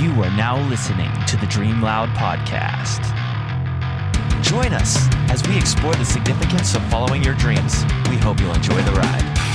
[0.00, 3.02] You are now listening to the Dream Loud podcast.
[4.44, 7.82] Join us as we explore the significance of following your dreams.
[8.08, 9.47] We hope you'll enjoy the ride.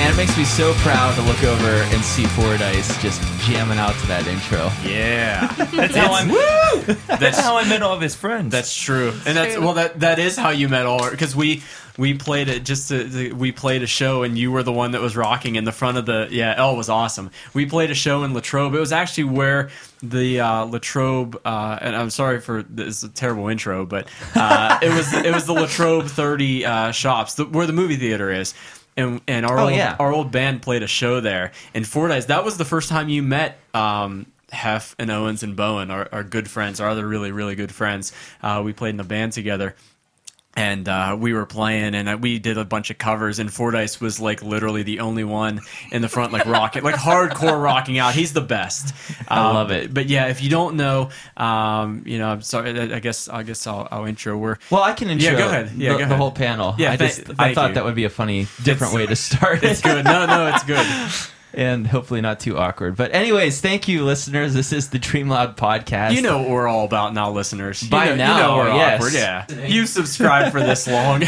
[0.00, 3.94] Man, it makes me so proud to look over and see Fordyce just jamming out
[3.96, 4.70] to that intro.
[4.82, 6.94] Yeah, That's how I Woo!
[7.18, 8.50] That's how I met all of his friends.
[8.50, 9.74] That's true, and that's well.
[9.74, 11.62] That that is how you met all because we
[11.98, 14.92] we played it just to, to- we played a show and you were the one
[14.92, 16.54] that was rocking in the front of the yeah.
[16.56, 17.30] L was awesome.
[17.52, 18.74] We played a show in Latrobe.
[18.74, 19.68] It was actually where
[20.02, 24.88] the uh, Latrobe uh, and I'm sorry for this a terrible intro, but uh, it
[24.94, 28.54] was it was the Latrobe 30 uh, shops the, where the movie theater is.
[29.00, 29.96] And, and our Oh, old, yeah.
[29.98, 32.26] our old band played a show there in Fordyce.
[32.26, 36.22] That was the first time you met um, Hef and Owens and Bowen, our, our
[36.24, 38.12] good friends, our other really really good friends.
[38.42, 39.74] Uh, we played in the band together,
[40.56, 43.38] and uh, we were playing, and uh, we did a bunch of covers.
[43.38, 45.60] And Fordyce was like literally the only one
[45.92, 48.14] in the front, like rocking, like hardcore rocking out.
[48.14, 48.92] He's the best.
[49.28, 49.94] I Um, love it.
[49.94, 52.78] But yeah, if you don't know, um, you know, I'm sorry.
[52.92, 54.36] I guess I guess I'll, I'll intro.
[54.36, 55.72] We're Well, I can intro Yeah, go ahead.
[55.76, 56.74] Yeah, the, go the whole panel.
[56.78, 57.74] Yeah, I thank- just I thought you.
[57.76, 60.04] that would be a funny, different way to start it's good.
[60.04, 60.86] No, no, it's good.
[61.54, 62.96] and hopefully not too awkward.
[62.96, 64.54] But anyways, thank you, listeners.
[64.54, 66.14] This is the Dream Loud podcast.
[66.14, 67.82] You know what we're all about now, listeners.
[67.82, 68.94] You By know, now, you know we're yes.
[69.00, 69.12] awkward.
[69.14, 71.22] Yeah, you subscribed for this long.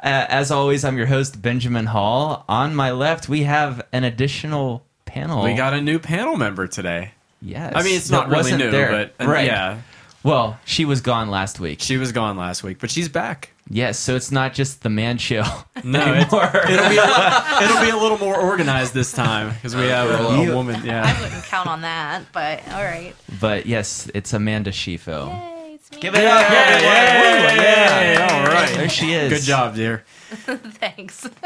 [0.00, 2.44] Uh, as always, I'm your host Benjamin Hall.
[2.48, 5.42] On my left, we have an additional panel.
[5.42, 7.12] we got a new panel member today.
[7.42, 7.72] yes.
[7.74, 9.10] I mean, it's not really new, there.
[9.18, 9.46] but uh, right.
[9.46, 9.78] yeah,
[10.22, 11.80] Well, she was gone last week.
[11.80, 13.50] she was gone last week, but she's back.
[13.68, 15.42] Yes, so it's not just the man show.
[15.84, 19.82] No, it's, it'll be a, it'll be a little more organized this time because we
[19.86, 20.76] have a, a You- woman.
[20.76, 23.14] I Yeah, wouldn't count on that, but all right.
[23.40, 25.28] but yes, it's Amanda Schifo.
[25.28, 25.98] Yay, it's me.
[26.00, 26.50] Give it up!
[26.50, 26.94] Yeah, everyone.
[26.94, 28.38] yeah, Woo, yeah.
[28.40, 28.68] All right.
[28.76, 29.32] there she is.
[29.32, 30.04] good job, dear.
[30.30, 31.24] Thanks.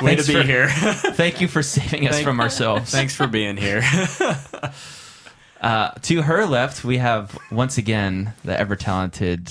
[0.00, 0.68] Way Thanks to be for- here.
[0.68, 2.90] Thank you for saving us Thank- from ourselves.
[2.90, 3.82] Thanks for being here.
[5.60, 9.50] Uh, to her left, we have once again the ever talented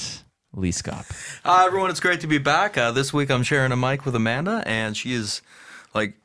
[0.54, 1.06] Lee Scott.
[1.44, 1.90] Hi, everyone.
[1.90, 2.78] It's great to be back.
[2.78, 5.42] Uh, this week I'm sharing a mic with Amanda, and she is
[5.94, 6.16] like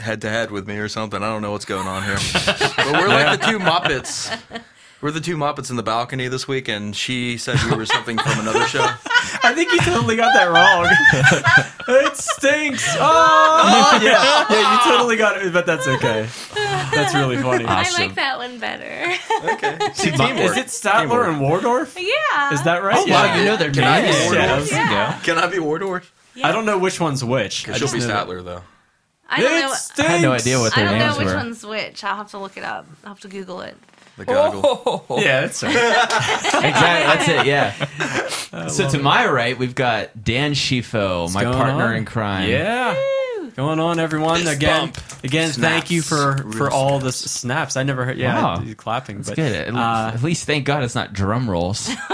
[0.00, 1.22] head to head with me or something.
[1.22, 2.18] I don't know what's going on here.
[2.46, 4.38] but we're like the two Muppets.
[5.02, 8.18] We're the two Muppets in the balcony this week, and she said we were something
[8.18, 8.82] from another show.
[9.42, 10.86] I think you totally got that wrong.
[12.06, 12.86] it stinks.
[13.02, 13.62] Oh,
[13.92, 16.28] oh yeah, yeah, you totally got it, but that's okay.
[16.54, 17.64] That's really funny.
[17.64, 19.14] I like that one better.
[19.54, 19.78] Okay.
[19.94, 21.28] See, Is it Statler Teamwork.
[21.28, 21.96] and Waldorf?
[21.98, 22.52] yeah.
[22.52, 22.96] Is that right?
[22.98, 24.24] Oh, wow, you know their Can I be names.
[24.36, 24.70] Waldorf?
[24.70, 24.90] Yeah.
[24.90, 25.20] Yeah.
[25.22, 26.12] Can I be Waldorf?
[26.44, 27.68] I don't know which one's which.
[27.68, 28.62] I She'll be know that- Statler, though.
[29.32, 29.72] I don't It know.
[29.74, 30.00] stinks.
[30.10, 30.96] I had no idea what their answer.
[30.96, 31.36] I don't know which were.
[31.36, 32.04] one's which.
[32.04, 32.86] I'll have to look it up.
[33.04, 33.76] I'll have to Google it.
[34.20, 35.04] The goggle.
[35.18, 35.72] Yeah, that's right.
[36.62, 37.46] Exactly, that's it.
[37.46, 38.66] Yeah.
[38.68, 41.94] so to my right, we've got Dan Schifo, my going partner on?
[41.96, 42.48] in crime.
[42.50, 42.94] Yeah.
[43.56, 44.40] Going on, everyone.
[44.42, 44.98] Fist again, bump.
[45.24, 45.50] again.
[45.50, 46.56] Thank you for Snaps.
[46.56, 47.76] for Real all the s- snaps.
[47.76, 48.16] I never heard.
[48.18, 48.56] Yeah, Wow.
[48.58, 49.18] the clapping.
[49.20, 49.52] It's but good.
[49.68, 51.88] At, uh, at least, thank God, it's not drum rolls.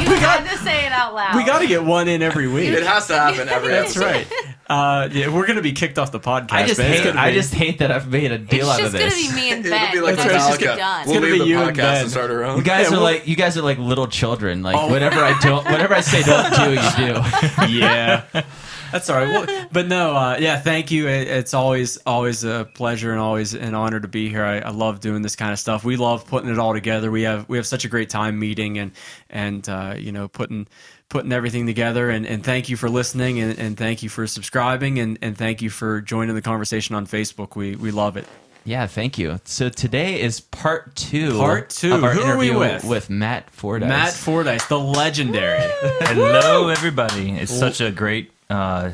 [0.00, 1.34] You had to say it out loud.
[1.36, 2.68] we got to get one in every week.
[2.70, 4.26] It has to happen every That's right.
[4.70, 6.52] Uh, yeah, we're gonna be kicked off the podcast.
[6.52, 6.90] I just man.
[6.92, 7.04] It's hate.
[7.08, 9.02] gonna I be- just hate that I've made a It's deal out of this.
[9.02, 9.34] It's just gonna this.
[9.34, 9.72] be me and Ben.
[9.72, 9.92] It'll Ben.
[9.92, 10.76] be like That's right, it's just Metallica.
[10.76, 11.06] done.
[11.06, 12.00] We'll gonna leave be the you and podcast Ben.
[12.02, 12.56] and start our own.
[12.58, 14.62] You guys Yeah, are well- like you guys are like little children.
[14.62, 14.86] Like Oh.
[14.88, 17.78] whatever I don't, whatever I say don't do, you do.
[17.80, 18.22] yeah.
[18.92, 19.28] That's all right.
[19.46, 21.06] Well, but no, uh, yeah, thank you.
[21.08, 24.44] It, it's always always a pleasure and always an honor to be here.
[24.44, 25.84] I, I love doing this kind of stuff.
[25.84, 27.10] We love putting it all together.
[27.10, 28.92] We have we have such a great time meeting and
[29.30, 30.66] and uh, you know putting
[31.10, 32.08] putting everything together.
[32.08, 35.60] And, and thank you for listening and, and thank you for subscribing and, and thank
[35.60, 37.54] you for joining the conversation on Facebook.
[37.56, 38.26] We we love it.
[38.64, 39.40] Yeah, thank you.
[39.44, 41.36] So today is part two.
[41.38, 41.94] Part two.
[41.94, 43.10] of our Who are we interview with?
[43.10, 43.88] Matt Fordyce.
[43.88, 45.60] Matt Fordyce, the legendary.
[46.02, 47.32] Hello, everybody.
[47.32, 48.92] It's such a great uh,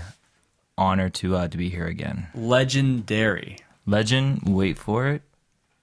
[0.78, 2.28] honor to uh, to be here again.
[2.34, 3.59] legendary.
[3.88, 5.22] Legend, wait for it.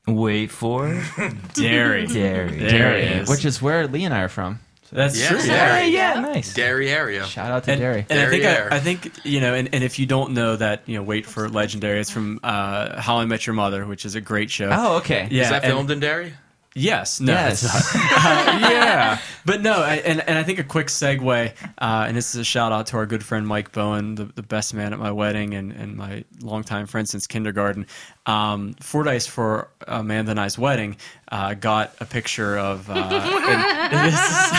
[0.08, 1.54] Wait for it.
[1.54, 2.08] Dairy.
[2.08, 2.58] Dairy.
[2.58, 4.60] There Derry, which is where Lee and I are from.
[4.94, 5.28] That's Yeah.
[5.30, 5.40] true.
[5.44, 5.84] Yeah.
[5.84, 6.54] yeah, nice.
[6.54, 7.26] Dairy area.
[7.26, 8.06] Shout out to and, Derry.
[8.10, 10.84] and I think I, I think you know, and, and if you don't know that,
[10.86, 12.00] you know, wait for legendary.
[12.00, 14.70] It's from uh, How I Met Your Mother, which is a great show.
[14.72, 15.28] oh, okay.
[15.32, 15.44] yeah.
[15.44, 16.34] Is that and- filmed in Dairy?
[16.76, 17.20] Yes.
[17.20, 17.34] No.
[17.34, 17.64] Yes.
[17.96, 18.00] Uh,
[18.72, 19.20] yeah.
[19.46, 22.44] But no, I, and and I think a quick segue, uh, and this is a
[22.44, 25.54] shout out to our good friend Mike Bowen, the, the best man at my wedding,
[25.54, 27.86] and, and my longtime friend since kindergarten.
[28.26, 30.96] Um, Fordyce for Amanda and I's wedding
[31.30, 32.90] uh, got a picture of.
[32.90, 33.04] Uh, and-
[33.94, 34.50] and this is-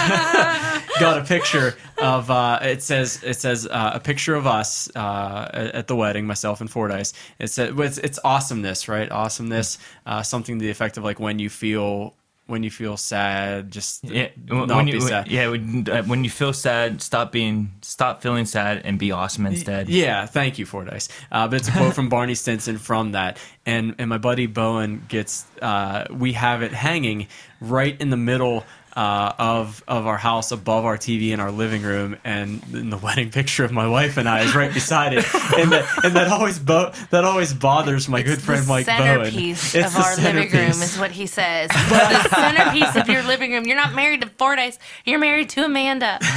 [1.00, 5.50] got a picture of uh, it says it says uh, a picture of us uh,
[5.52, 7.14] at at the wedding, myself and Fordyce.
[7.38, 9.10] It said it's, it's awesomeness, right?
[9.10, 12.14] Awesomeness, uh, something to the effect of like when you feel
[12.46, 15.28] when you feel sad, just Yeah, not when be you, sad.
[15.28, 19.46] yeah, when, uh, when you feel sad, stop being, stop feeling sad, and be awesome
[19.46, 19.88] instead.
[19.88, 21.08] Yeah, thank you, Fordyce.
[21.32, 25.04] Uh, but it's a quote from Barney Stinson from that, and and my buddy Bowen
[25.08, 25.46] gets.
[25.62, 27.28] Uh, we have it hanging
[27.60, 28.64] right in the middle.
[28.96, 32.96] Uh, of of our house above our TV in our living room, and then the
[33.06, 35.24] wedding picture of my wife and I is right beside it,
[35.58, 39.24] and that and that always bo- that always bothers my good friend the Mike Bowen.
[39.24, 40.92] centerpiece It's of the our living room centerpiece.
[40.94, 41.70] is what he says.
[41.70, 43.64] the centerpiece of your living room.
[43.66, 44.78] You're not married to Fordyce.
[45.04, 46.20] You're married to Amanda.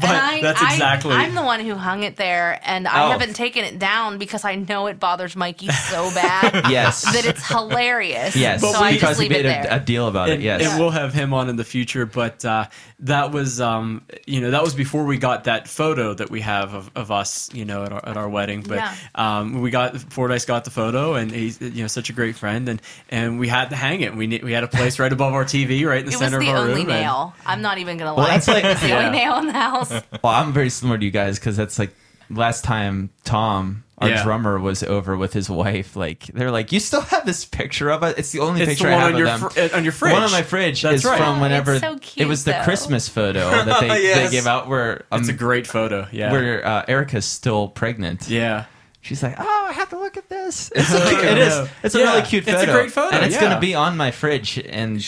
[0.00, 1.12] But that's exactly.
[1.14, 3.10] I, am the one who hung it there, and I Oh.
[3.10, 7.02] haven't taken it down because I know it bothers Mikey so bad Yes.
[7.12, 8.34] that it's hilarious.
[8.34, 9.66] Yes, so I because just we leave it made there.
[9.70, 10.34] a, a deal about it.
[10.34, 10.61] and, Yes.
[10.70, 12.06] And we'll have him on in the future.
[12.06, 12.68] But uh,
[13.00, 16.74] that was, um, you know, that was before we got that photo that we have
[16.74, 18.62] of, of us, you know, at our, at our wedding.
[18.62, 18.94] But Yeah.
[19.14, 22.68] um, we got Fordyce got the photo, and he's you know such a great friend,
[22.68, 24.14] and and we had to hang it.
[24.14, 26.18] We ne- we had a place right above our TV, right in the it was
[26.18, 26.90] center the of our only room.
[26.90, 27.34] and- nail.
[27.46, 28.38] I'm not even gonna Well, lie.
[28.38, 29.06] that's like- the Yeah.
[29.06, 29.90] only nail in the house.
[29.90, 31.94] Well, I'm very similar to you guys because that's like
[32.30, 34.22] last time Tom, our Yeah.
[34.22, 35.96] drummer, was over with his wife.
[35.96, 38.18] Like they're like, you still have this picture of it.
[38.18, 39.50] It's the only It's picture the I have on your of them.
[39.50, 41.16] fr- uh, on your The one on my fridge That's is right.
[41.18, 42.62] from whenever it's so cute, it was the though.
[42.64, 44.30] Christmas photo that they, Yes.
[44.30, 46.06] they gave out where um, It's a great photo.
[46.12, 46.30] Yeah.
[46.32, 48.28] where uh, Erica's still pregnant.
[48.28, 48.64] yeah.
[49.04, 50.70] She's like, oh, I have to look at this.
[50.76, 51.66] It's like, it Yeah.
[51.82, 52.04] It's a Yeah.
[52.04, 52.70] really cute It's photo.
[52.70, 53.40] a great photo, and it's yeah.
[53.40, 55.04] gonna be on my fridge and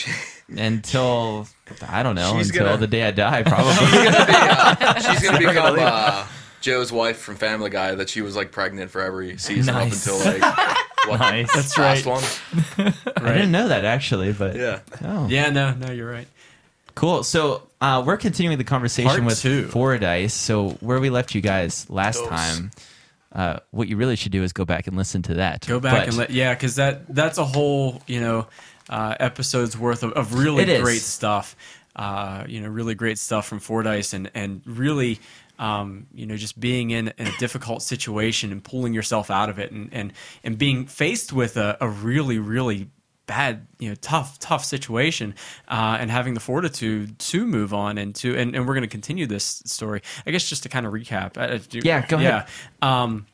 [0.57, 1.47] until
[1.87, 3.73] I don't know She's until gonna- the day I die, probably.
[5.01, 6.25] She's gonna become uh,
[6.65, 7.93] Joe's wife from Family Guy.
[7.95, 10.07] That she was like pregnant for every season Nice.
[10.07, 10.77] up until like
[11.07, 11.51] what, Nice.
[11.51, 12.85] the That's last right.
[12.87, 12.93] one.
[13.29, 14.79] I didn't know that actually, but Yeah.
[15.03, 15.27] oh.
[15.27, 15.51] Yeah.
[15.51, 15.73] No.
[15.75, 15.91] No.
[15.91, 16.27] You're right.
[16.95, 17.23] Cool.
[17.23, 19.67] So uh, we're continuing the conversation Part with two.
[19.67, 20.33] Fordyce.
[20.33, 22.29] So where we left you guys last Those.
[22.29, 22.71] time,
[23.33, 25.67] uh, what you really should do is go back and listen to that.
[25.67, 28.47] Go back But- and let yeah, because that that's a whole you know
[28.89, 30.81] uh, episodes worth of, of really It is.
[30.81, 31.55] great stuff.
[31.95, 35.19] Uh, you know, really great stuff from Fordyce and and really.
[35.57, 39.57] Um, you know, just being in, in a difficult situation and pulling yourself out of
[39.59, 40.13] it, and and,
[40.43, 42.89] and being faced with a, a really, really
[43.27, 45.33] bad, you know, tough, tough situation,
[45.67, 48.87] uh, and having the fortitude to move on and to, and, and we're going to
[48.87, 50.01] continue this story.
[50.27, 51.35] I guess just to kind of recap.
[51.37, 52.45] uh, do- Yeah, go ahead.
[52.83, 53.03] Yeah.
[53.03, 53.25] Um,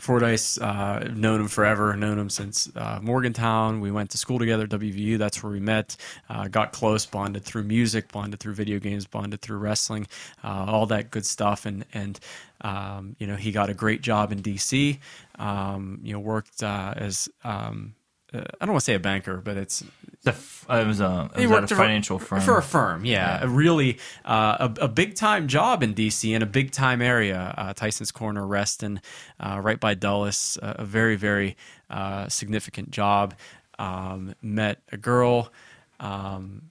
[0.00, 3.80] Fordyce, uh, known him forever, known him since uh, Morgantown.
[3.80, 5.18] We went to school together, WVU.
[5.18, 5.96] That's where we met.
[6.28, 10.06] Uh, got close, bonded through music, bonded through video games, bonded through wrestling,
[10.42, 11.66] uh, all that good stuff.
[11.66, 12.18] And and
[12.62, 14.98] um, you know, he got a great job in DC.
[15.38, 17.94] Um, you know, worked uh, as um,
[18.32, 19.82] uh, I don't want to say a banker, but it's
[20.22, 22.40] The f- it was a, it was worked a for- financial firm.
[22.40, 23.04] for a firm.
[23.04, 27.02] Yeah, a really uh, a, a big time job in DC in a big time
[27.02, 29.00] area, uh, Tyson's Corner, Reston,
[29.40, 30.58] uh, right by Dulles.
[30.62, 31.56] Uh, a very very
[31.88, 33.34] uh, significant job.
[33.78, 35.52] Um, met a girl.
[35.98, 36.62] Um,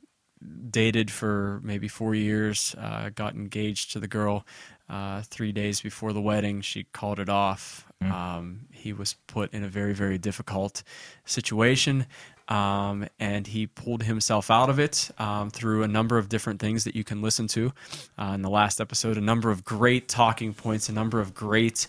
[0.69, 4.45] dated for maybe four years, uh, got engaged to the girl
[4.89, 6.61] uh, three days before the wedding.
[6.61, 7.85] She called it off.
[8.01, 10.83] Um, he was put in a very, very difficult
[11.25, 12.05] situation.
[12.47, 16.83] Um, and he pulled himself out of it um, through a number of different things
[16.83, 17.71] that you can listen to
[18.17, 19.17] uh, in the last episode.
[19.17, 21.87] A number of great talking points, a number of great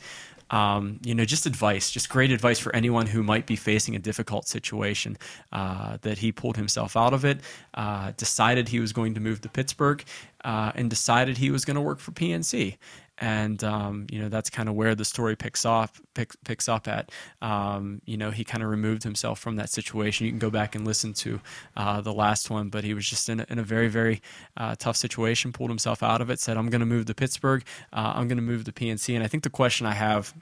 [0.50, 3.98] um, you know, just advice, just great advice for anyone who might be facing a
[3.98, 5.16] difficult situation.
[5.52, 7.40] Uh, that he pulled himself out of it,
[7.74, 10.04] uh, decided he was going to move to Pittsburgh,
[10.44, 12.76] uh, and decided he was going to work for PNC.
[13.20, 16.88] And um, you know that's kind of where the story picks up pick, picks up
[16.88, 17.10] at.
[17.42, 20.26] Um, you know he kind of removed himself from that situation.
[20.26, 21.40] You can go back and listen to
[21.76, 24.22] uh, the last one, but he was just in a, in a very very
[24.56, 25.52] uh, tough situation.
[25.52, 26.40] Pulled himself out of it.
[26.40, 27.64] Said, "I'm going to move to Pittsburgh.
[27.92, 30.34] Uh, I'm going to move to PNC." And I think the question I have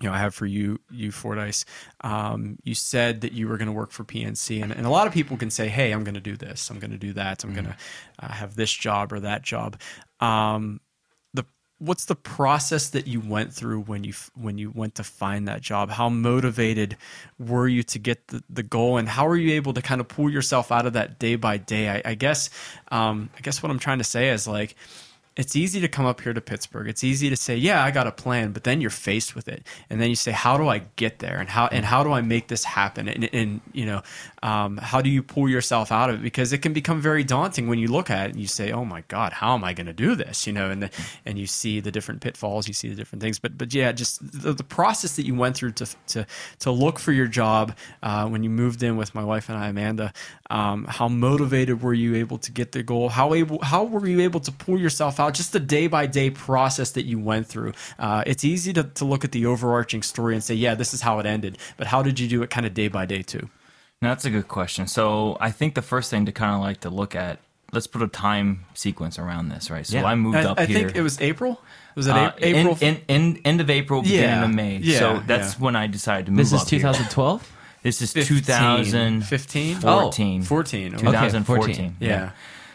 [0.00, 1.64] you know, I have for you, you Fordyce.
[2.00, 5.06] Um, you said that you were going to work for PNC, and, and a lot
[5.06, 6.68] of people can say, "Hey, I'm going to do this.
[6.68, 7.44] I'm going to do that.
[7.44, 7.76] I'm going to
[8.18, 9.80] uh, have this job or that job."
[10.18, 10.80] Um,
[11.78, 15.60] what's the process that you went through when you when you went to find that
[15.60, 15.90] job?
[15.90, 16.96] How motivated
[17.38, 20.08] were you to get the, the goal, and how were you able to kind of
[20.08, 21.88] pull yourself out of that day by day?
[21.90, 22.50] I, I guess,
[22.88, 24.76] um, I guess what I'm trying to say is like
[25.36, 26.88] it's easy to come up here to Pittsburgh.
[26.88, 29.66] It's easy to say, "Yeah, I got a plan," but then you're faced with it,
[29.90, 31.38] and then you say, "How do I get there?
[31.38, 34.02] And how and how do I make this happen?" And, and you know,
[34.44, 36.22] um, how do you pull yourself out of it?
[36.22, 38.84] Because it can become very daunting when you look at it and you say, "Oh
[38.84, 40.90] my God, how am I going to do this?" You know, and the,
[41.26, 43.40] and you see the different pitfalls, you see the different things.
[43.40, 46.26] But but yeah, just the, the process that you went through to to
[46.60, 49.68] to look for your job uh, when you moved in with my wife and I,
[49.68, 50.12] Amanda.
[50.48, 53.08] Um, how motivated were you able to get the goal?
[53.08, 55.23] How able how were you able to pull yourself out?
[55.30, 57.72] Just the day by day process that you went through.
[57.98, 61.00] Uh, it's easy to, to look at the overarching story and say, yeah, this is
[61.02, 61.58] how it ended.
[61.76, 63.48] But how did you do it kind of day by day too?
[64.00, 64.86] That's a good question.
[64.86, 67.38] So I think the first thing to kind of like to look at,
[67.72, 69.86] let's put a time sequence around this, right?
[69.86, 70.04] So Yeah.
[70.04, 70.78] I moved I, up I here.
[70.78, 71.60] think it was April.
[71.94, 72.76] Was it uh, April?
[72.80, 74.44] in, in, in, end of April, beginning Yeah.
[74.44, 74.76] of May.
[74.76, 75.64] Yeah, so that's yeah.
[75.64, 76.80] when I decided to move This is up here.
[76.80, 77.52] 2012.
[77.82, 78.38] This is 15.
[78.38, 79.74] 2015.
[79.76, 80.42] 15?
[80.42, 80.94] 14.
[80.94, 81.04] Okay.
[81.04, 81.96] 2014.
[82.00, 82.30] Yeah.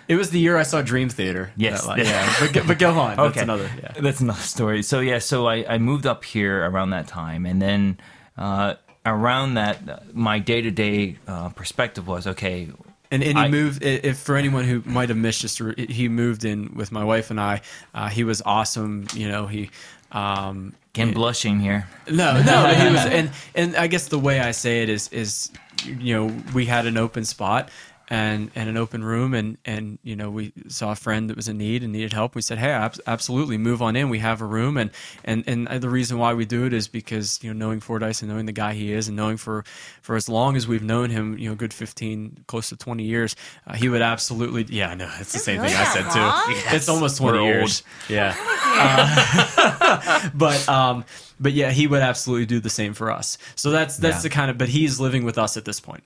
[0.10, 1.52] It was the year I saw Dream Theater.
[1.56, 1.86] Yes.
[1.86, 2.36] That, yeah.
[2.42, 3.16] But, go- but go on.
[3.16, 3.70] That's another.
[3.82, 3.94] Yeah.
[4.02, 4.84] That's another story.
[4.84, 8.00] So yeah, so I, I moved up here around that time, and then
[8.38, 8.74] uh,
[9.06, 11.18] around that, uh, my day to day
[11.56, 12.70] perspective was okay.
[13.12, 13.84] And, and he I- moved.
[13.84, 17.40] If for anyone who might have missed, just he moved in with my wife and
[17.40, 17.62] I.
[17.94, 19.06] Uh, he was awesome.
[19.14, 19.70] You know, he.
[20.12, 21.88] Um, Again, blushing here.
[22.10, 25.52] no, no, he was, and and I guess the way I say it is is,
[25.86, 27.70] you know, we had an open spot
[28.10, 31.48] and and an open room, and and you know we saw a friend that was
[31.48, 32.34] in need and needed help.
[32.36, 34.10] We said, hey, ab- absolutely, move on in.
[34.10, 34.90] We have a room, and
[35.24, 38.32] and and the reason why we do it is because you know knowing Fordyce and
[38.32, 39.64] knowing the guy he is, and knowing for
[40.02, 43.36] for as long as we've known him, you know, good fifteen, close to twenty years,
[43.68, 45.94] uh, he would absolutely, yeah, I know it's the Is it same really thing I
[45.94, 46.54] said long?
[46.54, 46.76] too.
[46.76, 47.54] It's almost twenty We're old.
[47.58, 48.36] years, yeah.
[48.38, 51.06] Uh, but um,
[51.40, 53.38] but yeah, he would absolutely do the same for us.
[53.56, 54.22] So that's that's Yeah.
[54.24, 54.58] the kind of.
[54.58, 56.04] But he's living with us at this point.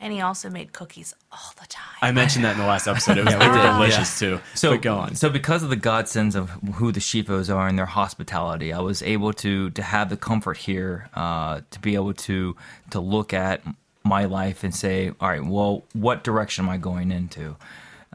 [0.00, 1.96] And he also made cookies all the time.
[2.02, 3.18] I mentioned that in the last episode.
[3.18, 3.62] It was, they were did.
[3.62, 4.40] delicious too.
[4.54, 5.16] So but go on.
[5.16, 9.02] So because of the godsends of who the Schifos are and their hospitality, I was
[9.02, 12.56] able to to have the comfort here uh, to be able to
[12.90, 13.62] to look at
[14.04, 17.56] my life and say, all right, well, what direction am I going into?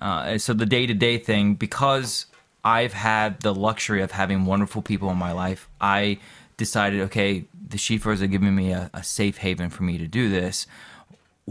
[0.02, 2.26] Uh, so the day to day thing, because
[2.64, 6.18] I've had the luxury of having wonderful people in my life, I
[6.58, 10.30] decided, okay, the Schifos are giving me a, a safe haven for me to do
[10.30, 10.66] this.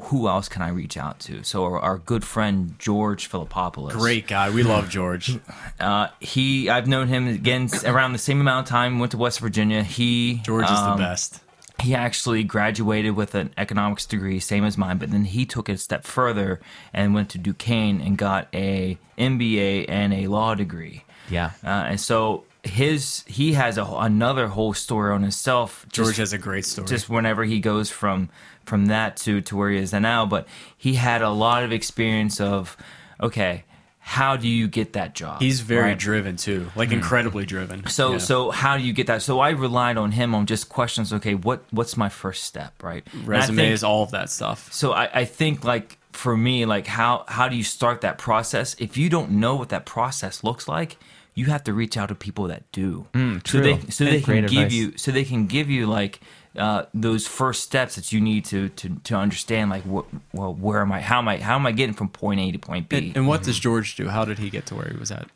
[0.05, 1.43] Who else can I reach out to?
[1.43, 4.49] So our, our good friend George Philippopoulos, Great guy.
[4.51, 5.39] We love George.
[5.79, 8.99] uh, he, I've known him again around the same amount of time.
[8.99, 9.83] Went to West Virginia.
[9.83, 11.41] He George is the um, best.
[11.81, 15.73] He actually graduated with an economics degree, same as mine, but then he took it
[15.73, 16.61] a step further
[16.95, 21.05] and went to Duquesne and got a MBA and a law degree.
[21.29, 21.51] Yeah.
[21.65, 25.85] Uh, and so his he has a, another whole story on himself.
[25.91, 26.87] George just- has a great story.
[26.87, 28.29] just whenever he goes from
[28.73, 30.49] from that to to where he is now but
[30.79, 32.75] he had a lot of experience of
[33.21, 33.65] okay
[33.99, 35.99] how do you get that job He's very right?
[35.99, 37.87] driven too, like incredibly driven.
[37.87, 38.19] so Yeah.
[38.19, 41.35] so how do you get that so i relied on him on just questions okay
[41.35, 44.73] what what's my first step right Resume I resumes, think- all of that stuff.
[44.73, 48.75] so I, I think like for me like how how do you start that process
[48.79, 50.97] if you don't know what that process looks like
[51.35, 53.61] you have to reach out to people that do so Mm, true.
[53.63, 54.73] they so they can give advice.
[54.73, 56.21] you so they can give you like
[56.57, 60.81] uh, those first steps that you need to to, to understand like what well where
[60.81, 62.97] am I how am I how am I getting from point A to point B
[62.99, 64.09] And, and what does George do?
[64.09, 65.27] How did he get to where he was at?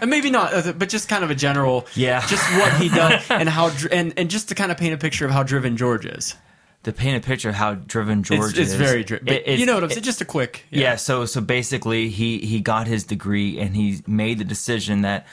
[0.00, 2.26] And maybe not, uh, but just kind of a general, Yeah.
[2.26, 5.24] just what he does and how, and and just to kind of paint a picture
[5.24, 6.34] of how driven George is.
[6.82, 9.28] to paint a picture of how driven George it's, it's is very driven.
[9.28, 10.02] it- it's- you know what I'm saying?
[10.02, 10.96] Just a quick, yeah.
[10.96, 15.24] so so basically he he got his degree and he made the decision that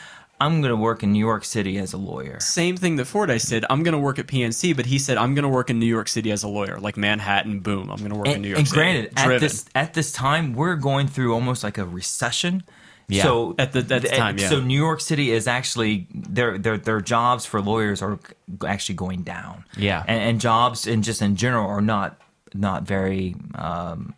[0.41, 3.49] I'm going to work in New York City as a lawyer Same thing that Fordyce
[3.49, 3.65] did.
[3.69, 5.85] I'm going to work at PNC, but he said I'm going to work in New
[5.85, 7.59] York City as a lawyer, like Manhattan.
[7.59, 8.59] Boom, I'm going to work in New York City.
[8.59, 8.79] and City.
[8.79, 12.63] granted, at this at this time, we're going through almost like a recession.
[13.11, 13.23] Yeah.
[13.23, 14.49] So At the- at the time, yeah.
[14.49, 18.19] So New York City is actually their their their jobs for lawyers are
[18.65, 19.65] actually going down.
[19.75, 20.03] Yeah.
[20.07, 22.21] and, and jobs and just in general are not
[22.53, 23.35] not very.
[23.55, 24.13] Um,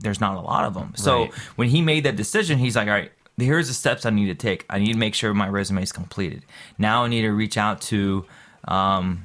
[0.00, 0.92] there's not a lot of them.
[0.94, 1.34] So Right.
[1.56, 3.10] when he made that decision, he's like, all right.
[3.38, 4.66] Here's the steps I need to take.
[4.68, 6.44] I need to make sure my resume is completed.
[6.76, 8.24] Now I need to reach out to
[8.66, 9.24] um,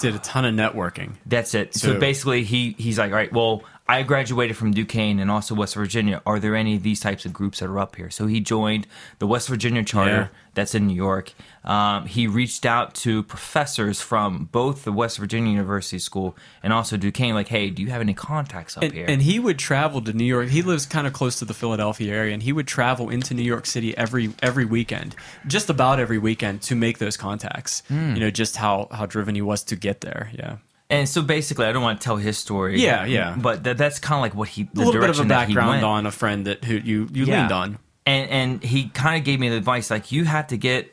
[0.00, 1.12] did a ton of networking.
[1.26, 1.74] that's it.
[1.74, 5.54] So, So- basically, he he's like, all right, well, I graduated from Duquesne and also
[5.54, 6.22] West Virginia.
[6.26, 8.10] Are there any of these types of groups that are up here?
[8.10, 8.86] So he joined
[9.18, 10.26] the West Virginia Charter Yeah.
[10.54, 11.32] that's in New York.
[11.64, 16.96] Um, he reached out to professors from both the West Virginia University School and also
[16.96, 19.06] Duquesne, like, hey, do you have any contacts up And, here?
[19.08, 20.48] and he would travel to New York.
[20.48, 23.44] He lives kind of close to the Philadelphia area, and he would travel into New
[23.44, 25.14] York City every every weekend,
[25.46, 27.82] just about every weekend, to make those contacts.
[27.88, 28.14] Hmm.
[28.14, 30.30] You know, just how how driven he was to get there.
[30.34, 30.56] Yeah,
[30.90, 32.80] And so basically, I don't want to tell his story.
[32.80, 33.36] Yeah, yeah.
[33.40, 35.28] But that, that's kind of like what he, the a little bit of a direction
[35.28, 37.40] that he background on a friend that who you you Yeah.
[37.42, 37.78] leaned on.
[38.04, 40.92] And and he kind of gave me the advice like you have to get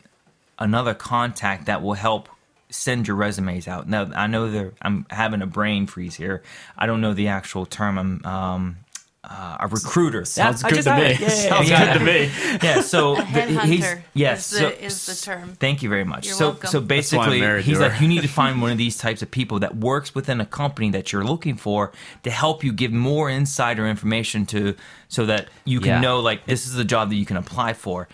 [0.60, 2.30] another contact that will help
[2.70, 3.90] send your resumes out.
[3.90, 6.44] Now I know there I'm having a brain freeze here.
[6.78, 7.98] I don't know the actual term.
[7.98, 8.78] I'm um
[9.22, 10.24] uh, a recruiter.
[10.24, 11.02] Sounds Yeah, good to me.
[11.02, 11.94] Yeah, yeah, Sounds yeah.
[11.94, 12.32] good to me.
[12.64, 13.24] Yeah, so the-
[13.66, 15.54] he's headhunter yes, is so, the- is the term.
[15.60, 16.26] Thank you very much.
[16.28, 16.70] You're so welcome.
[16.70, 19.22] so That's why I'm basically, he's like you need to find one of these types
[19.22, 21.92] of people that works within a company that you're looking for
[22.24, 24.76] to help you give more insider information to
[25.10, 26.02] so that you can Yeah.
[26.02, 28.08] know like this is the job that you can apply for.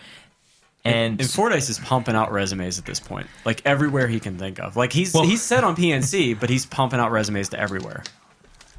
[0.86, 4.58] And, And Fordyce is pumping out resumes at this point, like everywhere he can think
[4.60, 4.76] of.
[4.76, 8.02] Like he's Well- he's set on PNC, but he's pumping out resumes to everywhere.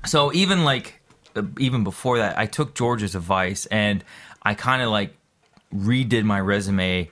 [0.05, 1.01] so even like
[1.35, 4.03] uh, even before that, I took George's advice and
[4.43, 5.15] I kind of like
[5.73, 7.09] redid my resume.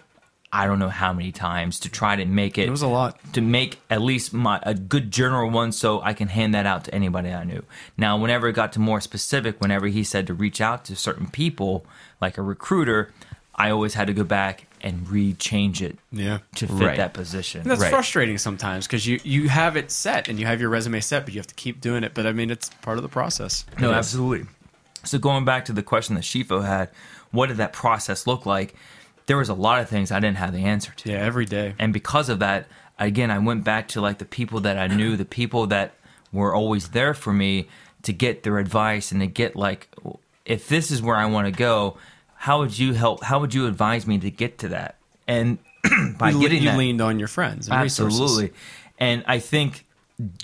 [0.54, 2.68] I don't know how many times to try to make it.
[2.68, 3.20] It was a lot.
[3.34, 6.86] to make at least my a good general one so I can hand that out
[6.86, 7.62] to anybody I knew.
[7.98, 11.28] Now, whenever it got to more specific, whenever he said to reach out to certain
[11.28, 11.86] people,
[12.22, 13.12] like a recruiter,
[13.54, 16.38] I always had to go back and rechange it Yeah.
[16.56, 16.98] to fit Right.
[16.98, 17.62] that position.
[17.62, 17.89] And that's Right.
[17.89, 21.34] frustrating sometimes because you you have it set and you have your resume set, but
[21.34, 22.13] you have to keep doing it.
[22.13, 23.65] But I mean, it's part of the process.
[23.80, 23.98] No, It is.
[23.98, 24.48] absolutely.
[25.04, 26.89] So going back to the question that Schifo had,
[27.32, 28.75] what did that process look like?
[29.25, 31.12] There was a lot of things I didn't have the answer to.
[31.12, 31.74] Yeah, every day.
[31.80, 35.18] and because of that again i went back to like the people that i knew
[35.18, 35.92] the people that
[36.32, 37.68] were always there for me
[38.04, 39.89] to get their advice and to get like
[40.46, 41.98] if this is where i want to go
[42.46, 44.92] how would you help how would you advise me to get to that
[45.28, 45.58] and
[46.20, 47.68] by you, getting you that leaned on your friends.
[47.70, 48.20] And resources.
[48.22, 48.58] absolutely
[49.00, 49.86] and i think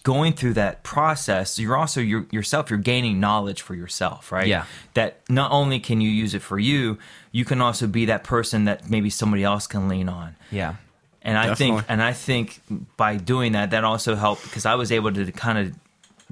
[0.04, 4.66] going through that process you're also your, yourself you're gaining knowledge for yourself right Yeah.
[4.96, 6.98] that not only can you use it for you
[7.32, 10.76] you can also be that person that maybe somebody else can lean on Yeah.
[11.22, 11.78] and I Definitely.
[11.78, 12.62] think, and I think
[12.98, 15.66] by doing that, that also helped because I was able to kind of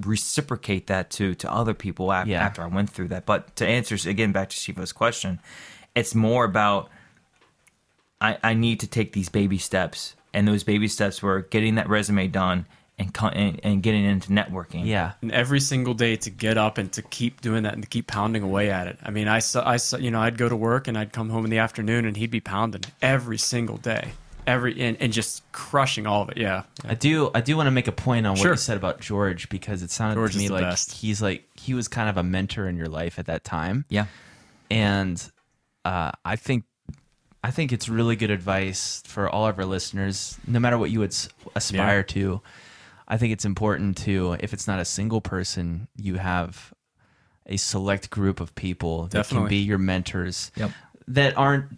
[0.06, 2.44] reciprocate that to to other people after, Yeah.
[2.44, 3.26] after I went through that.
[3.26, 5.40] But to answer again back to Schifo's question,
[5.94, 6.90] it's more about
[8.20, 11.88] I, I need to take these baby steps, and those baby steps were getting that
[11.88, 12.66] resume done
[12.98, 14.84] and and, and getting into networking.
[14.84, 15.12] Yeah.
[15.22, 18.06] and every single day to get up and to keep doing that and to keep
[18.06, 18.98] pounding away at it.
[19.02, 21.30] I mean, I saw, I saw, you know, I'd go to work and I'd come
[21.30, 24.10] home in the afternoon and he'd be pounding every single day,
[24.50, 26.36] every and, and just crushing all of it.
[26.38, 27.30] Yeah, I do.
[27.34, 28.50] I do want to make a point on what Sure.
[28.52, 30.92] you said about George because it sounded George to me like best.
[30.92, 34.06] he's like he was kind of a mentor in your life at that time, yeah,
[34.70, 35.30] and
[35.84, 36.64] uh, I think
[37.42, 40.98] I think it's really good advice for all of our listeners, no matter what you
[41.00, 41.16] would
[41.54, 42.02] aspire Yeah.
[42.02, 42.40] to.
[43.08, 46.72] I think it's important to, if it's not a single person, you have
[47.46, 50.70] a select group of people that can be your mentors Yep.
[51.08, 51.76] that aren't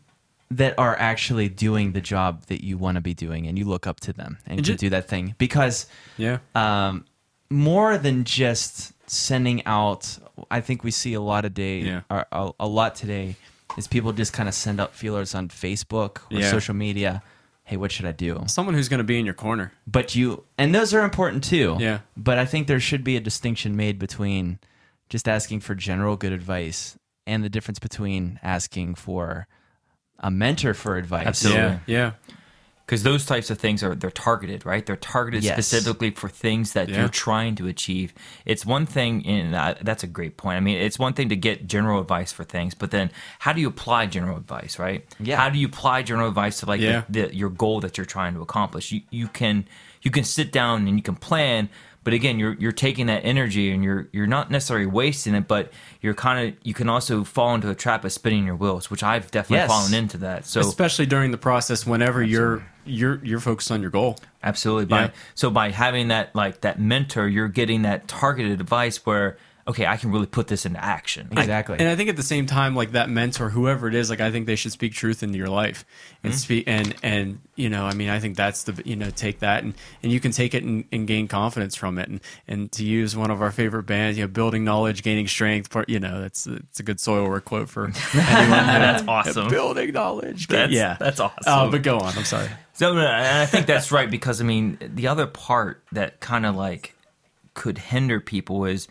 [0.57, 3.87] that are actually doing the job that you want to be doing and you look
[3.87, 5.87] up to them and, And ju- do that thing because
[6.17, 7.05] yeah, um,
[7.51, 10.19] more than just sending out
[10.51, 12.01] i think we see a lot of day Yeah.
[12.11, 13.37] or a, a lot today
[13.77, 16.51] is people just kind of send out feelers on facebook or Yeah.
[16.51, 17.23] social media
[17.65, 19.73] hey what should i do someone who's going to be in your corner.
[19.87, 21.99] but you and those are important too Yeah.
[22.17, 24.59] but i think there should be a distinction made between
[25.11, 29.47] just asking for general good advice and the difference between asking for
[30.23, 31.61] a mentor for advice Absolutely.
[31.63, 32.13] Yeah, yeah,
[32.87, 35.55] because those types of things are they're targeted right they're targeted Yes.
[35.55, 37.01] specifically for things that Yeah.
[37.01, 38.13] you're trying to achieve
[38.45, 41.37] it's one thing and uh, that's a great point i mean it's one thing to
[41.37, 45.37] get general advice for things but then how do you apply general advice right Yeah.
[45.37, 47.03] how do you apply general advice to like Yeah.
[47.09, 49.67] the, the, your goal that you're trying to accomplish you, you can
[50.03, 51.69] you can sit down and you can plan
[52.05, 55.73] but again you're you're taking that energy and you're you're not necessarily wasting it but
[56.01, 59.03] you're kind of you can also fall into a trap of spinning your wheels which
[59.03, 59.69] i've definitely Yes.
[59.71, 63.91] fallen into that so especially during the process whenever you're you're you're focused on your
[63.93, 64.19] goal.
[64.43, 64.87] Absolutely.
[64.87, 65.11] By Yeah.
[65.37, 69.37] so by having that like that mentor, you're getting that targeted advice where
[69.69, 71.29] okay, I can really put this into action.
[71.33, 74.21] exactly And I think at the same time, like that mentor, whoever it is, like
[74.21, 75.85] I think they should speak truth into your life
[76.25, 79.41] and speak and and you know, I mean, I think that's the you know take
[79.41, 82.73] that and and you can take it and, and gain confidence from it and and
[82.73, 85.71] to use one of our favorite bands, you know, building knowledge, gaining strength.
[85.71, 88.51] Part you know, that's it's a good Soilwork quote for anyone.
[88.83, 89.49] That's awesome.
[89.49, 90.49] building knowledge.
[90.49, 91.43] That's- yeah, that's awesome.
[91.47, 92.17] Uh, but go on.
[92.17, 92.49] I'm sorry.
[92.75, 96.57] So and I think that's right because I mean the other part that kind of
[96.57, 96.95] like
[97.55, 98.89] could hinder people is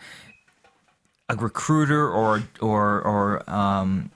[1.31, 4.11] a recruiter or or or um,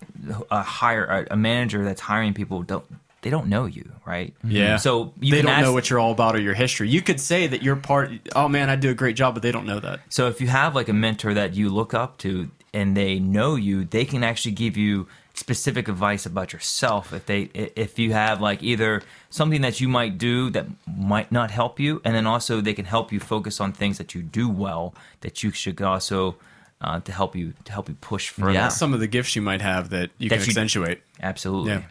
[0.52, 2.86] a hire a, a manager that's hiring people don't
[3.22, 4.76] they don't know you right Yeah.
[4.78, 6.90] so you they don't ask, know what you're all about or your history.
[6.90, 8.12] You could say that you're part.
[8.36, 10.02] Oh man, I do a great job, but they don't know that.
[10.10, 13.56] So if you have like a mentor that you look up to and they know
[13.56, 17.14] you, they can actually give you specific advice about yourself.
[17.14, 19.02] If they if you have like either
[19.32, 22.86] something that you might do that might not help you, and then also they can
[22.86, 26.36] help you focus on things that you do well that you should also
[26.82, 28.52] uh, to help you to help you push further.
[28.54, 28.68] Yeah.
[28.70, 31.02] Some of the gifts you might have that you That can you- accentuate.
[31.22, 31.72] Absolutely.
[31.72, 31.82] Yeah.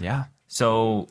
[0.00, 1.08] yeah So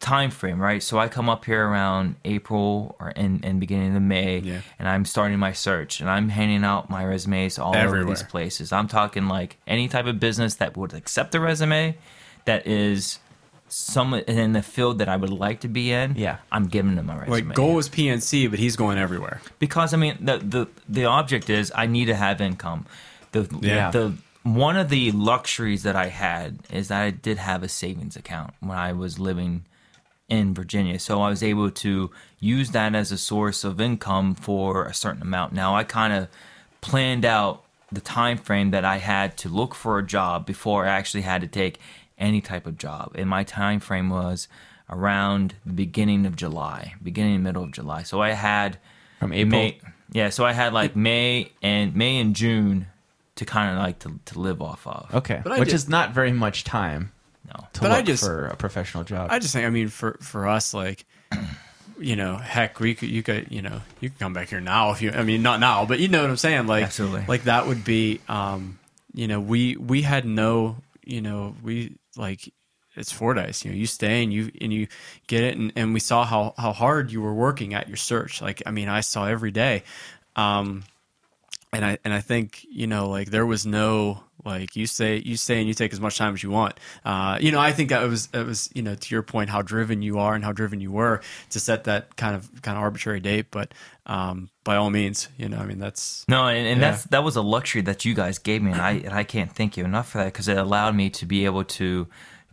[0.00, 0.82] time frame, right?
[0.82, 4.60] So I come up here around April or in, in beginning of May, Yeah.
[4.78, 8.72] and I'm starting my search, and I'm handing out my resumes all over these places.
[8.72, 11.96] I'm talking like any type of business that would accept a resume
[12.46, 13.20] that is
[13.72, 16.14] some in the field that I would like to be in.
[16.16, 16.38] Yeah.
[16.50, 17.48] I'm giving them my resume.
[17.48, 19.40] Like goal is PNC, but he's going everywhere.
[19.58, 22.86] because I mean the the the object is I need to have income.
[23.32, 23.90] The Yeah.
[23.90, 28.16] the one of the luxuries that I had is that I did have a savings
[28.16, 29.64] account when I was living
[30.28, 30.98] in Virginia.
[30.98, 35.22] So I was able to use that as a source of income for a certain
[35.22, 35.52] amount.
[35.52, 36.28] Now I kind of
[36.80, 40.90] planned out the time frame that I had to look for a job before I
[40.98, 41.78] actually had to take
[42.22, 43.12] any type of job.
[43.16, 44.48] And my time frame was
[44.88, 48.02] around the beginning of July, beginning and middle of July.
[48.04, 48.78] So I had
[49.18, 49.60] From April?
[49.60, 49.78] May,
[50.12, 52.86] yeah, so I had like May and May and June
[53.36, 55.14] to kind of like to, to live off of.
[55.14, 57.12] Okay, But which did- is not very much time
[57.48, 57.66] No.
[57.72, 59.30] to But look I just- for a professional job.
[59.30, 61.06] I just think, I mean, for for us, like,
[61.98, 64.90] you know, heck, we could, you could, you know, you could come back here now
[64.92, 67.24] if you, I mean, not now, but you know what I'm saying, like, Absolutely.
[67.26, 68.78] like that would be, um,
[69.14, 72.52] you know, we we had no, you know, we like
[72.94, 74.86] it's Fordyce, you know, you stay and you and you
[75.26, 78.42] get it, and, and we saw how how hard you were working at your search.
[78.42, 79.84] Like, I mean, I saw every day.
[80.36, 80.84] Um,
[81.72, 85.36] and I and I think you know like there was no like you say you
[85.36, 86.78] say and you take as much time as you want.
[87.04, 89.48] Uh, you know I think that it was it was you know to your point
[89.48, 92.76] how driven you are and how driven you were to set that kind of kind
[92.76, 93.46] of arbitrary date.
[93.50, 93.72] But
[94.06, 96.90] um, by all means, you know I mean that's No, and, and Yeah.
[96.90, 99.50] that's that was a luxury that you guys gave me, and I and I can't
[99.54, 102.06] thank you enough for that because it allowed me to be able to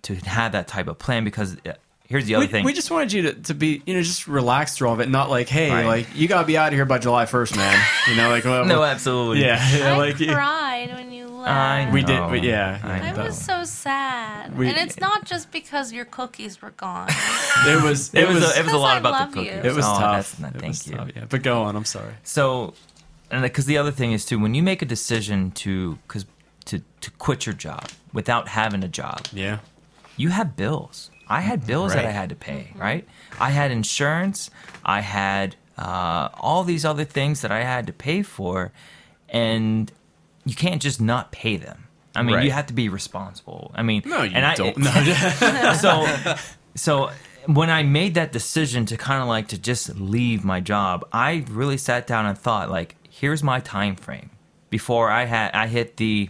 [0.04, 1.24] to have that type of plan.
[1.24, 1.74] Because uh,
[2.08, 4.28] here's the other we, thing: we just wanted you to, to be you know just
[4.28, 5.86] relax through all of it, not like hey Right.
[5.86, 7.84] like you gotta be out of here by July first, man.
[8.08, 10.34] You know like well, no, absolutely, yeah, yeah I like yeah.
[10.34, 11.52] cried when you left.
[11.52, 12.30] I we did know.
[12.30, 12.80] we, yeah.
[12.84, 16.72] I I that- was so sad, We- and it's not just because your cookies were
[16.72, 17.08] gone.
[17.68, 19.50] it was It, was, a, it was a Because lot I about love the you.
[19.52, 19.66] cookies.
[19.72, 20.16] it was Oh, tough.
[20.16, 20.96] that's not- It thank was you.
[20.98, 21.26] tough, yeah.
[21.30, 21.76] But go on.
[21.76, 22.14] I'm sorry.
[22.24, 22.74] So,
[23.32, 26.26] and because the other thing is too, when you make a decision to because
[26.66, 29.60] to to quit your job without having a job, Yeah.
[30.18, 31.10] you have bills.
[31.28, 32.16] I had bills that I Right.
[32.16, 33.08] had to pay, right?
[33.40, 34.50] I had insurance.
[34.84, 38.72] I had uh, all these other things that I had to pay for,
[39.30, 39.92] and
[40.50, 41.86] you can't just not pay them.
[42.16, 42.46] I mean, Right.
[42.46, 43.72] you have to be responsible.
[43.76, 44.78] I mean, No, you and I, don't.
[44.88, 45.74] No.
[45.86, 46.36] so
[46.76, 47.12] so
[47.46, 51.46] when I made that decision to kind of like to just leave my job, I
[51.50, 54.30] really sat down and thought like, here's my time frame
[54.70, 56.30] before I had I hit the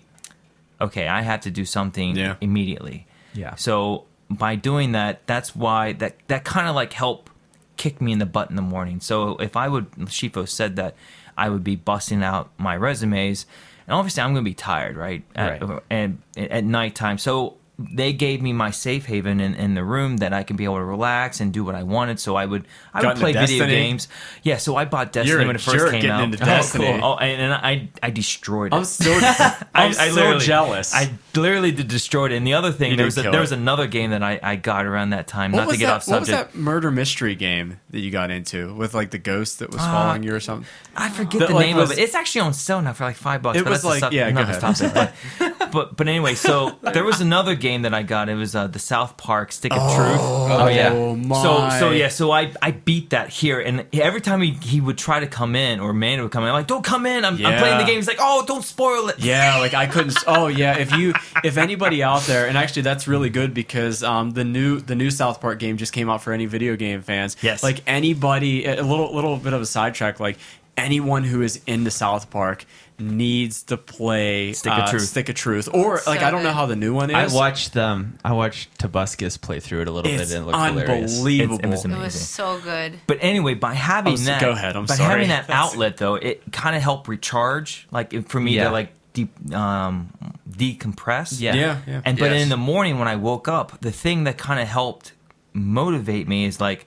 [0.81, 2.35] okay, I have to do something Yeah.
[2.41, 3.05] immediately.
[3.33, 3.55] Yeah.
[3.55, 7.31] So by doing that, that's why that that kind of like helped
[7.77, 8.99] kick me in the butt in the morning.
[8.99, 10.95] So if I would, Schifo said that
[11.37, 13.45] I would be busting out my resumes,
[13.89, 15.23] and obviously I'm going to be tired, right?
[15.35, 15.83] At, Right.
[15.89, 20.33] And at nighttime, so they gave me my safe haven in, in the room that
[20.33, 22.19] I can be able to relax and do what I wanted.
[22.19, 24.09] So I would I Got would play video games.
[24.43, 26.35] Yeah, so I bought Destiny You're when it first came out.
[26.41, 26.99] Oh, cool.
[27.03, 28.75] oh and, and I I destroyed it.
[28.75, 29.11] I'm so
[29.73, 30.93] I'm so literally- jealous.
[30.93, 32.35] I literally did destroyed it.
[32.35, 34.55] And the other thing, You there was a, there was another game that I, I
[34.57, 35.53] got around that time.
[35.53, 36.53] what not to get that, off What was subject.
[36.53, 39.85] that murder mystery game that you got into with like the ghost that was Uh,
[39.85, 40.67] following you or something?
[40.97, 42.01] I forget That, the like, name was- of it.
[42.01, 43.57] It's actually on sale now for like five bucks.
[43.57, 44.59] It was like- yeah, go ahead.
[44.59, 44.91] topic.
[44.93, 45.13] But,
[45.71, 48.29] but but anyway, so there was another game that I got.
[48.29, 50.19] It was uh, the South Park Stick of Truth.
[50.19, 50.91] Oh, yeah.
[50.93, 51.41] Oh my!
[51.41, 54.97] So so yeah, so I I beat that here, and every time he, he would
[54.97, 57.23] try to come in or Amanda would come in, I'm like, don't come in.
[57.25, 57.95] I'm, I'm playing the game.
[57.95, 59.19] He's like, oh, don't spoil it.
[59.19, 60.17] Yeah, like I couldn't.
[60.27, 64.31] Oh yeah, if you, if anybody out there, and actually that's really good because um,
[64.31, 67.37] the new the new South Park game just came out for any video game fans.
[67.41, 67.63] Yes.
[67.63, 70.19] Like anybody, a little little bit of a sidetrack.
[70.19, 70.37] Like
[70.79, 72.65] anyone who is into South Park
[73.01, 75.03] needs to play Stick of uh, Truth.
[75.03, 77.15] Stick of Truth, or like I don't know how the new one is.
[77.33, 80.51] I watched um I watched Tobuscus play through it a little It's bit and it
[80.51, 81.15] looked hilarious.
[81.17, 81.55] unbelievable.
[81.59, 82.03] It's- it was It amazing.
[82.03, 82.99] was so good.
[83.07, 85.09] But anyway, by having Oh, so- that, go ahead, I'm by sorry.
[85.11, 88.65] having that That's- outlet though, it kind of helped recharge, like it- for me Yeah.
[88.65, 90.09] to like deep um,
[90.49, 91.39] decompress.
[91.39, 91.55] Yeah.
[91.55, 92.01] Yeah, yeah.
[92.05, 92.43] And but Yes.
[92.43, 95.13] in the morning when I woke up, the thing that kind of helped
[95.53, 96.85] motivate me is like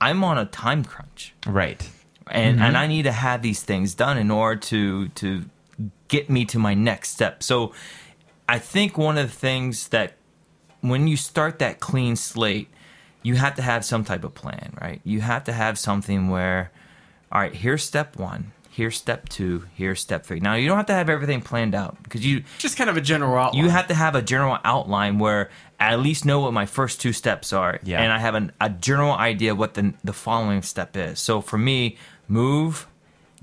[0.00, 1.88] I'm on a time crunch, Right.
[2.30, 2.64] And Mm-hmm.
[2.64, 5.44] and I need to have these things done in order to to
[6.08, 7.42] get me to my next step.
[7.42, 7.72] So
[8.48, 10.14] I think one of the things that
[10.80, 12.68] when you start that clean slate,
[13.22, 15.00] you have to have some type of plan, right?
[15.04, 16.70] You have to have something where,
[17.32, 20.40] all right, here's step one, here's step two, here's step three.
[20.40, 23.00] Now you don't have to have everything planned out because you just kind of a
[23.00, 23.64] general outline.
[23.64, 25.48] you have to have a general outline where
[25.80, 28.02] I at least know what my first two steps are, Yeah.
[28.02, 31.18] and I have an, a general idea what the the following step is.
[31.18, 31.96] So for me,
[32.28, 32.86] move,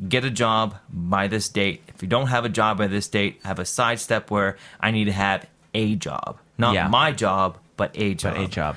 [0.08, 1.82] get a job by this date.
[1.88, 4.92] If you don't have a job by this date, have a side step where I
[4.92, 6.88] need to have a job, not Yeah.
[6.88, 8.36] my job, but a job.
[8.36, 8.76] But a job.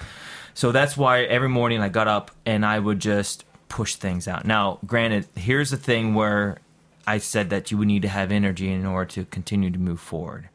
[0.54, 4.44] So that's why every morning I got up and I would just push things out.
[4.44, 6.58] Now, granted, here's the thing where
[7.06, 9.98] I said that you would need to have energy in order to continue to move
[10.00, 10.48] forward.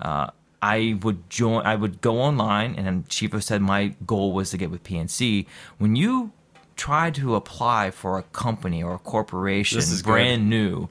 [0.00, 0.28] Uh,
[0.62, 1.66] I would join.
[1.66, 5.46] I would go online, and Schifo said my goal was to get with PNC.
[5.78, 6.30] When you
[6.76, 10.10] try to apply for a company or a corporation, This is good.
[10.10, 10.88] brand new,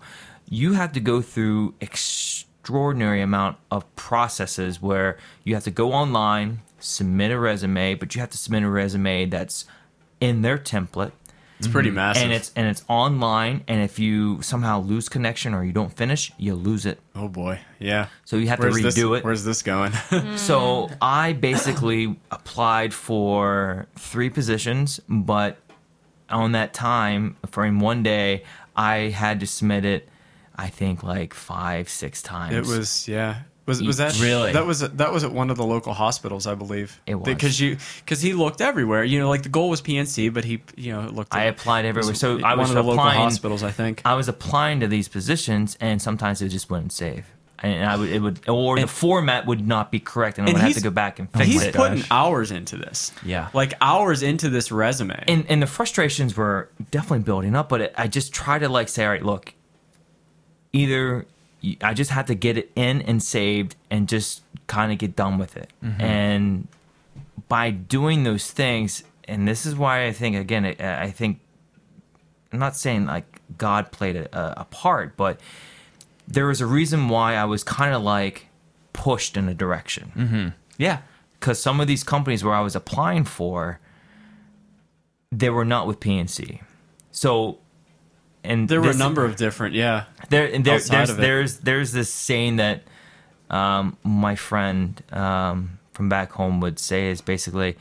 [0.50, 6.62] you have to go through extraordinary amount of processes where you have to go online,
[6.80, 9.65] submit a resume, but you have to submit a resume that's
[10.20, 11.12] in their template
[11.58, 11.96] It's pretty mm-hmm.
[11.96, 12.24] massive.
[12.24, 16.32] and it's and it's online and if you somehow lose connection or you don't finish,
[16.38, 17.00] you lose it.
[17.15, 18.08] oh boy, yeah.
[18.26, 19.24] So you have Where's to this, redo it.
[19.24, 19.91] Where's this going?
[20.12, 20.38] Mm.
[20.38, 25.58] So I basically applied for three positions, but
[26.32, 28.44] on that time, for in one day,
[28.76, 30.08] I had to submit it.
[30.56, 32.56] I think like five, six times.
[32.56, 33.41] It was yeah.
[33.67, 34.54] Was was that Really?
[34.54, 37.00] That was that was at one of the local hospitals, I believe.
[37.06, 37.26] It was.
[37.26, 39.04] because you because he looked everywhere.
[39.04, 41.34] You know, like the goal was PNC, but he you know looked.
[41.34, 42.15] I applied everywhere.
[42.15, 44.02] So I was of the local applying- hospitals, I think.
[44.04, 47.28] I was applying to these positions, and sometimes it just wouldn't save,
[47.63, 50.62] and I would it would or the format would not be correct, and I would
[50.62, 51.65] have to go back and fix He's it.
[51.67, 53.12] He's putting hours into this.
[53.24, 53.50] Yeah.
[53.54, 55.24] like hours into this resume.
[55.28, 58.89] and and the frustrations were definitely building up but it, i just try to like
[58.89, 59.54] say all right look
[60.74, 61.26] either
[61.82, 65.38] I just had to get it in and saved and just kind of get done
[65.38, 66.02] with it mm-hmm.
[66.02, 66.67] and
[67.47, 71.39] by doing those things and this is why i think again it, i think
[72.52, 75.39] i'm not saying like god played a, uh, a part but
[76.34, 78.48] there was a reason why i was kind of like
[78.94, 80.98] pushed in a direction Yeah.
[81.39, 83.80] because some of these companies where I was applying for,
[85.32, 86.60] they were not with PNC.
[87.12, 87.58] So,
[88.44, 90.06] and there were a number of different, yeah.
[90.30, 92.84] there, and there there's there's there's this saying that
[93.50, 97.78] um, my friend um, from back home would say is basically,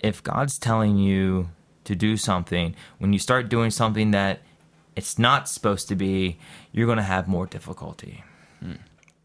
[0.00, 1.48] if God's telling you
[1.84, 4.40] to do something, when you start doing something that
[4.96, 6.38] it's not supposed to be,
[6.78, 8.22] you're going to have more difficulty.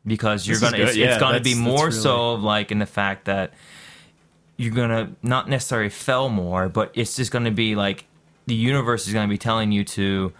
[0.05, 0.65] Because you're Hmm.
[0.65, 0.95] Is gonna, it's.
[0.97, 3.53] Yeah, it's gonna be that's- that's more really- so of like in the fact that
[4.57, 8.03] you're gonna not necessarily fail more, but it's just gonna be like
[8.45, 10.33] the universe is gonna be telling you to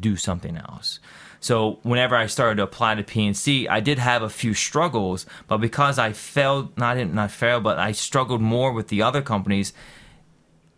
[0.00, 0.98] do something else.
[1.40, 5.58] So whenever I started to apply to PNC, I did have a few struggles, but
[5.58, 9.74] because I failed, not not fail, but I struggled more with the other companies,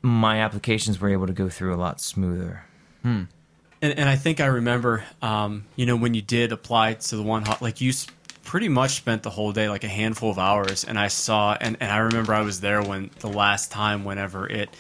[0.03, 2.65] my applications were able to go through a lot smoother.
[3.81, 7.23] And, and I think I remember, um, you know, when you did apply to the
[7.23, 7.93] one, hot, like you
[8.45, 10.85] pretty much spent the whole day, like a handful of hours.
[10.85, 14.49] And I saw, and, and I remember I was there when the last time, whenever
[14.49, 14.71] it,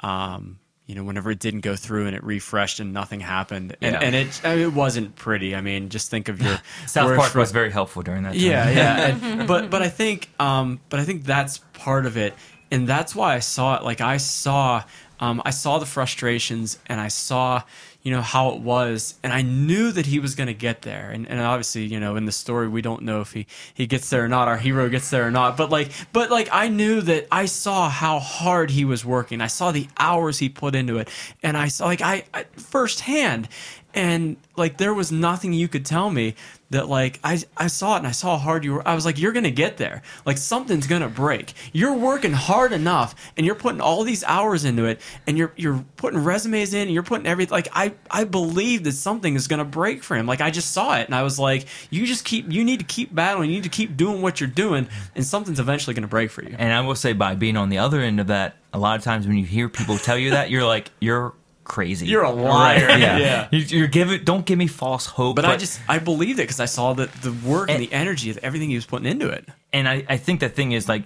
[0.00, 3.76] um, you know, whenever it didn't go through and it refreshed and nothing happened.
[3.82, 4.00] And, Yeah.
[4.00, 5.56] and it, I mean, it wasn't pretty.
[5.56, 8.40] I mean, just think of your South Park fr- was very helpful during that time.
[8.40, 9.06] yeah, yeah.
[9.20, 12.34] And- but but I think um, but I think that's part of it,
[12.70, 13.82] and that's why I saw it.
[13.82, 14.84] Like I saw
[15.18, 17.62] um, I saw the frustrations, and I saw
[18.06, 21.10] you know how it was, and I knew that he was going to get there.
[21.10, 24.10] And, and obviously, you know, in the story, we don't know if he he gets
[24.10, 24.46] there or not.
[24.46, 25.56] Our hero gets there or not.
[25.56, 29.40] But like but like I knew that I saw how hard he was working.
[29.40, 31.08] I saw the hours he put into it,
[31.42, 33.48] and I saw like I, I firsthand
[33.92, 36.36] and like there was nothing you could tell me
[36.70, 38.88] that like I, I saw it and I saw how hard you were.
[38.88, 40.02] I was like, you're gonna get there.
[40.24, 41.54] Like something's gonna break.
[41.72, 45.84] You're working hard enough and you're putting all these hours into it and you're you're
[45.96, 49.64] putting resumes in and you're putting everything like I, I believe that something is gonna
[49.64, 50.26] break for him.
[50.26, 52.86] Like I just saw it and I was like, you just keep you need to
[52.86, 56.30] keep battling, you need to keep doing what you're doing, and something's eventually gonna break
[56.30, 56.56] for you.
[56.58, 59.04] And I will say, by being on the other end of that, a lot of
[59.04, 61.32] times when you hear people tell you that, you're like, you're
[61.66, 62.06] crazy.
[62.06, 62.88] You're a liar.
[62.98, 63.18] yeah.
[63.18, 63.48] Yeah.
[63.50, 64.24] You- You're giving.
[64.24, 65.36] Don't give me false hope.
[65.36, 67.92] But, I just I believed it because I saw the the work and, And- the
[67.92, 69.48] energy of everything he was putting into it.
[69.72, 71.04] and I, I think the thing is like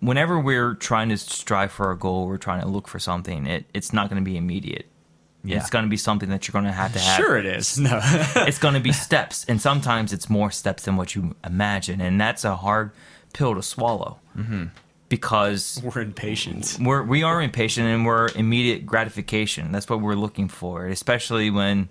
[0.00, 3.64] whenever we're trying to strive for a goal we're trying to look for something it,
[3.72, 4.86] it's not going to be immediate
[5.44, 5.56] Yeah.
[5.58, 7.78] it's going to be something that you're going to have to have Sure, it is.
[7.78, 8.00] No.
[8.48, 12.20] it's going to be steps and sometimes it's more steps than what you imagine and
[12.20, 12.90] that's a hard
[13.32, 14.64] pill to swallow mm-hmm.
[15.10, 16.78] Because We're impatient.
[16.80, 19.72] we're we are impatient and we're immediate gratification.
[19.72, 21.90] That's what we're looking for, especially when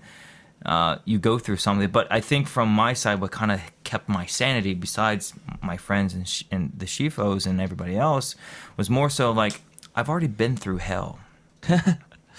[0.65, 1.89] uh, you go through something.
[1.91, 6.13] But I think from my side, what kind of kept my sanity, besides my friends
[6.15, 8.35] and, sh- and the Schifos and everybody else,
[8.77, 9.61] was more so like
[9.95, 11.19] I've already been through hell.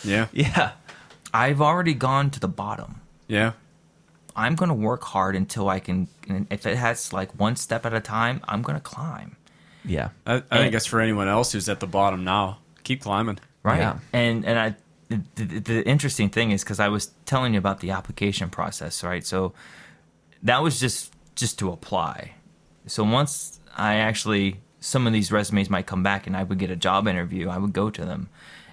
[0.02, 0.28] Yeah.
[0.32, 0.72] Yeah.
[1.34, 3.02] I've already gone to the bottom.
[3.28, 3.52] Yeah.
[4.34, 6.08] I'm gonna work hard until I can.
[6.50, 9.36] If it has like one step at a time, I'm gonna climb.
[9.84, 10.10] Yeah.
[10.26, 12.58] I, I think that's for anyone else who's at the bottom now.
[12.84, 13.38] Keep climbing.
[13.62, 13.98] right Yeah.
[14.12, 14.74] and and i
[15.08, 19.02] the, the, the interesting thing is because i was telling you about the application process
[19.04, 19.52] right so
[20.42, 22.32] that was just just to apply
[22.86, 26.70] so once i actually some of these resumes might come back and i would get
[26.70, 28.28] a job interview i would go to them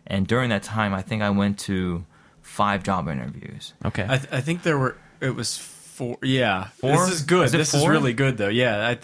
[0.06, 2.06] and during that time i think i went to
[2.42, 4.06] five job interviews Okay.
[4.08, 6.18] I, th- I think there were, it was four.
[6.22, 6.92] Yeah, Four?
[6.92, 7.46] This is good.
[7.48, 8.48] Is it this is really good though.
[8.50, 8.98] Yeah, I,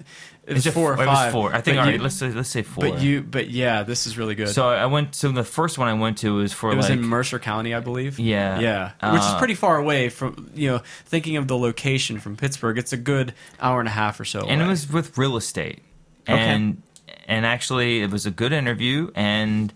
[0.45, 1.07] it was Is four or five.
[1.07, 1.53] It was four.
[1.55, 1.77] I think.
[1.77, 2.89] But All right, you- let's say let's say four.
[2.89, 4.49] But you, but yeah, this is really good.
[4.49, 5.15] So I went.
[5.15, 7.73] So the first one I went to was for it was like in Mercer County,
[7.73, 8.19] I believe.
[8.19, 8.59] Yeah.
[8.59, 12.35] yeah, which is Uh, pretty far away from you know thinking of the location from
[12.35, 12.77] Pittsburgh.
[12.77, 14.41] It's a good hour and a half or so.
[14.41, 15.79] and it was with real estate
[16.27, 16.81] and
[17.27, 19.71] and actually it was a good interview and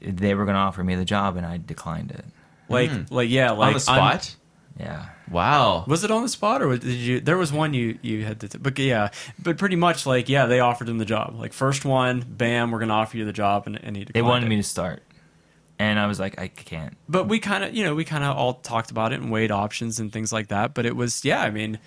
[0.00, 2.24] they were going to offer me the job and i declined it
[2.68, 4.36] like like yeah like on the I'm- spot.
[4.78, 5.84] Yeah Wow.
[5.88, 7.18] Was it on the spot or did you?
[7.18, 9.08] There was one you you had to, t- but yeah,
[9.42, 11.34] but pretty much like yeah, they offered him the job.
[11.38, 14.46] Like first one, bam, we're gonna offer you the job, and, and he they wanted
[14.46, 14.48] it.
[14.50, 15.02] me to start
[15.76, 18.36] and i was like i can't But we kind of you know we kind of
[18.36, 20.72] all talked about it and weighed options and things like that.
[20.72, 21.80] But it was yeah, I mean,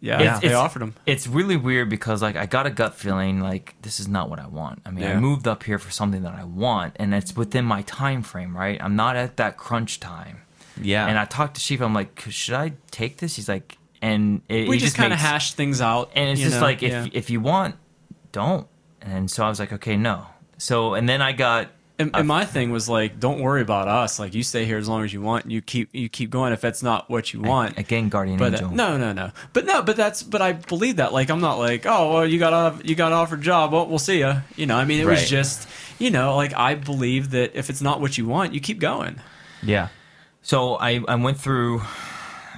[0.00, 0.94] yeah, It's- they it's- offered him.
[1.06, 4.40] it's really weird because like i got a gut feeling like this is not what
[4.40, 7.36] i want i mean i moved up here for something that i want and it's
[7.36, 10.38] within my time frame right i'm not at that crunch time
[10.80, 11.06] Yeah.
[11.06, 14.68] and i talked to chief i'm like should i take this he's like and it,
[14.68, 16.92] We it just kind of makes- hashed things out, and it's just know, like if
[16.92, 17.06] yeah.
[17.12, 17.76] if you want,
[18.30, 18.66] don't.
[19.00, 20.26] And so I was like, okay, no.
[20.58, 24.18] So and then I got And, and my thing was like, don't worry about us.
[24.18, 25.44] Like you stay here as long as you want.
[25.44, 27.78] And you keep you keep going if that's not what you want.
[27.78, 28.70] again guardian But uh, angel.
[28.72, 29.30] no, no, no.
[29.54, 31.14] But no, but that's but I believe that.
[31.14, 33.72] Like I'm not like, oh, well, you got off, you got offered a job.
[33.72, 34.34] Well, we'll see you.
[34.56, 35.12] You know, I mean, it Right.
[35.18, 35.66] was just,
[35.98, 39.20] you know, like I believe that if it's not what you want, you keep going.
[39.62, 39.88] yeah.
[40.46, 41.80] So I I went through.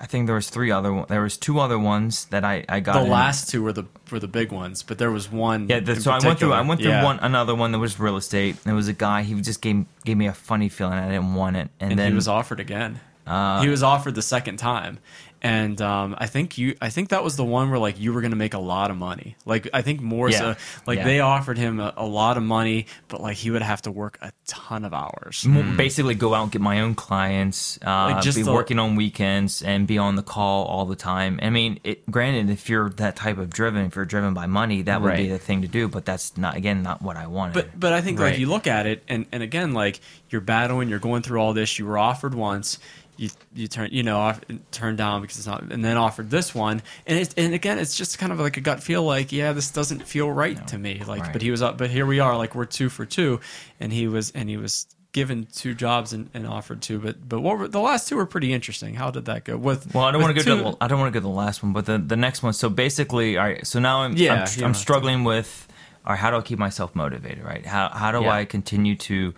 [0.01, 1.07] I think there was three other.
[1.09, 2.93] There was two other ones that I I got.
[2.93, 3.11] The in.
[3.11, 5.69] last two were the were the big ones, but there was one.
[5.71, 6.53] Yeah, the, so I went through.
[6.53, 7.03] I went through Yeah.
[7.03, 8.63] one another one that was real estate.
[8.65, 9.23] There was a guy.
[9.23, 10.99] He just gave gave me a funny feeling.
[10.99, 13.01] I didn't want it, and, and then he was offered again.
[13.27, 14.99] Uh, he was offered the second time,
[15.43, 16.77] and um, I think you.
[16.81, 18.91] I think that was the one where like you were going to make a lot
[18.91, 19.37] of money.
[19.47, 20.39] Like I think more Yeah.
[20.39, 20.57] so.
[20.87, 21.05] Like Yeah.
[21.05, 24.19] they offered him a, a lot of money, but like he would have to work
[24.23, 25.45] a ton of hours.
[25.47, 28.79] m- basically go out and get my own clients, uh, Like, just be the- working
[28.79, 31.39] on weekends and be on the call all the time.
[31.43, 34.83] I mean, it, granted, if you're that type of driven, if you're driven by money,
[34.83, 35.89] that would be the thing to do.
[35.89, 37.55] But that's not again not what I wanted.
[37.55, 38.31] But but I think Right.
[38.33, 41.53] like you look at it, and and again like you're battling, you're going through all
[41.55, 41.79] this.
[41.79, 42.79] You were offered once.
[43.19, 46.55] You, you turn you know off, turn down because it's not and then offered this
[46.55, 49.53] one and it, and again it's just kind of like a gut feel like yeah
[49.53, 51.33] this doesn't feel right to me like Right.
[51.33, 53.41] but he was up but here we are like we're two for two
[53.81, 57.41] and he was and he was given two jobs and, and offered two but but
[57.41, 60.13] what were the last two were pretty interesting how did that go with Well, I
[60.13, 61.73] don't want to go to the, I don't want to go to the last one,
[61.73, 62.53] but the, the next one.
[62.53, 63.67] So basically, all right.
[63.67, 65.67] So now I'm Yeah, I'm, don't I'm struggling with,
[66.07, 67.43] all right, how do I keep myself motivated?
[67.43, 67.67] Right?
[67.67, 68.31] How how do Yeah.
[68.31, 69.35] I continue to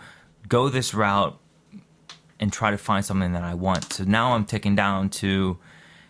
[0.48, 1.38] go this route
[2.40, 3.92] and try to find something that I want?
[3.92, 5.58] So now I'm ticking down to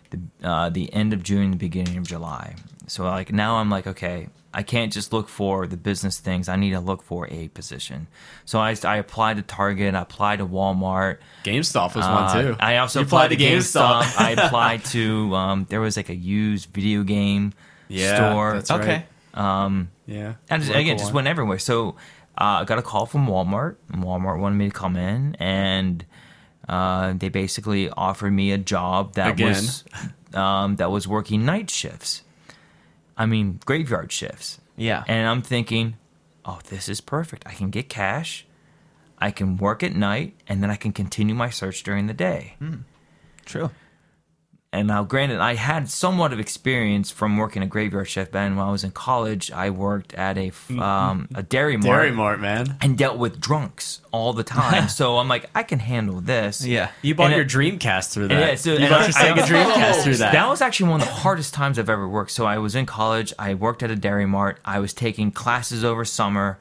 [0.09, 2.55] the uh, the end of June, the beginning of July.
[2.87, 6.49] So like now I'm like, okay, I can't just look for the business things.
[6.49, 8.07] I need to look for a position.
[8.43, 9.95] So I, I applied to Target.
[9.95, 11.19] I applied to Walmart.
[11.45, 14.19] GameStop was Uh, one too I also You applied, to GameStop, GameStop.
[14.21, 17.53] I applied to um, there was like a used video game
[17.87, 18.53] Yeah, store.
[18.55, 18.81] that's right.
[18.81, 19.85] Okay.
[20.07, 21.59] yeah I just, again just went everywhere.
[21.59, 21.95] So
[22.37, 23.75] uh, I got a call from Walmart.
[23.93, 26.05] Walmart wanted me to come in, and
[26.71, 29.49] uh, they basically offered me a job that Again.
[29.49, 29.83] was
[30.33, 32.23] um, that was working night shifts.
[33.17, 34.59] I mean graveyard shifts.
[34.77, 35.03] Yeah.
[35.07, 35.97] And I'm thinking,
[36.45, 37.43] oh, this is perfect.
[37.45, 38.47] I can get cash.
[39.19, 42.55] I can work at night, and then I can continue my search during the day.
[43.45, 43.69] True.
[44.73, 48.33] And now, granted, I had somewhat of experience from working a graveyard shift.
[48.33, 51.83] And when I was in college, I worked at a f- um, a dairy mart,
[52.03, 54.87] Dairy Mart man and dealt with drunks all the time.
[54.99, 56.65] so I'm like, I can handle this.
[56.65, 56.89] Yeah.
[57.01, 60.03] you bought And your it- Dreamcast through that Yeah, so- you bought your Sega Dreamcast
[60.03, 62.31] through that That was actually one of the hardest times I've ever worked.
[62.31, 63.33] So I was in college.
[63.37, 64.57] I worked at a dairy mart.
[64.63, 66.57] I was taking classes over summer.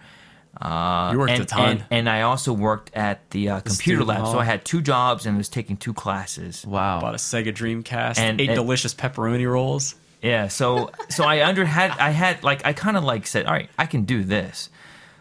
[0.60, 1.68] Uh, You worked and, a ton.
[1.70, 4.26] And, and I also worked at the, uh, computer student lab.
[4.26, 4.38] So.
[4.38, 6.66] I had two jobs and was taking two classes.
[6.66, 7.00] Wow.
[7.00, 9.94] bought a Sega Dreamcast, And- ate and- delicious pepperoni rolls.
[10.22, 13.54] Yeah, so so I under had I had like I kind of like said, all
[13.54, 14.68] right, I can do this.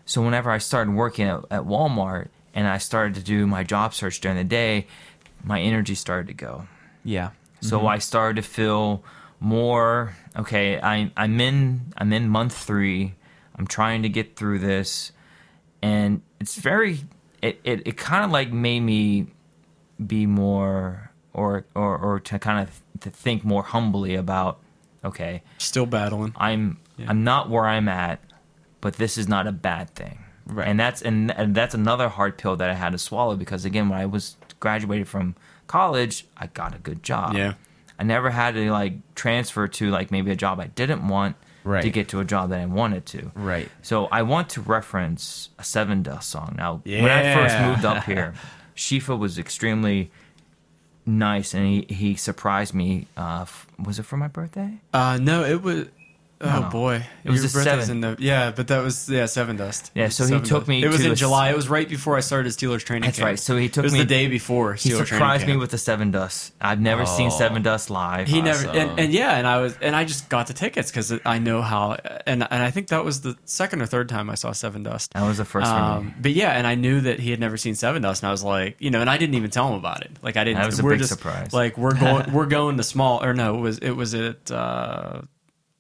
[0.06, 3.94] So whenever I started working at, at Walmart and I started to do my job
[3.94, 4.88] search during the day,
[5.42, 6.68] my energy started to go.
[7.06, 7.30] Yeah.
[7.62, 9.02] So I started to feel
[9.39, 10.80] more okay.
[10.82, 13.13] I I'm in I'm in month three.
[13.56, 15.13] I'm trying to get through this,
[15.82, 17.00] and it's very
[17.42, 19.28] it it, it kind of like made me
[20.06, 24.60] be more or or or to kind of to think more humbly about
[25.04, 26.34] okay Still battling.
[26.36, 28.20] I'm I'm not where I'm at,
[28.82, 30.20] but this is not a bad thing.
[30.46, 30.68] Right.
[30.68, 33.89] And that's and, and that's another hard pill that I had to swallow because again,
[33.89, 35.36] when I was graduated from
[35.68, 37.36] college, I got a good job.
[37.36, 37.53] Yeah.
[37.99, 41.36] I never had to like transfer to like maybe a job I didn't want
[41.84, 43.32] to get to a job that I wanted to.
[43.36, 43.70] Right.
[43.82, 46.55] So I want to reference a Sevendust song.
[46.57, 48.34] Now, when I first moved up here,
[48.76, 50.11] Schifo was extremely
[51.05, 53.07] nice, and he he surprised me.
[53.17, 54.80] Uh, f- was it for my birthday?
[54.93, 55.88] Uh, no, it was.
[56.42, 56.70] Oh no.
[56.70, 59.92] boy, It was Your the birthday's in the yeah, but that was yeah Sevendust.
[59.94, 60.68] Yeah, It was so he took Dust.
[60.70, 61.50] me It was to in the- July.
[61.50, 63.08] It was right before I started his Steelers training.
[63.08, 63.26] That's camp.
[63.28, 63.40] right.
[63.40, 64.74] So he took It was me- the day before.
[64.76, 66.54] He Steelers training surprised me with the Seven Dust.
[66.62, 67.38] I've never seen Oh.
[67.38, 68.28] Sevendust live.
[68.30, 68.78] He never Awesome.
[68.90, 71.62] and, and yeah, and I was and I just got the tickets because I know
[71.62, 75.10] how and and I think that was the second or third time I saw Sevendust.
[75.10, 75.80] that was the first for me.
[75.82, 78.44] Um, but yeah, and I knew that he had never seen Sevendust, and I was
[78.46, 80.12] like, you know, and I didn't even tell him about it.
[80.22, 80.60] Like I didn't.
[80.60, 81.52] That was a we're big just, surprise.
[81.52, 84.50] Like we're going, we're going to small or no, it was it was at.
[84.50, 85.22] Uh,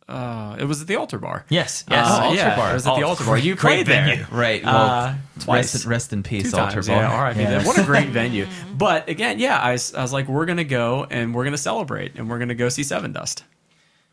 [0.09, 1.45] uh, it was at the altar bar.
[1.49, 2.07] Yes, yes.
[2.09, 2.71] Uh, Altar yeah, Bar.
[2.71, 3.37] It was at the altar bar.
[3.37, 4.25] You great played there, venue.
[4.31, 4.63] Right.
[4.63, 5.73] Well, Uh, twice.
[5.75, 7.01] rest, rest in peace, Two Altar times, Bar.
[7.01, 7.11] yeah.
[7.13, 7.65] All right, Yeah.
[7.65, 8.47] what a great venue.
[8.75, 12.15] But again, yeah, I, was- I was like, we're gonna go and we're gonna celebrate
[12.15, 13.43] and we're gonna go see Sevendust.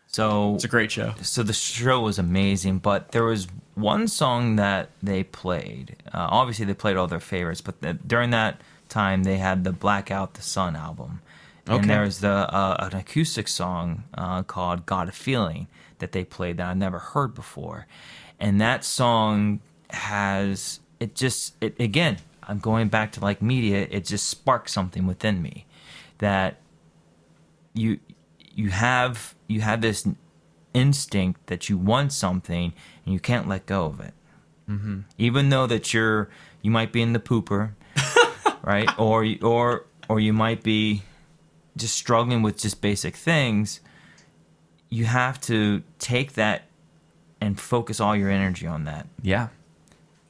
[0.09, 1.15] So It's a great show.
[1.23, 5.97] so the show was amazing, but there was one song that they played.
[6.13, 9.73] Uh, obviously, they played all their favorites, but the, during that time, they had the
[9.73, 11.21] Blackout the Sun album,
[11.69, 11.81] Okay.
[11.81, 15.67] and there was the uh, an acoustic song uh, called "Got a Feeling"
[15.99, 17.87] that they played that I never heard before,
[18.39, 22.19] and that song has it just it again.
[22.49, 23.87] I'm going back to like media.
[23.91, 25.67] It just sparked something within me
[26.19, 26.59] that
[27.75, 27.99] you
[28.55, 30.07] you have you have this
[30.75, 32.73] instinct that you want something
[33.05, 34.15] and you can't let go of it.
[34.69, 35.01] Mm-hmm.
[35.19, 36.29] Even though that you're
[36.63, 37.73] you might be in the pooper,
[38.63, 38.89] right?
[38.99, 41.03] Or you- or or you might be
[41.77, 43.81] just struggling with just basic things.
[44.97, 46.63] You have to take that
[47.41, 49.07] and focus all your energy on that.
[49.23, 49.49] Yeah.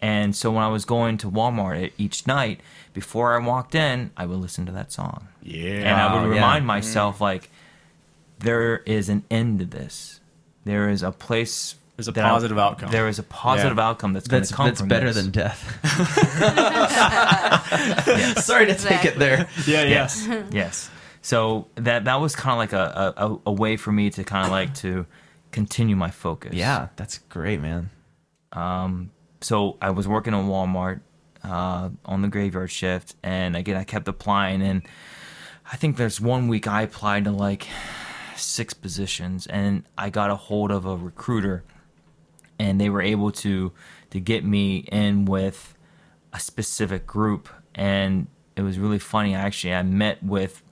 [0.02, 2.60] And so when I was going to Walmart each night,
[2.92, 5.28] before I walked in, I would listen to that song.
[5.42, 5.72] Yeah.
[5.88, 6.34] And I would Oh, yeah.
[6.34, 6.66] remind mm-hmm.
[6.66, 7.48] myself, like,
[8.40, 10.18] there is an end to this.
[10.64, 11.76] There is a place.
[11.96, 12.90] There's a that I- positive outcome.
[12.90, 13.88] There is a positive Yeah.
[13.88, 15.22] outcome that's going That's to come that's from better this.
[15.22, 15.62] than death.
[18.44, 19.48] Sorry to take it there.
[19.66, 19.88] yeah, yeah.
[19.88, 20.90] Yes, yes.
[21.26, 24.46] So that that was kind of like a, a a way for me to kind
[24.46, 25.06] of like to
[25.50, 26.54] continue my focus.
[26.54, 27.90] Yeah, that's great, man.
[29.40, 31.00] so I was working at Walmart
[31.42, 34.82] uh, on the graveyard shift, and again I kept applying, and
[35.72, 37.66] I think there's one week I applied to like
[38.36, 41.64] six positions, and I got a hold of a recruiter,
[42.56, 43.72] and they were able to
[44.10, 45.74] to get me in with
[46.32, 49.34] a specific group, and it was really funny.
[49.34, 50.62] Actually, I met with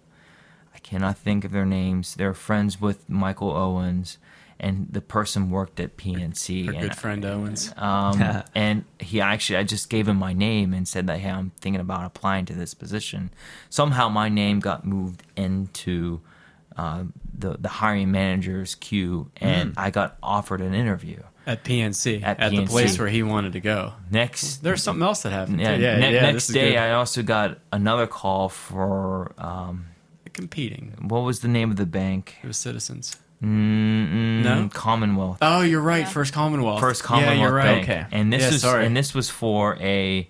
[0.84, 2.14] cannot think of their names.
[2.14, 4.18] They're friends with Michael Owens.
[4.60, 6.68] And the person worked at PNC.
[6.68, 7.74] Our and good friend Owens.
[7.76, 11.50] um, and he actually, I just gave him my name and said that, hey, I'm
[11.60, 13.30] thinking about applying to this position.
[13.68, 16.20] Somehow my name got moved into
[16.76, 17.02] uh,
[17.36, 21.20] the, the hiring manager's queue, and I got offered an interview.
[21.46, 23.92] at PNC At at, the place where he wanted to go.
[24.10, 25.60] Next, There's something else that happened.
[25.60, 26.22] yeah, yeah, ne- yeah.
[26.30, 26.78] next day, good.
[26.78, 29.86] I also got another call for um,
[30.34, 30.92] competing.
[31.00, 32.36] what was the name of the bank?
[32.42, 33.16] It was Citizens.
[33.42, 34.68] Mm, No?
[34.72, 35.38] Commonwealth.
[35.42, 36.00] Oh, you're right.
[36.00, 36.08] Yeah.
[36.08, 36.80] First Commonwealth.
[36.80, 37.86] First Commonwealth Yeah, you're right.
[37.86, 37.88] Bank.
[37.88, 38.06] Okay.
[38.12, 38.86] And this Yeah, was sorry.
[38.86, 40.28] and this was for a.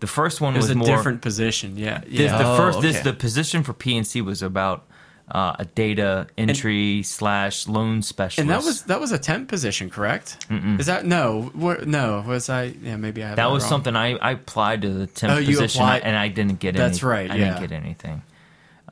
[0.00, 1.76] The first one It was, was, a more different position.
[1.76, 2.38] Yeah, This, yeah.
[2.38, 4.86] the Oh, first, this the position for PNC was about
[5.30, 8.38] uh, a data entry slash loan specialist.
[8.40, 10.44] and that was that was a temp position, correct?
[10.78, 11.50] Is that no?
[11.54, 12.74] What, no, was I?
[12.82, 13.28] Yeah, maybe I.
[13.28, 13.70] Have that was wrong.
[13.70, 16.74] something I, I applied to the temp Oh, position applied- and I didn't get.
[16.76, 17.44] That's any, right, I yeah.
[17.58, 18.22] didn't get anything.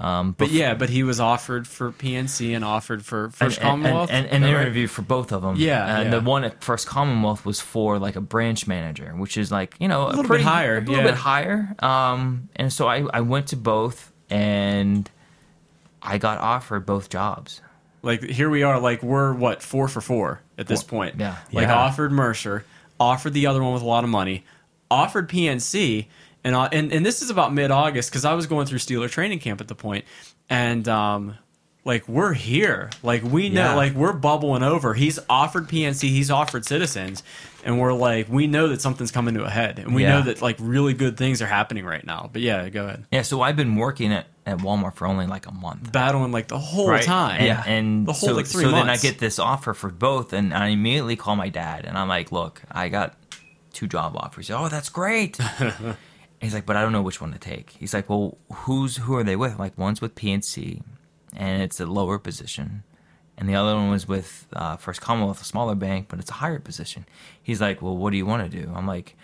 [0.01, 4.11] Um, But yeah, but he was offered for PNC and offered for First and, Commonwealth.
[4.11, 4.63] and, and, Is and an right?
[4.63, 5.57] interview for both of them.
[5.57, 6.19] Yeah, and yeah.
[6.19, 9.89] the one at First Commonwealth was for like a branch manager, which is like you
[9.89, 11.03] know a, little bit pretty, higher, a little yeah.
[11.03, 11.75] bit higher.
[11.81, 15.11] Um, and so I I went to both and
[16.03, 17.61] I got offered both jobs.
[18.03, 18.79] Like here we are.
[18.79, 21.17] Like we're what four for four at this point.
[21.19, 21.37] yeah.
[21.53, 21.75] Like Yeah.
[21.77, 22.65] offered Mercer,
[23.01, 24.45] offered the other one with a lot of money,
[24.91, 26.07] offered PNC,
[26.49, 29.09] and uh, and and this is about mid August because I was going through Steeler
[29.11, 30.05] training camp at the point,
[30.51, 31.37] and um.
[31.85, 33.75] Like we're here, like we know, Yeah.
[33.75, 34.93] like we're bubbling over.
[34.93, 37.23] He's offered PNC, he's offered Citizens,
[37.65, 40.19] and we're like, we know that something's coming to a head, and we Yeah.
[40.19, 42.29] know that like really good things are happening right now.
[42.31, 43.07] But yeah, go ahead.
[43.11, 45.91] Yeah, so I've been working at, at Walmart for only like a month.
[45.91, 47.03] Battling like the whole right?
[47.03, 47.63] time, And, Yeah.
[47.65, 50.53] and The whole, so, like, three so then I get this offer for both, and
[50.53, 53.15] I immediately call my dad, and I'm like, "Look, I got
[53.73, 55.39] two job offers." Oh, that's great.
[56.41, 59.17] He's like, "But I don't know which one to take." He's like, "Well, who's who
[59.17, 60.83] are they with?" I'm like, one's with PNC,
[61.37, 62.85] and it's a lower position,
[63.37, 66.35] and the other one was with uh, First Commonwealth, a smaller bank, but it's a
[66.35, 67.07] higher position.
[67.43, 69.17] He's like, "Well, what do you want to do?" I'm like,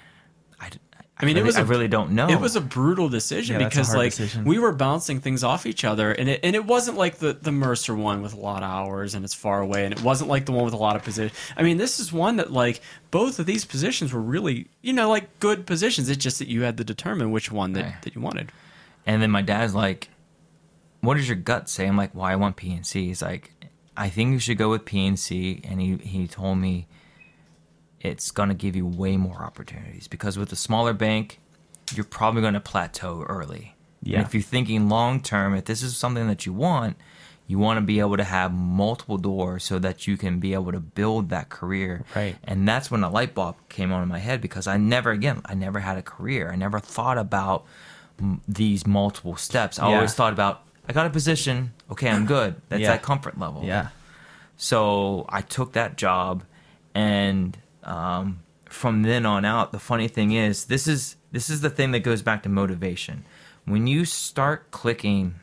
[1.18, 2.28] "I." mean, really, it was I a- really don't know.
[2.28, 4.44] It was a brutal decision Yeah, because like decision.
[4.44, 7.52] we were bouncing things off each other, and it and it wasn't like the the
[7.52, 10.46] Mercer one with a lot of hours and it's far away, and it wasn't like
[10.46, 11.34] the one with a lot of position.
[11.56, 15.08] I mean, this is one that like both of these positions were really you know
[15.08, 16.08] like good positions.
[16.08, 18.02] It's just that you had to determine which one that, Right.
[18.02, 18.50] that you wanted.
[19.06, 20.08] And then my dad's like,
[21.02, 21.86] what does your gut say?
[21.86, 22.92] I'm like, well, I want PNC.
[23.06, 23.52] He's like,
[23.96, 25.60] I think you should go with PNC.
[25.70, 26.86] And he, he told me
[28.04, 31.40] it's going to give you way more opportunities because with a smaller bank,
[31.94, 33.74] you're probably going to plateau early.
[34.02, 34.18] Yeah.
[34.18, 36.96] And if you're thinking long term, if this is something that you want,
[37.46, 40.72] you want to be able to have multiple doors so that you can be able
[40.72, 42.04] to build that career.
[42.14, 42.36] Right.
[42.44, 45.40] And that's when a light bulb came on in my head because I never, again,
[45.46, 46.50] I never had a career.
[46.52, 47.64] I never thought about
[48.20, 49.78] m- these multiple steps.
[49.78, 49.96] I Yeah.
[49.96, 52.60] always thought about, I got a position, okay, I'm good.
[52.68, 52.88] That's Yeah.
[52.92, 53.62] that comfort level.
[53.64, 53.88] Yeah.
[54.56, 56.44] So I took that job,
[56.94, 61.70] and um, from then on out, the funny thing is, this is this is the
[61.70, 63.24] thing that goes back to motivation.
[63.64, 65.36] When you start clicking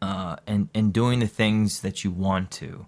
[0.00, 2.86] uh, and and doing the things that you want to,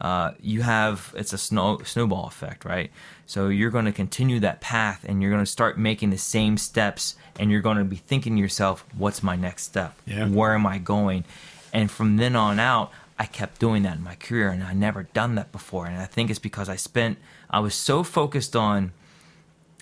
[0.00, 2.90] uh, you have it's a snow snowball effect, right?
[3.26, 6.56] So you're going to continue that path, and you're going to start making the same
[6.56, 9.98] steps, and you're going to be thinking to yourself, "What's my next step?
[10.06, 10.28] Yeah.
[10.28, 11.24] Where am I going?"
[11.72, 15.02] And from then on out, I kept doing that in my career, and I never
[15.02, 15.86] done that before.
[15.86, 17.18] And I think it's because I spent
[17.50, 18.92] I was so focused on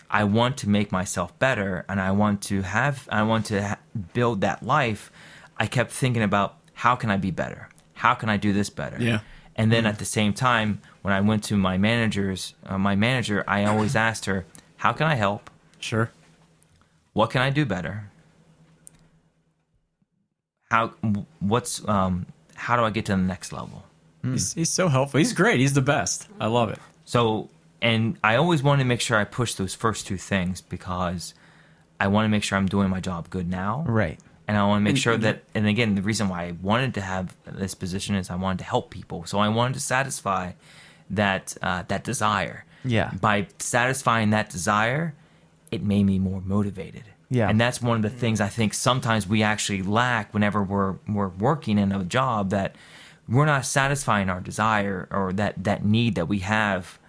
[0.09, 3.79] I want to make myself better, and I want to have I want to ha-
[4.13, 5.11] build that life.
[5.59, 7.69] I kept thinking about how can I be better?
[7.95, 8.99] How can I do this better?
[9.01, 9.21] Yeah.
[9.57, 13.43] And then at the same time, when I went to my managers, uh, my manager,
[13.49, 14.45] I always asked her,
[14.77, 15.51] "How can I help?
[15.81, 16.11] Sure.
[17.15, 18.11] What can I do better?
[20.71, 20.89] How
[21.41, 23.85] what's um how do I get to the next level?"
[24.23, 25.19] He's, he's so helpful.
[25.19, 25.61] He's great.
[25.61, 26.29] He's the best.
[26.41, 26.81] I love it.
[27.05, 27.49] So,
[27.83, 31.35] and I always want to make sure I push those first two things because
[32.01, 33.85] I want to make sure I'm doing my job good now.
[33.87, 34.19] Right.
[34.49, 36.95] And I want to make And- sure that, and again, the reason why I wanted
[36.95, 39.25] to have this position is I wanted to help people.
[39.27, 40.53] So I wanted to satisfy
[41.11, 42.65] that uh, that desire.
[42.85, 43.11] Yeah.
[43.21, 45.15] By satisfying that desire,
[45.71, 47.05] it made me more motivated.
[47.29, 47.49] Yeah.
[47.49, 51.29] And that's one of the things I think sometimes we actually lack whenever we're we're
[51.29, 52.77] working in a job that
[53.29, 57.01] we're not satisfying our desire or that that need that we have,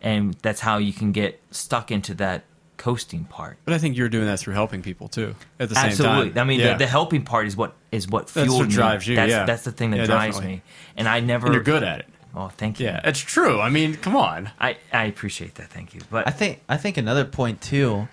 [0.00, 2.44] and that's how you can get stuck into that
[2.76, 3.58] coasting part.
[3.64, 5.34] But I think you're doing that through helping people too.
[5.58, 6.30] At the same time, Absolutely.
[6.30, 6.38] time.
[6.38, 6.72] I mean, Yeah.
[6.74, 8.72] the, the helping part is what is what That's what me.
[8.74, 9.44] drives you, That's, yeah.
[9.44, 10.56] that's the thing that Yeah, drives definitely.
[10.58, 10.62] me.
[10.96, 11.46] And I never.
[11.46, 12.06] and you're good at it.
[12.34, 12.86] Oh, thank you.
[12.86, 13.60] Yeah, it's true.
[13.60, 14.50] I mean, come on.
[14.60, 15.70] I, I appreciate that.
[15.70, 16.02] Thank you.
[16.10, 18.06] But I think I think another point too,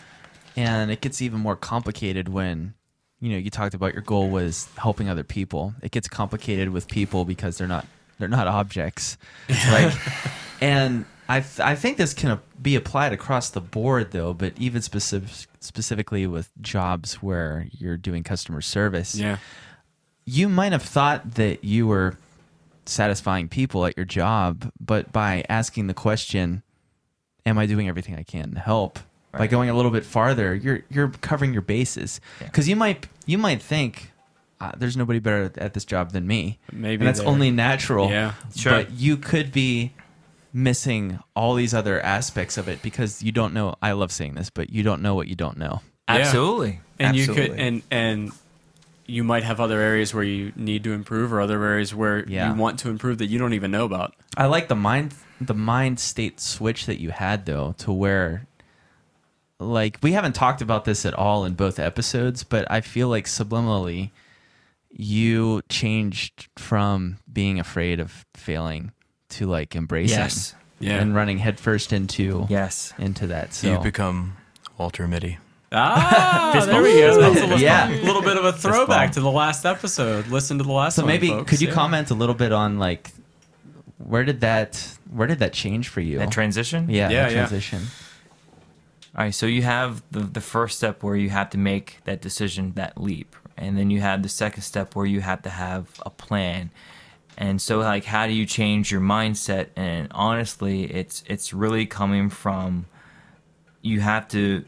[0.56, 2.74] and it gets even more complicated when
[3.20, 5.76] you know you talked about your goal was helping other people.
[5.84, 7.86] It gets complicated with people because they're not
[8.18, 9.18] they're not objects,
[9.50, 9.94] like,
[10.62, 14.82] and I th- I think this can be applied across the board though, but even
[14.82, 19.38] specific specifically with jobs where you're doing customer service Yeah.
[20.26, 22.17] you might have thought that you were
[22.86, 26.61] satisfying people at your job, but by asking the question,
[27.45, 28.99] "Am I doing everything I can to help?"
[29.32, 32.47] By going a little bit farther, you're you're covering your bases Yeah.
[32.47, 34.11] because you might you might think.
[34.61, 36.57] Uh, there's nobody better at this job than me.
[36.71, 38.09] Maybe and that's only natural.
[38.09, 38.34] Yeah.
[38.55, 38.71] Sure.
[38.71, 39.91] But you could be
[40.56, 43.76] missing all these other aspects of it because you don't know.
[43.82, 45.82] I love saying this, but you don't know what you don't know.
[46.08, 46.16] Yeah.
[46.16, 46.80] absolutely.
[46.97, 47.43] and absolutely.
[47.43, 48.32] you could and and
[49.06, 52.49] you might have other areas where you need to improve or other areas where Yeah.
[52.53, 55.53] you want to improve that you don't even know about I like the mind the
[55.53, 58.47] mind state switch that you had though to where
[59.60, 63.26] like we haven't talked about this at all in both episodes, but I feel like
[63.26, 64.12] subliminally
[64.89, 68.91] you changed from being afraid of failing
[69.38, 70.56] to like embracing Yes.
[70.80, 71.00] Yeah.
[71.02, 72.94] and running headfirst into Yes.
[72.98, 73.54] into that.
[73.54, 74.36] So You've become
[74.78, 75.38] Walter Mitty.
[75.72, 77.88] ah there we go Fist That's a little, Yeah.
[78.04, 81.02] little bit of a throwback to the last episode listen to the last episode.
[81.02, 81.50] so one maybe folks.
[81.50, 81.74] could you Yeah.
[81.74, 83.12] comment a little bit on like
[83.98, 86.18] where did that where did that change for you?
[86.18, 86.90] That transition?
[86.90, 87.38] yeah, Yeah, that yeah.
[87.38, 87.82] transition.
[89.18, 92.22] All right, so you have the, the first step where you have to make that
[92.22, 93.34] decision, that leap.
[93.56, 96.70] And then you have the second step where you have to have a plan.
[97.38, 99.68] And so like how do you change your mindset?
[99.76, 102.86] And honestly, it's it's really coming from
[103.82, 104.66] you have to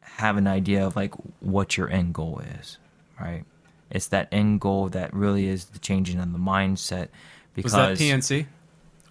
[0.00, 2.78] have an idea of like what your end goal is,
[3.20, 3.44] right?
[3.90, 7.08] It's that end goal that really is the changing of the mindset
[7.56, 8.46] was that PNC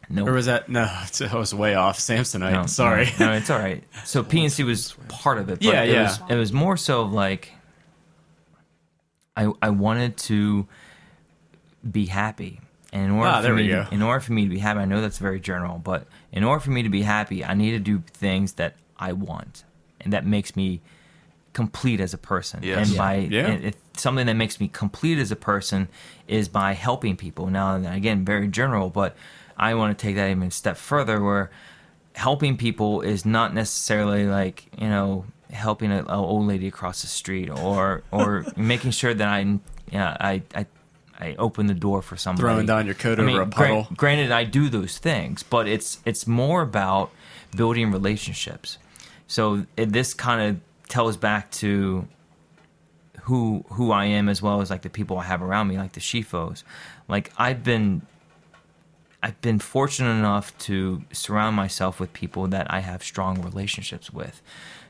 [0.09, 3.49] no, or was that no I was way off Samsonite no, sorry No, no, it's
[3.49, 3.83] all right.
[4.03, 5.59] So PNC was part of it.
[5.59, 6.03] But Yeah, it yeah.
[6.03, 7.51] Was, it was more so like
[9.37, 10.67] I I wanted to
[11.89, 12.59] be happy.
[12.93, 13.87] And in order Ah, for there we me go.
[13.91, 16.59] in order for me to be happy, I know that's very general, but in order
[16.59, 19.63] for me to be happy, I need to do things that I want
[20.01, 20.81] and that makes me
[21.53, 22.61] complete as a person.
[22.63, 22.89] Yes.
[22.89, 23.47] And by Yeah.
[23.47, 25.87] and it, something that makes me complete as a person
[26.27, 27.47] is by helping people.
[27.47, 29.15] Now, again, very general, but
[29.57, 31.49] I want to take that even a step further where
[32.15, 37.49] helping people is not necessarily like, you know, helping an old lady across the street
[37.49, 39.61] or or making sure that I'm
[39.91, 40.65] yeah, I I
[41.21, 43.51] I open the door for somebody Throwing down your coat I over mean, a gran-
[43.51, 43.87] puddle.
[43.95, 47.11] granted, I do those things, but it's it's more about
[47.55, 48.77] building relationships.
[49.27, 52.07] So it, this kind of tells back to
[53.21, 55.93] who who I am as well as like the people I have around me, like
[55.93, 56.63] the Schifos.
[57.07, 58.01] Like I've been
[59.23, 64.41] I've been fortunate enough to surround myself with people that I have strong relationships with.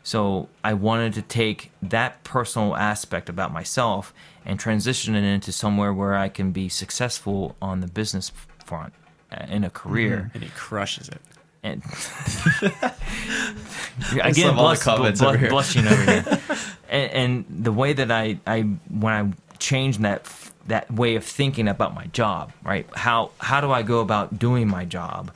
[0.04, 4.14] So I wanted to take that personal aspect about myself
[4.45, 8.32] and transition it into somewhere where I can be successful on the business
[8.66, 8.93] front
[9.32, 10.32] uh, in a career.
[10.34, 11.22] and he crushes it.
[11.64, 11.84] And
[14.20, 15.49] again, all the blush, comments blu- over here.
[15.49, 16.39] blushing over here.
[16.89, 20.28] and, and the way that I, I when I changed that
[20.68, 22.88] that way of thinking about my job, right?
[22.95, 25.32] How how do I go about doing my job?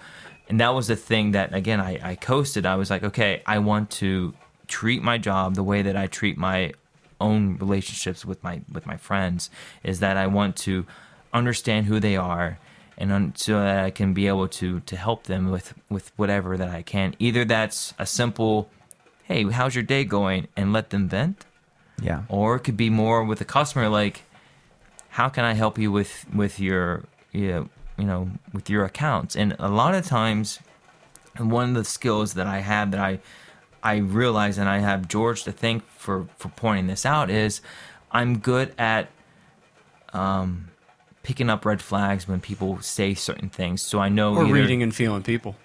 [0.49, 2.66] And that was the thing that again I, I coasted.
[2.66, 4.34] I was like, okay, I want to
[4.68, 6.74] treat my job the way that I treat my
[7.22, 9.49] own relationships with my with my friends.
[9.84, 10.86] Is that I want to
[11.34, 12.59] understand who they are
[12.97, 16.57] and un- so that I can be able to to help them with with whatever
[16.57, 17.16] that I can.
[17.20, 18.70] Either that's a simple,
[19.24, 21.45] "Hey, how's your day going?" and let them vent,
[22.01, 22.24] Yeah.
[22.30, 24.24] or it could be more with a customer like,
[25.09, 29.36] "How can I help you with with your you know, you know with your accounts?"
[29.36, 30.59] And a lot of times,
[31.38, 33.20] one of the skills that I have that I
[33.86, 37.61] I realize, and I have George to thank for for pointing this out, is
[38.11, 39.09] I'm good at
[40.13, 40.69] um,
[41.23, 43.81] picking up red flags when people say certain things.
[43.81, 45.55] So I know Or either, reading and feeling people.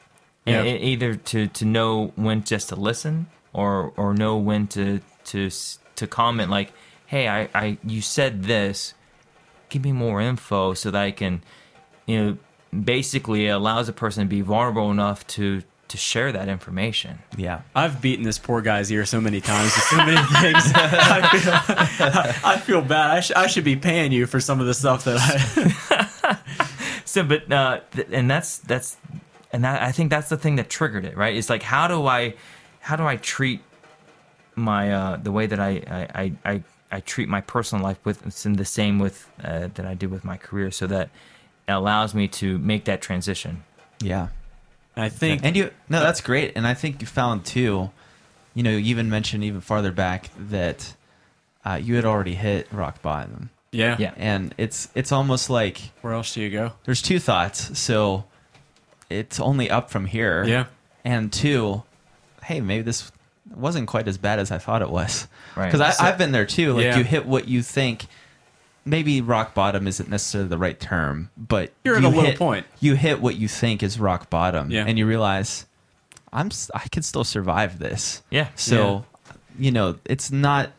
[0.47, 0.65] Yeah.
[0.65, 5.51] e- either to to know when just to listen, or or know when to to
[5.97, 6.73] to comment like,
[7.07, 8.95] hey, I, I you said this,
[9.69, 11.43] give me more info so that I can,
[12.07, 12.37] you know,
[12.79, 17.19] basically it allows a person to be vulnerable enough to to share that information.
[17.37, 17.63] Yeah.
[17.75, 20.65] I've beaten this poor guy's ear so many times with so many things.
[20.75, 23.11] I feel, I feel bad.
[23.11, 26.39] I, sh- I should be paying you for some of the stuff that I.
[27.11, 28.97] So, but uh, th- and that's that's
[29.53, 31.35] and that, I think that's the thing that triggered it, right?
[31.37, 32.35] It's like how do I
[32.79, 33.63] how do I treat
[34.55, 35.83] my uh, the way that I
[36.15, 36.63] I, I, I
[36.93, 40.13] I treat my personal life with it's in the same with uh, that I did
[40.13, 41.11] with my career, so that
[41.67, 43.65] it allows me to make that transition.
[44.01, 44.29] Yeah.
[44.97, 46.53] I think And you no, that's great.
[46.57, 47.91] And I think you found too,
[48.55, 50.95] you know, you even mentioned even farther back that
[51.65, 53.51] uh, you had already hit rock bottom.
[53.73, 53.97] yeah.
[53.99, 54.15] Yeah.
[54.17, 56.73] And it's it's almost like Where else do you go?
[56.85, 57.79] there's two thoughts.
[57.79, 58.25] So
[59.09, 60.45] it's only up from here.
[60.45, 60.67] Yeah.
[61.05, 61.83] And two,
[62.45, 63.11] hey, maybe this
[63.55, 65.27] wasn't quite as bad as I thought it was.
[65.57, 65.71] Right.
[65.73, 66.75] Because So- I've been there too.
[66.75, 66.99] Like Yeah.
[66.99, 68.07] you hit what you think.
[68.85, 72.39] Maybe rock bottom isn't necessarily the right term, but You're at you a low hit-
[72.39, 72.67] point.
[72.81, 74.85] You hit what you think is rock bottom, Yeah.
[74.87, 75.67] and you realize
[76.33, 78.23] I'm s- I can still survive this.
[78.31, 78.49] Yeah.
[78.55, 79.05] So,
[79.59, 80.71] you know, it's not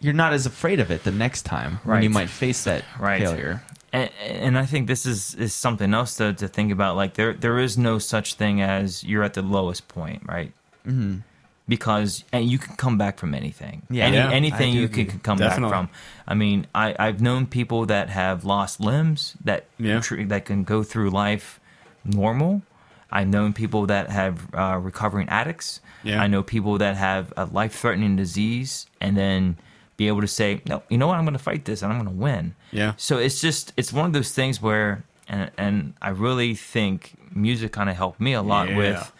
[0.00, 3.22] you're not as afraid of it the next time when you might face that Right.
[3.22, 3.62] failure.
[3.94, 6.96] and, and I think this is, is something else to, to think about.
[6.96, 10.52] Like there there is no such thing as you're at the lowest point, right?
[10.86, 11.20] Mm-hmm.
[11.68, 13.82] Because and you can come back from anything.
[13.90, 14.04] Yeah.
[14.06, 15.04] Any, Yeah, anything you can, agree.
[15.12, 15.70] can come Definitely.
[15.72, 15.88] back from.
[16.28, 20.00] I mean, I I've known people that have lost limbs that Yeah.
[20.00, 21.58] tr- that can go through life
[22.04, 22.62] normal.
[23.10, 25.80] I've known people that have uh, recovering addicts.
[26.02, 26.22] Yeah.
[26.22, 29.56] I know people that have a life threatening disease and then
[29.96, 31.98] be able to say, no, you know what, I'm going to fight this and I'm
[32.02, 32.54] going to win.
[32.70, 32.92] Yeah.
[32.96, 37.72] So it's just it's one of those things where and and I really think music
[37.72, 38.76] kind of helped me a lot Yeah.
[38.76, 39.12] with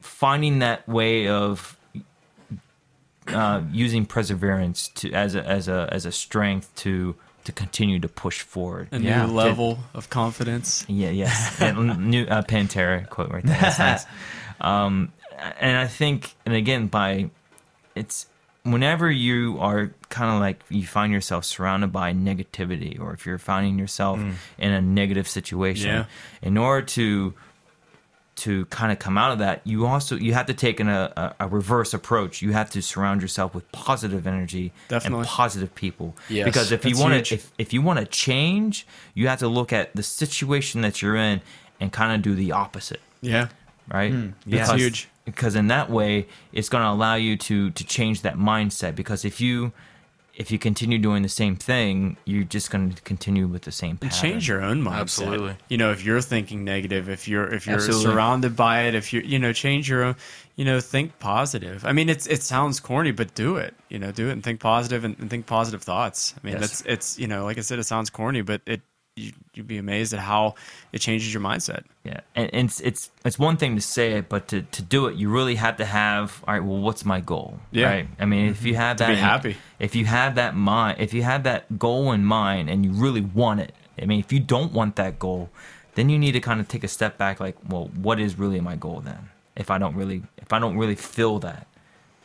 [0.00, 1.76] finding that way of
[3.28, 8.08] uh, using perseverance to as a as a as a strength to to continue to
[8.08, 8.88] push forward.
[8.92, 9.26] A Yeah.
[9.26, 10.84] new level of confidence.
[10.88, 11.56] Yeah, yes.
[11.60, 13.58] and new uh, Pantera quote right there.
[13.60, 14.06] That's nice.
[14.60, 15.12] Um,
[15.60, 17.30] and I think, and again, by
[17.94, 18.26] it's
[18.64, 23.38] whenever you are kind of like you find yourself surrounded by negativity, or if you're
[23.38, 24.18] finding yourself
[24.58, 26.04] in a negative situation, Yeah.
[26.42, 27.34] in order to
[28.38, 31.34] to kind of come out of that, you also you have to take an, a,
[31.40, 32.42] a reverse approach.
[32.42, 35.18] You have to surround yourself with positive energy Definitely.
[35.20, 36.16] and positive people.
[36.28, 39.48] Yes, because if you want to, if, if you want to change, you have to
[39.48, 41.40] look at the situation that you're in
[41.80, 43.48] and kind of do the opposite, Yeah.
[43.92, 44.12] right?
[44.12, 44.28] Hmm.
[44.46, 44.58] yeah.
[44.58, 45.08] That's Because- huge.
[45.24, 48.94] Because in that way, it's going to allow you to to change that mindset.
[48.94, 49.72] Because if you
[50.38, 53.98] if you continue doing the same thing, you're just going to continue with the same
[54.00, 55.00] And change your own mindset.
[55.00, 55.56] Absolutely.
[55.68, 58.04] You know, if you're thinking negative, if you're if you're Absolutely.
[58.04, 60.16] surrounded by it, if you're you know, change your own
[60.54, 61.84] you know, think positive.
[61.84, 63.74] I mean it's it sounds corny, but do it.
[63.88, 66.34] You know, do it and think positive and, and think positive thoughts.
[66.40, 66.60] I mean Yes.
[66.60, 68.80] that's it's you know, like I said, it sounds corny, but it
[69.18, 70.54] you, you'd be amazed at how
[70.92, 71.84] it changes your mindset.
[72.04, 75.16] Yeah, and it's it's it's one thing to say it, but to, to do it,
[75.16, 76.42] you really have to have.
[76.46, 77.58] All right, well, what's my goal?
[77.70, 77.86] Yeah.
[77.86, 78.08] Right.
[78.18, 79.56] I mean, if you have that, be happy.
[79.78, 83.20] If you have that mind, if you have that goal in mind, and you really
[83.20, 83.74] want it.
[84.00, 85.50] I mean, if you don't want that goal,
[85.94, 87.40] then you need to kind of take a step back.
[87.40, 89.30] Like, well, what is really my goal then?
[89.56, 91.66] If I don't really, if I don't really feel that,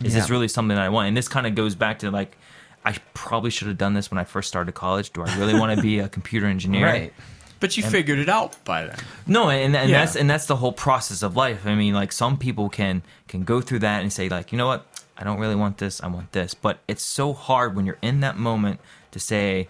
[0.04, 1.08] is this really something that I want?
[1.08, 2.38] And this kind of goes back to like,
[2.86, 5.12] I probably should have done this when I first started college.
[5.12, 6.86] Do I really want to be a computer engineer?
[6.86, 7.14] Right.
[7.60, 8.98] But you figured it out by then.
[9.26, 10.00] No, and, and Yeah.
[10.00, 11.66] that's and that's the whole process of life.
[11.66, 14.68] I mean, like some people can can go through that and say like, you know
[14.68, 14.86] what,
[15.18, 16.04] I don't really want this.
[16.04, 16.54] I want this.
[16.54, 18.82] But it's so hard when you're in that moment
[19.12, 19.70] to say,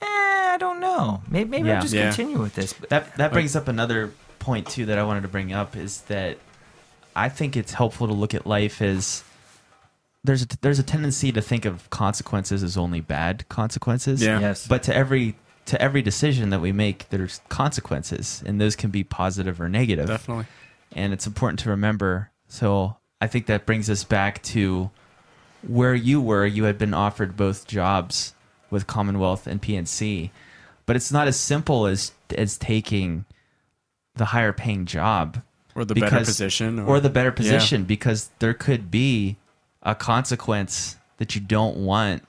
[0.00, 1.22] eh, I don't know.
[1.28, 1.74] Maybe maybe Yeah.
[1.76, 2.08] I'll just Yeah.
[2.08, 2.72] continue with this.
[2.72, 6.02] But That that brings up another point too that I wanted to bring up is
[6.02, 6.38] that
[7.16, 9.22] I think it's helpful to look at life as
[10.24, 14.22] there's a, there's a tendency to think of consequences as only bad consequences.
[14.22, 14.40] Yeah.
[14.40, 18.90] yes, But to every to every decision that we make, there's consequences, and those can
[18.90, 20.08] be positive or negative.
[20.08, 20.46] Definitely.
[20.92, 22.30] and it's important to remember.
[22.48, 24.90] So I think that brings us back to
[25.66, 26.44] where you were.
[26.46, 28.34] You had been offered both jobs
[28.70, 30.30] with Commonwealth and PNC,
[30.86, 33.24] but it's not as simple as as taking
[34.16, 35.42] the higher paying job
[35.74, 36.78] Or the better position.
[36.78, 37.34] or, the better Yeah.
[37.34, 39.36] position because there could be
[39.84, 42.22] a consequence that you don't want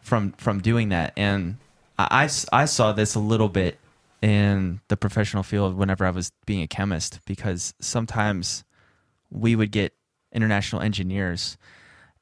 [0.00, 1.56] from from doing that and
[1.98, 3.78] I I saw this a little bit
[4.22, 8.64] in the professional field whenever I was being a chemist because sometimes
[9.30, 9.92] we would get
[10.32, 11.56] international engineers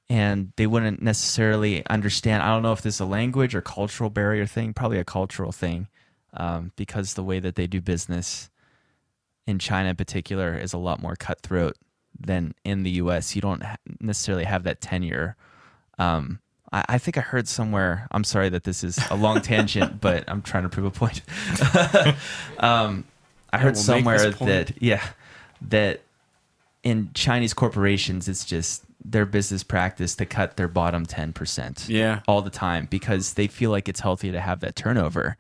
[0.09, 2.43] and they wouldn't necessarily understand.
[2.43, 5.51] I don't know if this is a language or cultural barrier thing, probably a cultural
[5.51, 5.89] thing,
[6.35, 8.51] um, because the way that they do business
[9.47, 11.77] in China in particular is a lot more cutthroat
[12.19, 13.35] than in the U.S.
[13.35, 13.62] You don't
[14.01, 15.37] necessarily have that tenure.
[15.99, 16.41] Um,
[16.73, 18.07] I, I think I heard somewhere.
[18.11, 21.23] I'm sorry that this is a long tangent, but I'm trying to prove a point.
[22.59, 23.05] um,
[23.53, 25.03] I heard we'll somewhere that yeah,
[25.62, 26.01] that
[26.83, 32.21] in Chinese corporations, it's just their business practice to cut their bottom ten percent Yeah.
[32.27, 35.37] all the time because they feel like it's healthy to have that turnover.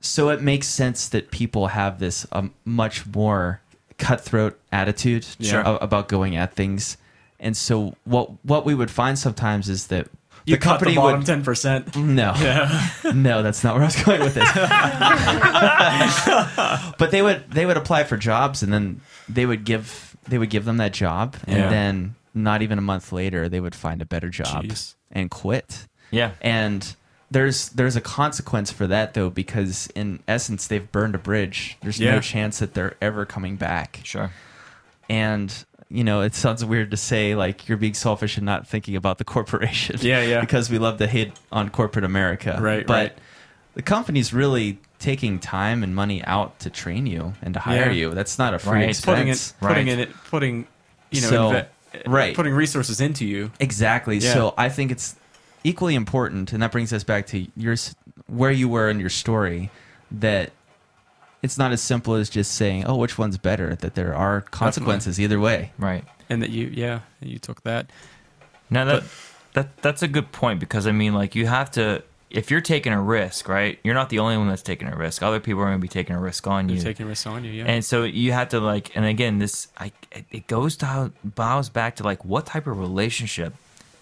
[0.00, 3.60] So it makes sense that people have this um, much more
[3.98, 6.96] cutthroat attitude a- about going at things.
[7.40, 10.06] And so what what we would find sometimes is that
[10.46, 11.96] You the company the bottom would ten percent.
[11.96, 12.34] no,
[13.14, 14.48] no, that's not where I was going with this.
[16.98, 20.50] but they would they would apply for jobs, and then they would give they would
[20.50, 21.68] give them that job, and Yeah.
[21.68, 24.94] then not even a month later, they would find a better job Jeez.
[25.10, 25.86] and quit.
[26.10, 26.94] yeah, And
[27.32, 31.76] there's there's a consequence for that though, because in essence they've burned a bridge.
[31.82, 32.12] There's Yeah.
[32.14, 34.00] no chance that they're ever coming back.
[34.04, 34.30] sure.
[35.08, 35.52] And
[35.88, 39.18] you know, it sounds weird to say like you're being selfish and not thinking about
[39.18, 39.96] the corporation.
[40.00, 40.40] Yeah, yeah.
[40.40, 42.56] because we love to hate on corporate America.
[42.60, 43.18] Right, But right.
[43.74, 47.90] the company's really taking time and money out to train you and to hire Yeah.
[47.92, 48.10] you.
[48.14, 48.88] That's not a free Right.
[48.90, 49.04] expense.
[49.04, 50.08] Putting it, putting Right.
[50.08, 50.66] it, putting,
[51.10, 51.66] you know, So, inve-
[52.06, 52.34] right.
[52.36, 53.50] putting resources into you.
[53.60, 54.16] Exactly.
[54.18, 54.32] Yeah.
[54.32, 55.16] So I think it's
[55.64, 57.76] equally important, and that brings us back to your
[58.26, 59.70] where you were in your story.
[60.10, 60.52] That
[61.42, 65.18] it's not as simple as just saying, "Oh, which one's better?" That there are consequences
[65.20, 65.72] either way.
[65.78, 66.04] Right.
[66.28, 67.90] And that you, yeah, you took that.
[68.70, 69.02] Now that
[69.54, 72.02] that that's a good point because I mean, like you have to.
[72.30, 73.78] If you're taking a risk, right?
[73.84, 75.22] You're not the only one that's taking a risk.
[75.22, 76.82] Other people are going to be taking a risk on You're you.
[76.82, 77.50] taking risks on you.
[77.50, 77.64] Yeah.
[77.66, 81.10] And so you have to like, and again, this I it- it goes to how
[81.22, 83.52] bows back to like what type of relationship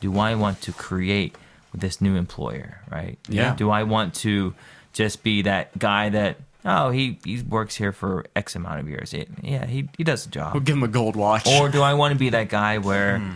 [0.01, 1.35] do I want to create
[1.73, 3.19] with this new employer, right?
[3.29, 3.55] Yeah.
[3.55, 4.55] Do I want to
[4.93, 9.15] just be that guy that oh he he works here for X amount of years?
[9.15, 10.55] It- yeah, he he does the job.
[10.55, 11.47] we'll give him a gold watch.
[11.47, 13.31] Or do I want to be that guy where Hmm.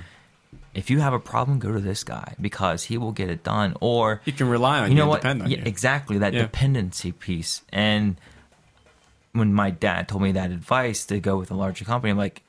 [0.74, 3.76] if you have a problem, go to this guy because he will get it done?
[3.80, 5.22] Or you can rely on you know what?
[5.22, 5.62] depend on yeah, you.
[5.64, 6.42] exactly that Yeah.
[6.42, 7.62] dependency piece.
[7.72, 8.16] And
[9.32, 12.42] when my dad told me that advice to go with a larger company, I'm like,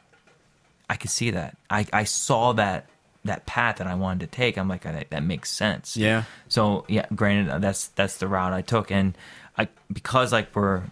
[0.90, 1.58] I could see that.
[1.70, 2.86] I, I saw that
[3.26, 4.58] that path that I wanted to take.
[4.58, 5.98] I'm like, that, that makes sense.
[5.98, 6.24] Yeah.
[6.48, 9.18] So yeah, granted, uh, that's that's the route I took, and
[9.58, 10.84] I because like we're,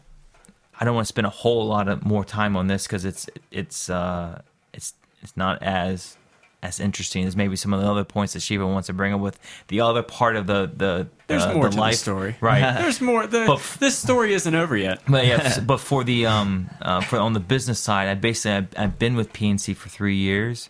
[0.79, 3.29] I don't want to spend a whole lot of more time on this because it's
[3.51, 4.41] it's uh
[4.73, 6.17] it's it's not as
[6.63, 9.19] as interesting as maybe some of the other points that Schifo wants to bring up
[9.19, 12.35] with the other part of the the There's uh, more the to the life story.
[12.41, 12.61] right?
[12.81, 13.27] There's more.
[13.27, 15.01] The, f- this story isn't over yet.
[15.07, 18.67] But yeah, but for the um uh, for on the business side, I basically I've,
[18.77, 20.69] I've been with PNC for three years,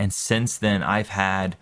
[0.00, 1.56] and since then I've had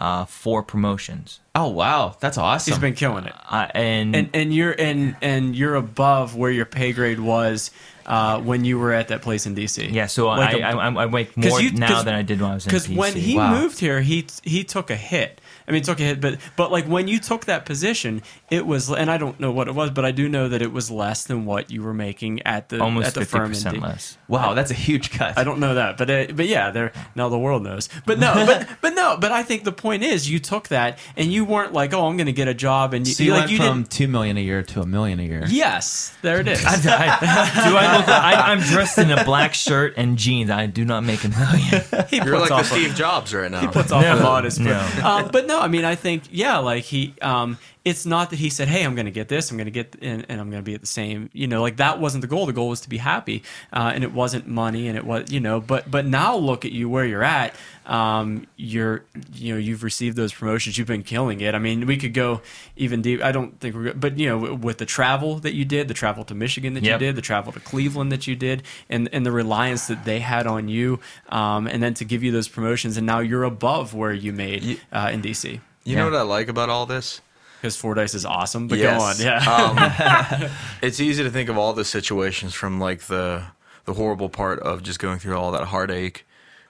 [0.00, 1.40] uh, four promotions.
[1.56, 2.72] Oh wow, that's awesome.
[2.72, 3.34] He's been killing it.
[3.50, 7.72] Uh, and, And and you're and and you're above where your pay grade was
[8.06, 9.90] uh, when you were at that place in DC.
[9.92, 12.14] yeah, so Like I, a- I I I make 'Cause more you- now 'cause- than
[12.14, 12.88] I did when I was in DC.
[12.88, 13.60] Because when he Wow.
[13.60, 16.72] moved here, he he took a hit, I mean, it took a hit, but but
[16.72, 19.90] like when you took that position, it was, and I don't know what it was,
[19.90, 22.80] but I do know that it was less than what you were making at the
[22.80, 23.74] Almost at the fifty firm.
[23.76, 24.16] in less.
[24.28, 25.38] Wow, that's a huge cut.
[25.38, 27.88] I don't know that, but uh, but yeah, there now the world knows.
[28.06, 31.32] But no, but but no, but I think the point is you took that and
[31.32, 33.40] you weren't like, oh, I'm going to get a job, and you, So you like
[33.40, 33.90] went you from didn't.
[33.90, 35.44] two million a year to a million a year.
[35.48, 36.64] Yes, there it is.
[36.66, 38.08] I, I- do I look?
[38.08, 40.50] I, I'm dressed in a black shirt and jeans.
[40.50, 41.82] I do not make a million.
[42.08, 43.60] he You're like puts the off a- Steve Jobs right now.
[43.60, 44.60] He puts off No, a modest.
[44.60, 44.88] no.
[44.96, 48.38] But, um, but no, I mean, I think yeah, like he, um, it's not that
[48.38, 50.50] he said, "Hey, I'm going to get this, I'm going to get, and, and I'm
[50.50, 52.46] going to be at the same." You know, like that wasn't the goal.
[52.46, 55.40] The goal was to be happy, uh, and it wasn't money, and it was, you
[55.40, 55.60] know.
[55.60, 57.54] But but now look at you where you're at.
[57.86, 60.76] Um, you're, you know, you've received those promotions.
[60.76, 61.54] You've been killing it.
[61.54, 62.42] I mean, we could go
[62.76, 63.22] even deep.
[63.22, 66.24] I don't think we're, but you know, with the travel that you did, the travel
[66.24, 67.00] to Michigan that Yep.
[67.00, 70.20] you did, the travel to Cleveland that you did, and and the reliance that they
[70.20, 71.00] had on you,
[71.30, 74.80] um, and then to give you those promotions, and now you're above where you made
[74.92, 75.96] uh, in DC You Yeah.
[76.00, 77.22] know what I like about all this?
[77.60, 78.68] Because Fordyce is awesome.
[78.68, 78.98] But Yes.
[78.98, 80.42] go on, yeah.
[80.44, 80.50] Um,
[80.82, 83.44] it's easy to think of all the situations from like the
[83.84, 86.26] the horrible part of just going through all that heartache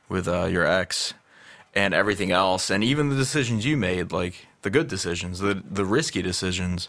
[0.08, 1.14] with uh, your ex
[1.74, 5.84] and everything else, and even the decisions you made, like the good decisions, the the
[5.84, 6.88] risky decisions,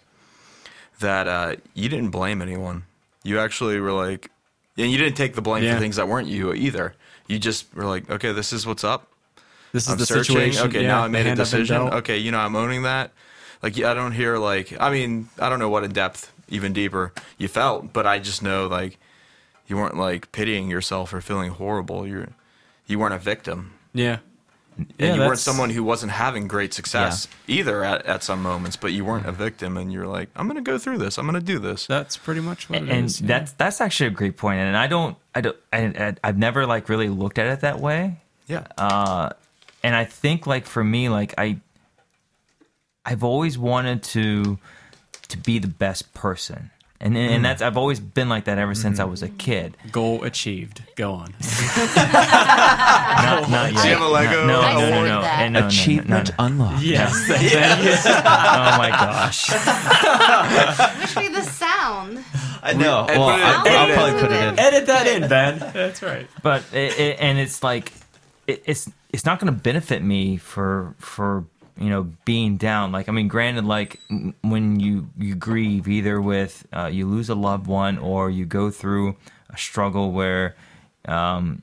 [1.00, 2.84] that uh, you didn't blame anyone.
[3.24, 4.32] You actually were like,
[4.78, 5.74] and you didn't take the blame Yeah.
[5.76, 6.94] for things that weren't you either.
[7.28, 9.08] You just were like, okay, this is what's up.
[9.74, 10.36] this is I'm the searching.
[10.36, 10.68] situation.
[10.70, 11.82] Okay, yeah, now I made a hand I've been decision.
[12.00, 13.12] Okay, you know I'm owning that.
[13.62, 16.74] Like yeah, I don't hear like I mean I don't know what in depth even
[16.74, 18.98] deeper you felt, but I just know like
[19.68, 22.08] you weren't like pitying yourself or feeling horrible.
[22.08, 22.30] You're
[22.88, 24.18] you weren't a victim, Yeah,
[24.78, 28.78] and Yeah, you weren't someone who wasn't having great success either at, at some moments.
[28.78, 31.18] But you weren't a victim, and you're like I'm gonna go through this.
[31.18, 31.86] I'm gonna do this.
[31.86, 33.22] that's pretty much what it and is.
[33.22, 33.28] yeah.
[33.28, 34.60] that's that's actually a great point.
[34.60, 37.80] And I don't, I don't, I, I, I've never like really looked at it that
[37.80, 38.18] way.
[38.48, 39.30] Yeah, Uh,
[39.84, 41.60] and I think like for me, like I,
[43.06, 44.60] I've always wanted to,
[45.30, 46.72] to be the best person.
[47.02, 47.30] And, Mm.
[47.30, 49.78] and that's I've always been like that ever since I was a kid.
[49.90, 50.84] goal achieved.
[50.98, 51.34] Go on.
[52.20, 53.86] Not, not yet.
[53.86, 55.40] you have a Lego No, I no, no, said no, that.
[55.40, 56.46] And no, no, no, no, Achievement no.
[56.46, 56.84] unlocked.
[56.84, 57.14] yes.
[57.30, 59.50] Oh my gosh.
[61.00, 62.24] Wish me the sound.
[62.62, 63.06] I know.
[63.10, 63.94] And Well, put it in- I'll, edit I'll it.
[63.94, 64.60] probably put it in.
[64.60, 65.60] Edit that in, Ben.
[65.60, 66.28] That's right.
[66.44, 67.94] but it, it, and it's like
[68.48, 71.46] it, it's it's not going to benefit me for for
[71.80, 74.00] you know being down like i mean granted like
[74.42, 78.70] when you you grieve either with uh, you lose a loved one or you go
[78.70, 79.16] through
[79.50, 80.56] a struggle where
[81.08, 81.62] um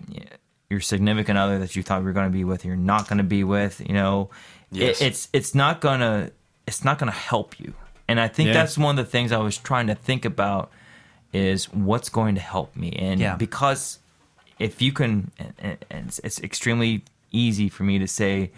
[0.70, 3.18] your significant other that you thought you were going to be with you're not going
[3.18, 4.30] to be with you know
[4.72, 5.00] Yes.
[5.00, 6.32] it, it's it's not going to
[6.66, 7.74] it's not going to help you
[8.08, 8.54] and i think Yeah.
[8.54, 10.70] that's one of the things i was trying to think about
[11.32, 13.36] is what's going to help me and Yeah.
[13.36, 13.98] because
[14.58, 18.50] if you can and, and it's, it's extremely easy for me to say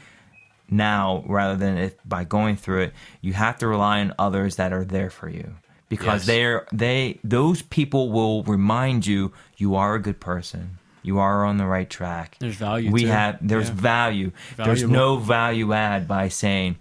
[0.70, 4.72] now rather than if by going through it you have to rely on others that
[4.72, 5.54] are there for you.
[5.88, 6.26] Because Yes.
[6.26, 10.78] they're they those people will remind you you are a good person.
[11.02, 12.36] You are on the right track.
[12.38, 13.74] There's value we have there's Yeah.
[13.74, 14.32] value.
[14.56, 16.76] There's no value add by saying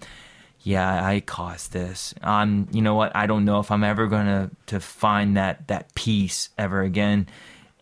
[0.63, 2.13] yeah i caused this.
[2.21, 3.15] I'm you know what?
[3.15, 7.27] I don't know if i'm ever gonna to find that that peace ever again.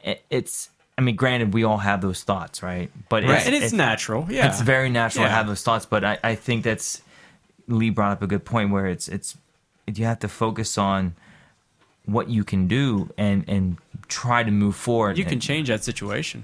[0.03, 3.46] It- it's i mean granted we all have those thoughts right but Right.
[3.46, 4.28] and it's, natural.
[4.30, 4.48] Yeah.
[4.48, 7.02] it's very natural to have those thoughts but I, I think that's
[7.68, 9.38] lee brought up a good point where it's it's
[9.88, 11.16] you have to focus on
[12.06, 13.78] what you can do and and
[14.08, 16.43] try to move forward you can And- change that situation.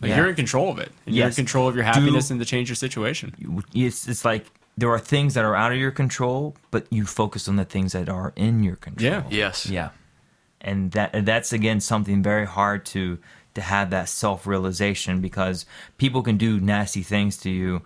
[0.00, 0.16] Like Yeah.
[0.18, 0.90] You're in control of it.
[1.06, 1.36] And You're in Yes.
[1.36, 3.32] control of your Do- happiness and to change your situation.
[3.74, 7.48] it's it's like there are things that are out of your control, but you focus
[7.48, 9.12] on the things that are in your control.
[9.12, 9.22] Yeah.
[9.30, 9.90] yes, Yeah.
[10.60, 13.18] and that that's again something very hard to
[13.54, 15.66] to have that self realization because
[15.98, 17.82] people can do nasty things to you,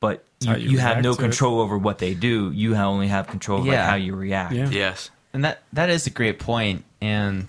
[0.00, 1.22] but you, you you, have no to it.
[1.22, 2.50] control over what they do.
[2.52, 3.88] You only have control over Yeah.
[3.88, 4.52] how you react.
[4.54, 4.68] Yeah.
[4.68, 5.10] yes.
[5.32, 6.84] And that that is a great point.
[7.00, 7.48] And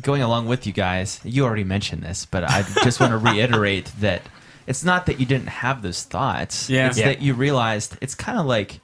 [0.00, 3.90] going along with you guys, you already mentioned this, but I just want to reiterate
[4.00, 4.22] that
[4.66, 6.68] it's not that you didn't have those thoughts.
[6.68, 6.88] Yeah.
[6.88, 7.06] It's Yeah.
[7.06, 8.80] that you realized it's kind of like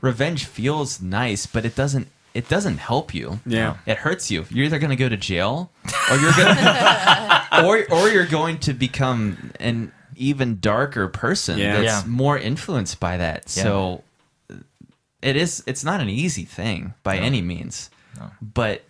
[0.00, 3.40] revenge feels nice, but it doesn't it doesn't help you.
[3.44, 3.76] Yeah.
[3.86, 4.46] It hurts you.
[4.50, 5.70] You're either going to go to jail
[6.10, 11.80] or you're going to or or you're going to become an even darker person Yeah.
[11.80, 12.10] that's Yeah.
[12.10, 13.48] more influenced by that.
[13.48, 14.02] So
[15.20, 17.90] it is it's not an easy thing by any means.
[18.40, 18.82] But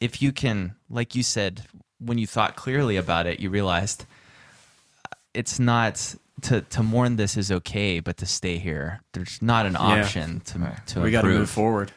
[0.00, 1.62] if you can like you said
[1.98, 4.04] when you thought clearly about it, you realized
[5.04, 9.00] uh, it's not to to mourn this is okay, but to stay here.
[9.12, 11.92] There's not an option to to we got to move forward.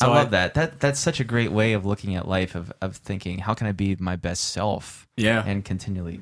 [0.00, 0.54] I love that.
[0.54, 3.66] That that's such a great way of looking at life of of thinking, how can
[3.66, 5.06] I be my best self?
[5.16, 5.42] Yeah.
[5.46, 6.20] And continually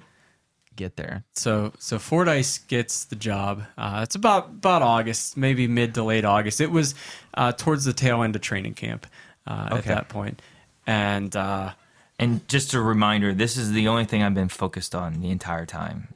[0.77, 1.23] get there.
[1.35, 3.63] so so Fordyce gets the job.
[3.77, 6.61] Uh, it's about about August, maybe mid to late August.
[6.61, 6.95] It was
[7.35, 9.07] uh, towards the tail end of training camp
[9.47, 9.89] uh, at Okay.
[9.91, 10.41] that point,
[10.87, 11.73] and uh,
[12.19, 15.67] And just a reminder, this is the only thing I've been focused on the entire
[15.67, 16.09] time.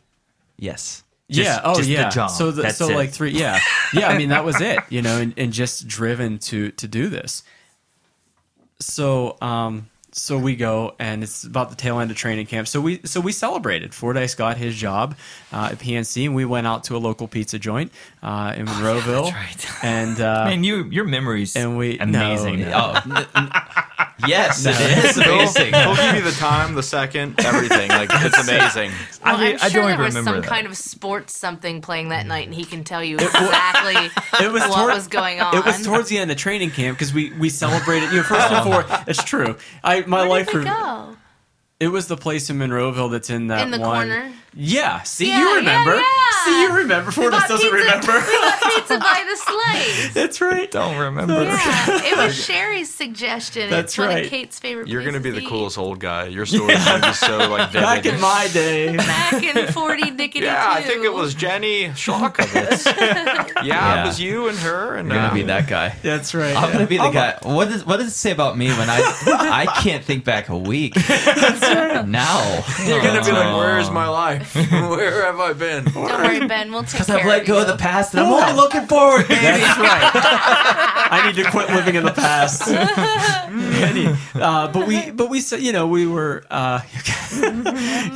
[0.59, 1.03] Yes.
[1.31, 2.09] Just- yeah, oh the yeah.
[2.09, 2.31] job.
[2.31, 2.95] So the, so it.
[2.95, 3.59] like three, yeah,
[3.93, 4.09] yeah.
[4.09, 7.43] I mean that was it, you know, and, and just driven to to do this.
[8.79, 9.89] So um,
[10.19, 12.67] so we go, and it's about the tail end of training camp.
[12.69, 13.93] So we so we celebrated.
[13.95, 15.15] Fordyce got his job
[15.53, 17.93] uh, at PNC, and we went out to a local pizza joint
[18.23, 19.85] uh, in Monroeville, right.
[19.85, 22.61] and uh, Man, you your memories and we- amazing.
[22.61, 22.73] no,
[23.05, 23.51] Oh, n- n-
[24.27, 25.75] yes, it is amazing.
[25.75, 27.91] he'll give you the time, the second, everything.
[27.91, 28.93] Like it's amazing.
[29.23, 30.49] I Well, re- I'm I sure don't there was remember some that.
[30.49, 33.95] kind of sports something playing that night, and he can tell you exactly
[34.47, 35.55] it was what toward- was going on.
[35.57, 38.11] It was towards the end of training camp because we we celebrated.
[38.11, 39.57] You know, first and foremost, it's true.
[39.85, 40.47] I my Where life.
[40.47, 41.17] did we re- go?
[41.79, 44.09] It was the place in Monroeville that's in that In the one.
[44.09, 44.33] corner?
[44.59, 45.03] Yeah.
[45.03, 45.97] See, Yeah, you remember.
[45.97, 46.03] yeah.
[46.45, 47.11] See, you remember.
[47.11, 48.13] Fordyce Bought doesn't pizza- remember.
[48.13, 50.15] We got pizza by the slice.
[50.15, 50.71] That's right.
[50.71, 51.43] Don't remember.
[51.45, 53.69] Yeah, it was Sherry's suggestion.
[53.69, 54.25] That's it's one right.
[54.25, 54.89] of Kate's favorite.
[54.89, 56.27] You're gonna be places the to coolest old guy.
[56.29, 57.83] Your story's gonna be so like vivid.
[57.87, 58.97] Back in my day.
[58.97, 62.87] Back in forty dickety yeah, I think it was Jenny Schlockovitz.
[62.97, 64.03] yeah, Yeah.
[64.05, 65.95] it was you and her, and You're gonna be um, that guy.
[66.03, 66.57] That's right.
[66.57, 67.39] I'm gonna be the guy.
[67.43, 70.57] What does what does it say about me when I I can't think back a
[70.57, 70.95] week?
[70.97, 74.46] Now You're gonna be like, "Where's my life?
[74.91, 76.73] Where have I been?" Don't worry, Ben.
[76.73, 77.61] We'll take because care I've let of go you.
[77.63, 79.41] of the past and I'm only looking forward, baby.
[79.43, 80.11] That's right.
[81.11, 82.69] I need to quit living in the past.
[82.71, 86.81] Any- uh, but we, but we said, you know, we were uh,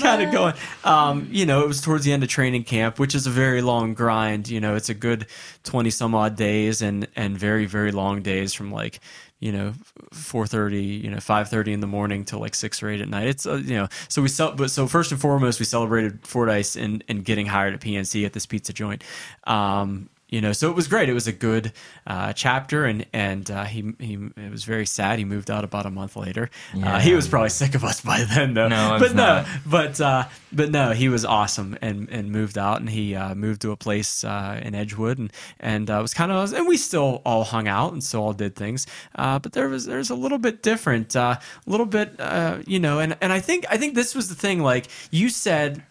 [0.00, 0.54] kind of going.
[0.84, 3.62] Um, you know, it was towards the end of training camp, which is a very
[3.62, 4.48] long grind.
[4.48, 5.26] You know, it's a good
[5.64, 9.00] twenty some odd days, and and very very long days from like
[9.40, 9.72] you know,
[10.12, 13.08] four thirty, you know, five thirty in the morning till like six or eight at
[13.08, 13.26] night.
[13.26, 16.76] It's uh, you know, so we cel- but so first and foremost, we celebrated Fordyce
[16.76, 19.02] and and getting hired at PNC at this pizza joint.
[19.44, 21.08] Um, you know, so it was great.
[21.08, 21.72] It was a good
[22.06, 25.18] uh, chapter, and and uh, he he it was very sad.
[25.18, 26.50] He moved out about a month later.
[26.72, 28.68] Uh, he was probably sick of us by then, though.
[28.68, 29.46] No, but no, not.
[29.66, 33.62] but uh, but no, he was awesome and and moved out, and he uh, moved
[33.62, 37.22] to a place uh, in Edgewood, and and uh, was kind of and we still
[37.24, 40.38] all hung out and still all did things, uh, but there was there's a little
[40.38, 43.94] bit different, uh, a little bit, uh, you know, and and I think I think
[43.94, 44.60] this was the thing.
[44.60, 45.82] Like you said,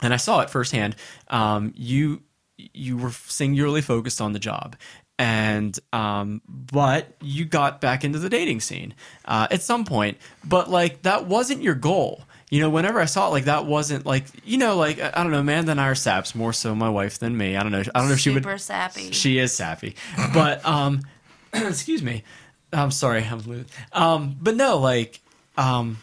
[0.00, 0.96] and I saw it firsthand.
[1.28, 2.22] Um, you
[2.58, 4.76] you were singularly focused on the job,
[5.18, 8.94] and um, but you got back into the dating scene
[9.24, 10.18] uh, at some point.
[10.44, 12.22] But like that wasn't your goal.
[12.50, 15.30] You know, whenever I saw it, like that wasn't like you know, like I don't
[15.30, 17.56] know, Amanda and I are saps more so my wife than me.
[17.56, 17.82] I don't know.
[17.94, 18.42] I don't know if she would.
[18.42, 19.12] Super sappy.
[19.12, 19.96] She is sappy,
[20.32, 21.02] but um,
[21.52, 22.24] excuse me.
[22.72, 23.24] I'm sorry.
[23.24, 25.20] I'm um, but no, like
[25.56, 25.98] um,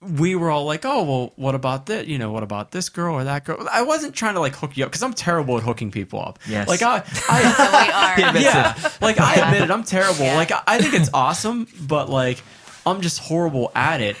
[0.00, 2.06] we were all like, oh well, what about this?
[2.06, 3.66] You know, what about this girl or that girl?
[3.72, 6.38] I wasn't trying to like hook you up because I'm terrible at hooking people up.
[6.48, 6.68] Yes.
[6.68, 8.42] like I, I we are.
[8.42, 10.24] yeah, like I admit it, I'm terrible.
[10.24, 10.36] Yeah.
[10.36, 12.40] Like I- I think it's awesome, but like
[12.86, 14.16] I'm just horrible at it.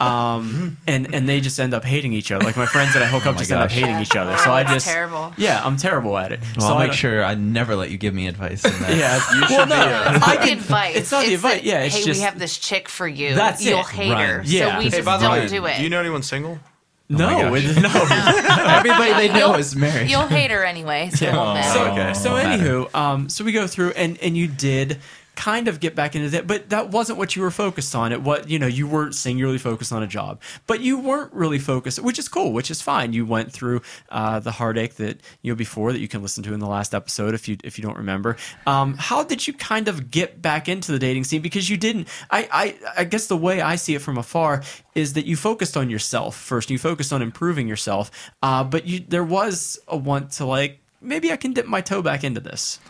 [0.00, 2.44] Um, and and they just end up hating each other.
[2.44, 3.78] Like my friends that I hook up just end up gosh.
[3.78, 4.36] hating each other.
[4.38, 5.32] So I just terrible.
[5.36, 6.40] Yeah, I'm terrible at it.
[6.56, 8.64] Well, so I'll I make don't- sure I never let you give me advice.
[8.64, 8.88] In that.
[8.98, 10.96] Yeah, You well, should no, be It's I not the advice.
[10.96, 11.62] It's not the advice.
[11.62, 13.34] Yeah, it's hey, just we have this chick for you.
[13.34, 13.86] That's You'll it.
[13.86, 14.38] hate her.
[14.38, 14.46] Right.
[14.46, 14.72] Yeah.
[14.72, 15.76] So we Hey, just by the don't way, do it.
[15.76, 16.58] do you know anyone single?
[17.10, 17.62] no, gosh.
[17.64, 17.88] it, no.
[18.76, 20.10] Everybody they know is married.
[20.10, 21.10] You'll hate her anyway.
[21.14, 21.78] So it won't matter.
[21.78, 22.14] So, okay.
[22.14, 22.62] so Won't matter.
[22.64, 24.98] anywho, um, so we go through and and you did
[25.38, 28.10] kind of get back into that, but that wasn't what you were focused on.
[28.10, 31.60] It what you know you weren't singularly focused on a job, but you weren't really
[31.60, 33.12] focused, which is cool, which is fine.
[33.12, 36.52] You went through uh, the heartache that you know before that you can listen to
[36.52, 38.36] in the last episode if you if you don't remember.
[38.66, 41.40] Um, how did you kind of get back into the dating scene?
[41.40, 42.08] Because you didn't.
[42.32, 44.64] I I I guess the way I see it from afar
[44.96, 46.68] is that you focused on yourself first.
[46.68, 48.10] You focused on improving yourself,
[48.42, 52.02] uh, but you there was a want to like maybe I can dip my toe
[52.02, 52.80] back into this.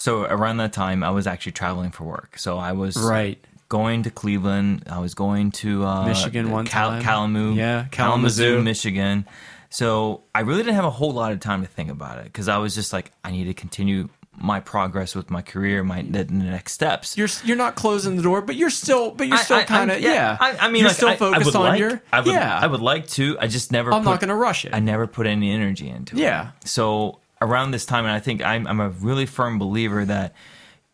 [0.00, 2.38] So around that time, I was actually traveling for work.
[2.38, 3.38] So I was Right.
[3.68, 4.84] going to Cleveland.
[4.90, 7.02] I was going to uh, Michigan one Cal- time.
[7.02, 8.62] Kalamazoo, Yeah, Kalamazoo, Kalamazoo.
[8.64, 9.26] Michigan.
[9.68, 12.48] So I really didn't have a whole lot of time to think about it because
[12.48, 14.08] I was just like, I need to continue
[14.42, 17.18] my progress with my career, my the, the next steps.
[17.18, 20.02] You're you're not closing the door, but you're still but you're still kind of I'm-
[20.02, 20.36] yeah.
[20.40, 22.58] I, I mean, you're like, still focused would on like- your I would, yeah.
[22.58, 23.36] I would like to.
[23.38, 23.92] I just never.
[23.92, 24.72] I'm put, not going to rush it.
[24.74, 26.20] I never put any energy into it.
[26.22, 26.52] Yeah.
[26.64, 30.34] So around this time, and I think I'm, I'm a really firm believer that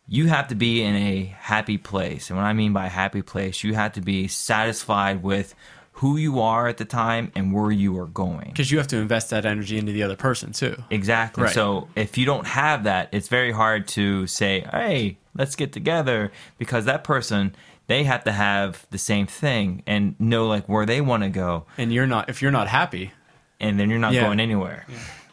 [0.07, 2.29] you have to be in a happy place.
[2.29, 5.53] And what I mean by happy place, you have to be satisfied with
[5.93, 8.49] who you are at the time and where you are going.
[8.49, 10.81] because you have to invest that energy into the other person too.
[10.91, 11.43] Exactly.
[11.45, 11.53] Right.
[11.53, 16.31] So if you don't have that, it's very hard to say, "Hey, let's get together,"
[16.59, 17.55] because that person
[17.87, 21.65] they have to have the same thing and know like where they want to go,
[21.79, 23.11] And you're not if you're not happy,
[23.59, 24.21] and then you're not Yeah.
[24.21, 24.85] going anywhere.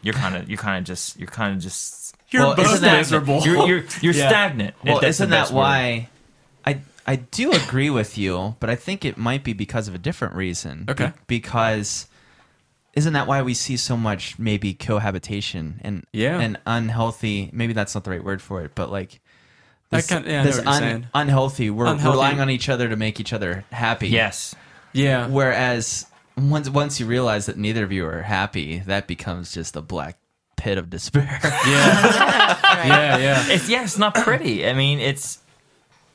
[0.05, 2.83] You're kind of you're kind of just you're kind of just you're Well, both isn't
[2.83, 3.41] that- miserable.
[3.45, 4.29] you're you're, you're Yeah.
[4.29, 4.75] stagnant.
[4.85, 5.59] Well, That's isn't that best word.
[5.61, 6.09] why?
[6.65, 9.99] I I do agree with you, but I think it might be because of a
[9.99, 10.85] different reason.
[10.89, 11.07] Okay.
[11.27, 12.07] Be- because
[12.95, 16.39] isn't that why we see so much maybe cohabitation and Yeah.
[16.39, 17.51] and unhealthy?
[17.53, 19.21] Maybe that's not the right word for it, but like.
[19.93, 21.71] I This, kinda- yeah, this what you're unhealthy.
[21.71, 22.17] We're Unhealthy.
[22.17, 24.09] relying on each other to make each other happy.
[24.09, 24.55] Yes.
[24.93, 25.29] yeah.
[25.29, 26.07] Whereas
[26.37, 30.19] once once you realize that neither of you are happy, that becomes just a black
[30.57, 31.41] pit of despair.
[31.67, 32.87] Yeah.
[32.87, 33.45] yeah, yeah.
[33.49, 34.67] It's yeah, it's not pretty.
[34.67, 35.39] I mean, it's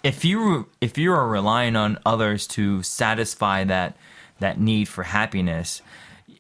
[0.04, 3.98] if you if you are relying on others to satisfy that
[4.40, 5.82] that need for happiness,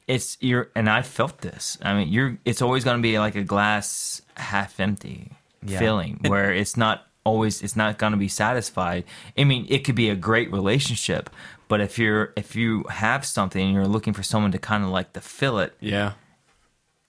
[0.08, 1.78] it's you're and I felt this.
[1.82, 5.32] I mean, you're it's always going to be like a glass half empty
[5.66, 5.80] Yeah.
[5.80, 9.04] feeling where it's not always it's not going to be satisfied.
[9.38, 11.30] I mean, it could be a great relationship,
[11.70, 14.89] but if you're if you have something and you're looking for someone to kind of
[14.89, 16.11] like to fill it Yeah.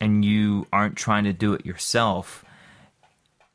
[0.00, 2.44] and you aren't trying to do it yourself,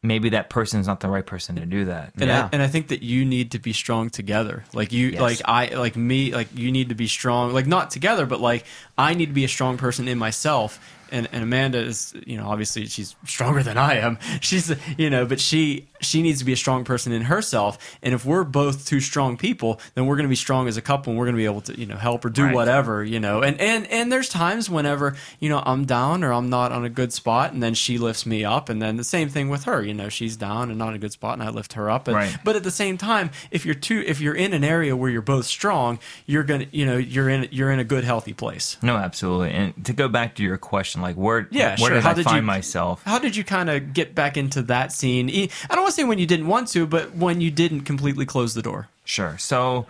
[0.03, 2.11] maybe that person is not the right person to do that.
[2.15, 2.45] And Yeah.
[2.45, 4.63] I, and I think that you need to be strong together.
[4.73, 5.21] Like you, Yes.
[5.21, 7.53] like I, like me, like you need to be strong.
[7.53, 8.65] Like not together, but like
[8.97, 10.79] I need to be a strong person in myself.
[11.11, 14.17] And, and Amanda is, you know, obviously she's stronger than I am.
[14.41, 17.77] She's, you know, but she she needs to be a strong person in herself.
[18.01, 20.81] And if we're both two strong people, then we're going to be strong as a
[20.81, 22.53] couple, and we're going to be able to, you know, help or do Right.
[22.53, 23.41] whatever, you know.
[23.41, 26.89] And and and there's times whenever you know I'm down or I'm not on a
[26.89, 29.81] good spot, and then she lifts me up, and then the same thing with her.
[29.83, 32.07] You know, she's down and not in a good spot, and I lift her up.
[32.07, 32.37] And, Right.
[32.43, 35.21] But at the same time, if you're two, if you're in an area where you're
[35.21, 38.77] both strong, you're gonna, you know, you're in you're in a good healthy place.
[38.81, 39.51] No, absolutely.
[39.51, 41.89] And to go back to your question, like where, Yeah, where sure.
[41.91, 43.01] did How I did find you- myself?
[43.05, 45.29] How did you kind of get back into that scene?
[45.29, 48.25] I don't want to say when you didn't want to, but when you didn't completely
[48.25, 48.87] close the door.
[49.03, 49.37] Sure.
[49.37, 49.85] So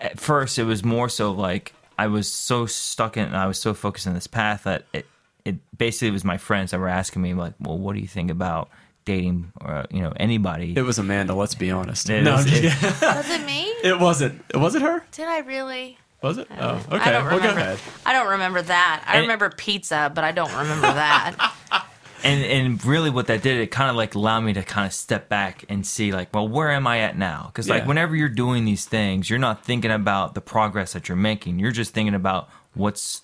[0.00, 3.72] at first, it was more so like I was so stuck in, I was so
[3.74, 5.06] focused on this path that it,
[5.44, 8.30] it basically was my friends that were asking me like, well, what do you think
[8.30, 8.68] about
[9.04, 10.74] dating or you know anybody?
[10.76, 11.34] It was Amanda.
[11.34, 12.10] Let's be honest.
[12.10, 13.62] It no, is- I'm just it- Was it me?
[13.84, 14.42] it wasn't.
[14.54, 15.02] Was it her?
[15.12, 15.98] Did I really?
[16.22, 16.48] Was it?
[16.58, 17.10] Oh, okay.
[17.10, 17.60] I don't well, go remember.
[17.60, 17.78] ahead.
[18.04, 19.04] I don't remember that.
[19.06, 21.52] I And- remember pizza, but I don't remember that.
[22.24, 24.92] and and really what that did it kind of like allowed me to kind of
[24.92, 27.44] step back and see like well where am i at now?
[27.46, 27.88] Because like Yeah.
[27.88, 31.58] whenever you're doing these things you're not thinking about the progress that you're making.
[31.58, 33.22] You're just thinking about what's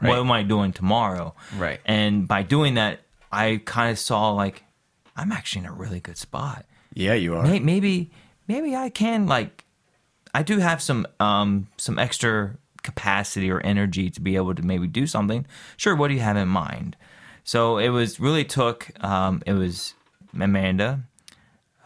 [0.00, 1.34] what am i doing tomorrow?
[1.56, 1.80] Right.
[1.84, 3.00] and by doing that
[3.32, 4.64] i kind of saw like
[5.16, 6.64] i'm actually in a really good spot.
[6.92, 7.42] Yeah, you are.
[7.42, 8.10] May- maybe
[8.48, 9.64] maybe i can like
[10.34, 14.86] i do have some um some extra capacity or energy to be able to maybe
[14.86, 15.46] do something.
[15.76, 16.96] Sure what do you have in mind
[17.44, 19.94] so it was really took um it was
[20.38, 21.04] amanda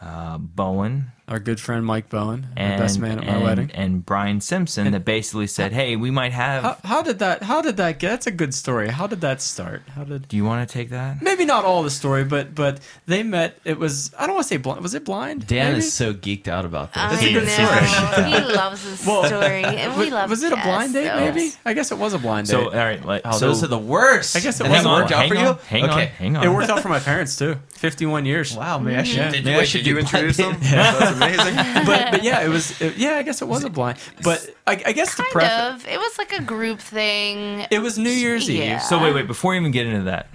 [0.01, 3.71] uh bowen Our good friend Mike Bowen, and the best man at my and, wedding.
[3.75, 7.43] and brian simpson that basically said hey we might have How, how did that?
[7.43, 8.09] How did that get?
[8.09, 8.87] That's a good story.
[8.89, 9.83] How did that start?
[9.95, 10.27] How did?
[10.27, 13.59] do you want to take that Maybe not all the story, but but they met.
[13.63, 14.81] It was I don't want to say blind.
[14.81, 15.45] Was it blind?
[15.47, 15.79] Dan maybe?
[15.85, 17.03] is so geeked out about this.
[17.03, 18.31] I That's a good story.
[18.31, 20.29] He loves this Well, story, and we Was, love.
[20.31, 21.07] was it a blind date?
[21.09, 21.51] so- Maybe.
[21.63, 22.53] I guess it was a blind date.
[22.53, 24.35] so all right like, Oh, so those are the worst.
[24.35, 25.53] I guess it was that worked out for on, you.
[25.67, 27.57] hang on hang on it worked out for my parents too.
[27.69, 28.55] Fifty-one years.
[28.57, 29.17] Wow, maybe I should.
[29.17, 29.31] Yeah.
[29.31, 30.55] Did, maybe I should you do introduce them?
[31.19, 31.83] That's amazing.
[31.85, 32.79] But but yeah, it was.
[32.81, 33.97] It, yeah, I guess it was a blind.
[34.23, 35.87] But I, I guess the Kind of.
[35.87, 37.65] It was like a group thing.
[37.71, 38.75] It was New Year's Yeah.
[38.77, 38.81] Eve.
[38.83, 39.27] So wait, wait.
[39.27, 40.27] Before you even get into that,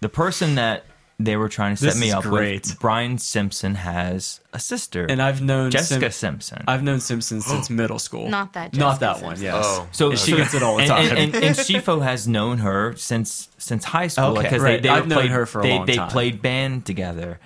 [0.00, 0.84] the person that
[1.18, 2.66] they were trying to set This me is up great.
[2.66, 6.64] with, Brian Simpson, has a sister, and I've known Jessica Sim- Simpson.
[6.66, 8.28] I've known Simpson since middle school.
[8.30, 9.36] Not that Not Jessica that one.
[9.36, 9.44] Simpson.
[9.44, 9.64] Yes.
[9.66, 9.88] Oh.
[9.92, 11.04] so And she gets it all the and, time.
[11.18, 14.42] And, and, and Schifo has known her since since high school Okay.
[14.44, 14.80] because Right.
[14.82, 16.08] they, they I've known played, her for a they, long they time.
[16.08, 17.38] played band together.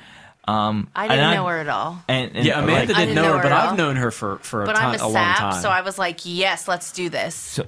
[0.47, 2.03] Um, I didn't know her at all.
[2.07, 4.11] And, and yeah, Amanda like, didn't, didn't know know her, her but I've known her
[4.11, 5.63] for for a, But time, I'm a a long sap, time.
[5.63, 7.35] so I was like, yes, let's do this.
[7.35, 7.67] so,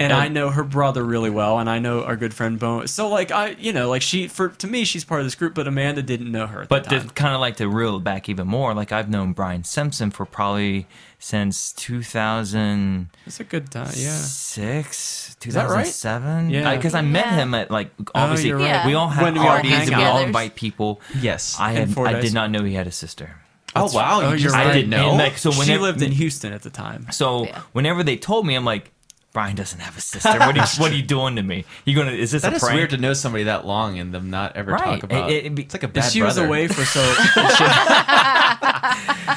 [0.00, 0.18] and Yeah.
[0.18, 2.86] I know her brother really well, and I know our good friend Bo.
[2.86, 5.54] So like I, you know, like she for to me she's part of this group,
[5.54, 6.62] but Amanda didn't know her.
[6.62, 9.08] At But the to kind of like to reel it back even more, like I've
[9.10, 10.86] known Brian Simpson for probably
[11.18, 13.86] since 2006, it's a good time.
[13.96, 14.10] Yeah.
[14.16, 16.50] Six 2007.
[16.50, 16.76] Yeah.
[16.76, 17.34] Because I, met Yeah.
[17.36, 18.86] him at like oh, obviously you're right.
[18.86, 21.00] we all have When we all parties hang and we all invite people.
[21.20, 21.56] Yes.
[21.58, 22.24] I In had four I days.
[22.24, 23.36] did not know he had a sister.
[23.76, 24.18] oh wow.
[24.18, 24.66] oh, you you're just right.
[24.66, 25.10] I didn't didn't know.
[25.10, 27.06] and, like so she whenever lived in Houston at the time.
[27.10, 27.60] so Yeah.
[27.72, 28.90] whenever they told me, I'm like,
[29.32, 30.30] Brian doesn't have a sister.
[30.38, 31.64] What are you, what are you doing to me?
[31.84, 32.74] You gonna is this That a is prank?
[32.76, 34.82] weird to know somebody that long and them not ever Right.
[34.84, 35.30] talk about.
[35.30, 37.00] It- it- it's like a And bad she was away for so.
[37.36, 37.64] and, she,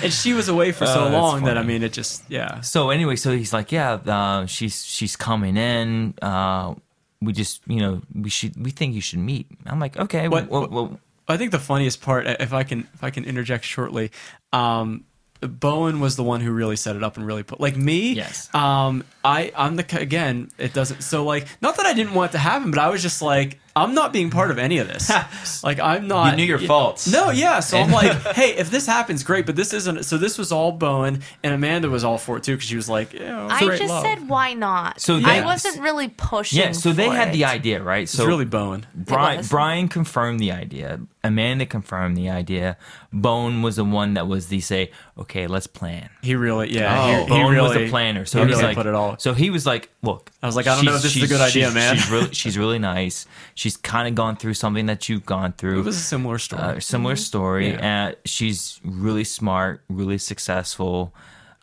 [0.06, 2.62] and she was away for so Oh, long that I mean, it just yeah.
[2.62, 6.14] So anyway, so he's like, yeah, uh, she's she's coming in.
[6.22, 6.76] Uh,
[7.22, 9.48] we just, you know, we should we think you should meet.
[9.66, 12.88] I'm like, okay, What- well, what- well, I think the funniest part, if I can,
[12.94, 14.12] if I can interject shortly,
[14.52, 15.06] um,
[15.42, 18.14] Bowen was the one who really set it up and really put like me.
[18.14, 18.54] Yes.
[18.54, 20.50] Um, I I'm the again.
[20.58, 21.02] It doesn't.
[21.02, 23.60] So like, not that I didn't want it to happen, but I was just like,
[23.76, 25.10] I'm not being part of any of this.
[25.64, 26.32] like, I'm not.
[26.32, 27.12] You knew your faults.
[27.12, 27.60] No, yeah.
[27.60, 29.46] So I'm like, hey, if this happens, great.
[29.48, 30.04] But this isn't.
[30.06, 32.90] So this was all Bowen, and Amanda was all for it too because she was
[32.90, 34.04] like, yeah, I just love.
[34.04, 35.00] said why not.
[35.02, 36.60] So I they- wasn't really pushing.
[36.60, 37.34] Yeah, so they for had it.
[37.34, 38.04] the idea, right?
[38.04, 38.86] it's So really Bowen.
[38.94, 39.44] Brian.
[39.50, 41.00] Brian confirmed the idea.
[41.23, 42.77] Amanda confirmed the idea.
[43.14, 46.10] Bowen was the one that was the say, okay, let's plan.
[46.23, 46.99] He really, yeah.
[46.99, 47.06] Oh.
[47.06, 49.18] he, he Bowen really was the planner, so he he's really like, put it all.
[49.19, 51.27] So he was like, "Look, I was like, I don't know if this is a
[51.27, 53.27] good idea, man." She's really, she's really nice.
[53.53, 55.80] She's kind of gone through something that you've gone through.
[55.80, 56.61] It was a similar story.
[56.61, 57.69] uh, similar story.
[57.69, 57.80] Yeah.
[57.81, 61.14] And she's really smart, really successful.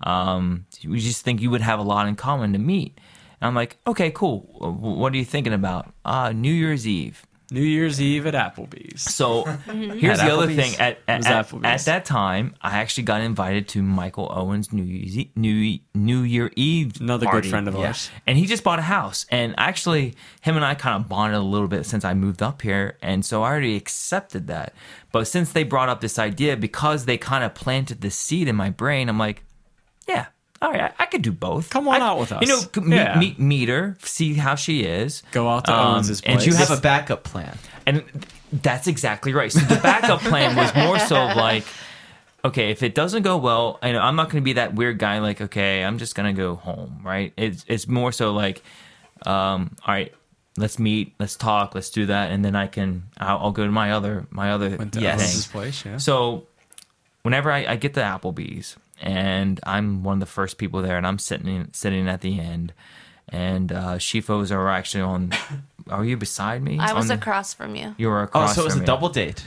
[0.03, 2.97] Um, we just think you would have a lot in common to meet.
[3.41, 4.41] And I'm like, okay, cool.
[4.59, 5.93] What are you thinking about?
[6.05, 7.25] Uh, New Year's Eve.
[7.51, 9.03] New Year's Eve at Applebee's.
[9.03, 10.75] So here's At the other thing.
[10.77, 15.27] At at, at, at that time, I actually got invited to Michael Owen's New Year's
[15.35, 17.01] New New Year Eve.
[17.01, 17.89] Another good friend of Yeah.
[17.89, 18.11] ours.
[18.27, 19.25] And he just bought a house.
[19.31, 22.61] And actually, him and I kind of bonded a little bit since I moved up
[22.61, 22.99] here.
[23.01, 24.75] And so I already accepted that.
[25.11, 28.57] But since they brought up this idea, because they kind of planted the seed in
[28.57, 29.43] my brain, I'm like,
[30.07, 30.27] yeah,
[30.61, 31.71] all right, I, I could do both.
[31.71, 32.41] Come on I- out with us.
[32.43, 33.19] You know, meet, Yeah.
[33.19, 35.23] meet, meet her, see how she is.
[35.33, 36.45] Go out to Um, Owens' and.
[36.45, 37.57] You have a backup plan.
[37.87, 38.03] and
[38.53, 39.53] that's exactly right.
[39.53, 41.65] So the backup plan was more so like,
[42.45, 44.99] okay, if it doesn't go well, I know I'm not going to be that weird
[44.99, 45.19] guy.
[45.21, 47.33] Like, okay, I'm just going to go home, right?
[47.37, 48.63] It's it's more so like,
[49.27, 50.15] um, all right,
[50.57, 53.71] let's meet, let's talk, let's do that, and then I can I'll, I'll go to
[53.71, 55.47] my other my other Went to Yes.
[55.47, 55.99] Place, yeah.
[55.99, 56.47] So
[57.23, 61.07] whenever I, I get to Applebee's and I'm one of the first people there and
[61.07, 62.73] I'm sitting sitting at the end
[63.29, 65.33] and uh Schifos are actually on
[65.91, 66.79] are you beside me?
[66.79, 67.95] I was On the- across from you.
[67.99, 68.51] you were across.
[68.51, 68.87] Oh, so it was a me.
[68.87, 69.47] double date.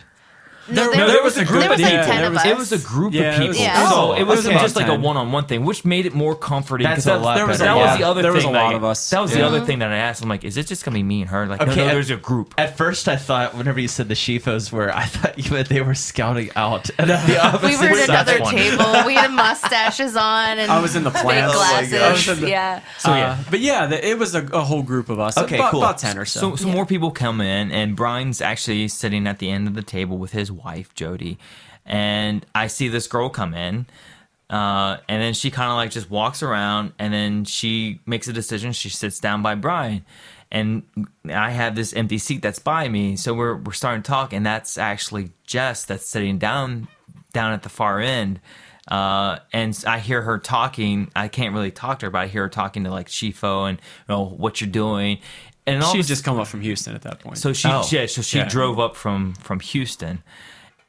[0.69, 2.41] No, no, there was a group There was of- like yeah, ten there of was-
[2.41, 2.45] us.
[2.47, 3.55] It was a group Yeah, of people.
[3.55, 3.89] Yeah.
[3.89, 4.63] So Oh, it wasn't okay.
[4.63, 6.85] just like a one-on-one thing, which made it more comforting.
[6.85, 8.55] That's 'cause a that, lot there was, better, that was the other There was thing
[8.55, 9.09] a lot that- of us.
[9.09, 10.21] That was the other thing that I asked.
[10.21, 11.47] I'm like, is it just gonna be me and her?
[11.47, 12.53] Like, no, Okay, no, at- there's a group.
[12.57, 15.81] At first, I thought whenever you said the Schifos were, I thought you meant they
[15.81, 19.03] were scouting out at the opposite We were at another table.
[19.05, 21.55] We had mustaches on and I was in the fake plants.
[21.55, 21.91] Glasses.
[21.91, 22.01] gosh.
[22.01, 22.81] I was in the- yeah.
[22.99, 23.31] So yeah.
[23.31, 25.37] Uh, but yeah, it was a, a whole group of us.
[25.37, 25.81] Okay, cool.
[25.83, 26.39] About ten or so.
[26.51, 29.81] So, so more people come in, and Brian's actually sitting at the end of the
[29.81, 31.37] table with his wife, Jody.
[31.85, 33.87] And I see this girl come in,
[34.49, 38.33] uh, and then she kind of like just walks around, and then she makes a
[38.33, 38.71] decision.
[38.73, 40.05] She sits down by Brian,
[40.51, 40.83] and
[41.29, 43.15] I have this empty seat that's by me.
[43.15, 46.87] So we're we're starting to talk, and that's actually Jess that's sitting down
[47.33, 48.39] down at the far end.
[48.87, 51.11] Uh, and I hear her talking.
[51.15, 53.77] I can't really talk to her, but I hear her talking to like Schifo and
[53.77, 55.19] you know what you're doing.
[55.67, 57.37] And all She'd just come up from Houston at that point.
[57.37, 57.83] so she Oh.
[57.91, 58.45] yeah, so she Yeah.
[58.49, 60.23] drove up from from Houston,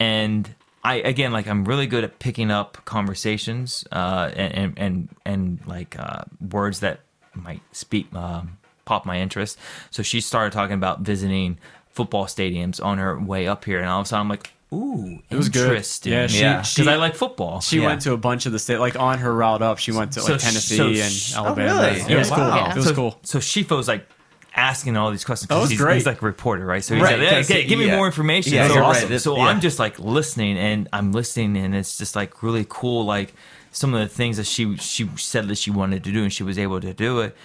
[0.01, 0.55] and
[0.85, 5.61] I again like I'm really good at picking up conversations uh, and, and and and
[5.67, 7.01] like uh, words that
[7.35, 9.59] might speak um, pop my interest.
[9.91, 11.59] So she started talking about visiting
[11.91, 15.21] football stadiums on her way up here, and all of a sudden I'm like, ooh,
[15.31, 15.85] It was good.
[16.05, 16.53] Yeah, she- Yeah.
[16.57, 17.61] because she- I like football.
[17.61, 17.87] she Yeah.
[17.89, 19.77] went to a bunch of the state, like on her route up.
[19.79, 21.83] She went to like So- Tennessee so and sh- oh, Alabama.
[21.83, 22.01] really?
[22.13, 22.35] It was Yeah.
[22.37, 22.45] cool.
[22.49, 22.71] Wow.
[22.71, 23.19] It was so, cool.
[23.23, 24.09] So Schifo's like
[24.55, 25.51] asking all these questions.
[25.51, 25.95] was he's, great.
[25.95, 26.83] He's like a reporter, right?
[26.85, 27.97] So he's Right, like, hey, okay, give me yeah.
[27.97, 28.53] more information.
[28.55, 29.21] Yeah, so, you're right.
[29.21, 29.43] so Yeah.
[29.45, 33.05] I'm just like listening, and I'm listening, and it's just like really cool.
[33.05, 33.35] Like
[33.71, 36.43] some of the things that she she said that she wanted to do, and she
[36.43, 37.37] was able to do it.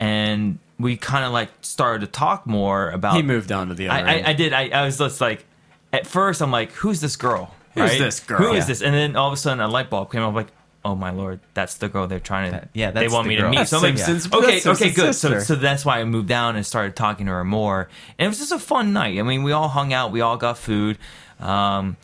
[0.00, 3.16] And we kind of like started to talk more about.
[3.16, 4.06] He moved on to the other.
[4.06, 4.22] I, I.
[4.30, 4.52] I did.
[4.52, 5.44] I, I was just like,
[5.92, 7.54] at first, I'm like, who's this girl?
[7.74, 7.98] Who's Right?
[7.98, 8.38] this girl?
[8.38, 8.82] Who is this?
[8.82, 10.34] And then all of a sudden, a light bulb came up.
[10.34, 10.48] Like,
[10.84, 12.58] oh my lord, that's the girl they're trying to.
[12.58, 13.52] That- yeah, they want the me girl.
[13.52, 13.68] to meet.
[13.68, 15.14] So I'm like, Simpsons- okay, that's okay, good.
[15.14, 17.88] So, so that's why I moved down and started talking to her more.
[18.18, 19.18] And it was just a fun night.
[19.18, 20.12] I mean, we all hung out.
[20.12, 20.98] We all got food.
[21.40, 21.96] Um,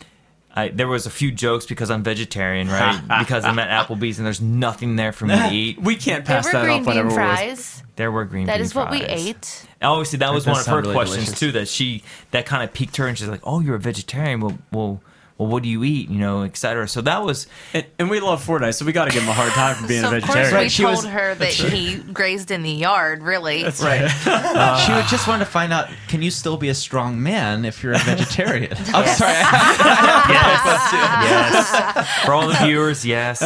[0.55, 3.01] I, there was a few jokes because I'm vegetarian, right?
[3.21, 5.79] because I'm at Applebee's and there's nothing there for me to eat.
[5.83, 7.83] we can't There pass were that green up whenever bean we're- fries.
[7.97, 9.67] There were green That bean is what we ate.
[9.83, 11.39] Obviously, that was That one of her really questions delicious.
[11.41, 11.53] too.
[11.53, 14.41] That she that kind of piqued her, and she's like, "Oh, you're a vegetarian.
[14.41, 15.01] Well, well,
[15.41, 16.11] well, what do you eat?
[16.11, 19.11] You know, etc." So that was And, and we love Fordyce, so we got to
[19.11, 20.65] give him a hard time for being so a of course vegetarian.
[20.67, 23.23] we she told was- her that he grazed in the yard.
[23.23, 24.07] Really, That's Right.
[24.87, 27.83] she would just wanted to find out: Can you still be a strong man if
[27.83, 28.73] you're a vegetarian?
[28.95, 29.33] I'm sorry.
[30.31, 33.41] yes for all the viewers, yes.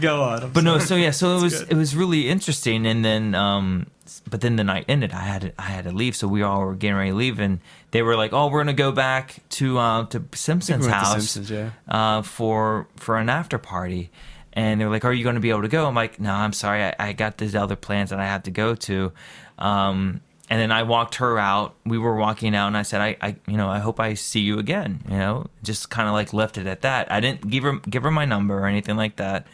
[0.00, 0.50] Go on.
[0.52, 1.72] But no, so yeah, so it was good.
[1.72, 3.86] it was really interesting, and then um,
[4.28, 5.12] but then the night ended.
[5.12, 7.38] I had to, I had to leave, so we all were getting ready to leave,
[7.38, 7.60] and
[7.90, 11.50] they were like, "Oh, we're gonna go back to uh, to Simpson's to house Simpsons,
[11.50, 11.70] yeah.
[11.88, 14.10] uh, for for an after party."
[14.52, 16.32] And they were like, "Are you going to be able to go?" I'm like, "No,
[16.32, 16.82] I'm sorry.
[16.82, 19.12] I, I got these other plans that I have to go to."
[19.58, 20.20] Um,
[20.50, 21.74] and then I walked her out.
[21.84, 24.40] We were walking out, and I said, I, I you know, I hope I see
[24.40, 25.00] you again.
[25.08, 27.12] You know, just kind of like left it at that.
[27.12, 29.46] I didn't give her give her my number or anything like that.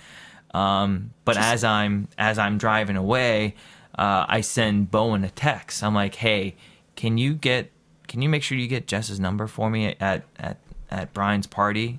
[0.52, 3.56] Um, but as I'm as I'm driving away,
[3.98, 5.82] uh, I send Bowen a text.
[5.82, 6.54] I'm like, Hey,
[6.96, 7.70] can you get
[8.08, 10.58] can you make sure you get Jess's number for me at at
[10.90, 11.98] at Brian's party?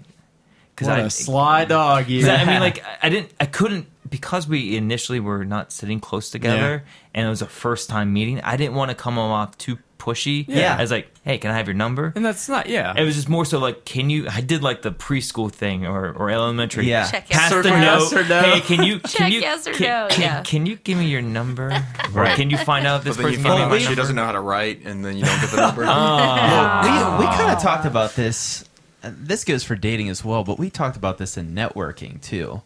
[0.76, 2.20] Because What I a sly dog you.
[2.26, 6.02] 'cause I I mean, like, I didn't, I couldn't, because we initially were not sitting
[6.02, 8.42] close together, and it was a first time meeting.
[8.42, 10.46] I didn't want to come off too pushy.
[10.48, 10.76] Yeah.
[10.78, 12.14] I was like, hey, can I have your number?
[12.16, 12.94] and that's not yeah.
[12.96, 14.28] It was just more so like, can you?
[14.30, 16.88] I did like the preschool thing or, or elementary.
[16.88, 17.10] Yeah.
[17.10, 17.82] Check Pass yes the or no.
[17.82, 18.00] note.
[18.02, 18.42] Yes or no.
[18.42, 19.00] Hey, can you?
[19.06, 19.40] Can Check you?
[19.42, 20.42] yes or can, no, Can, yeah.
[20.44, 21.72] can you give me your number?
[22.16, 24.26] Or can you find out if this But person gave me my she doesn't know
[24.26, 25.84] how to write, and then you don't get the number.
[25.88, 27.18] Oh.
[27.20, 28.68] we we kind of talked about this.
[29.02, 32.62] This goes for dating as well, but we talked about this in networking too.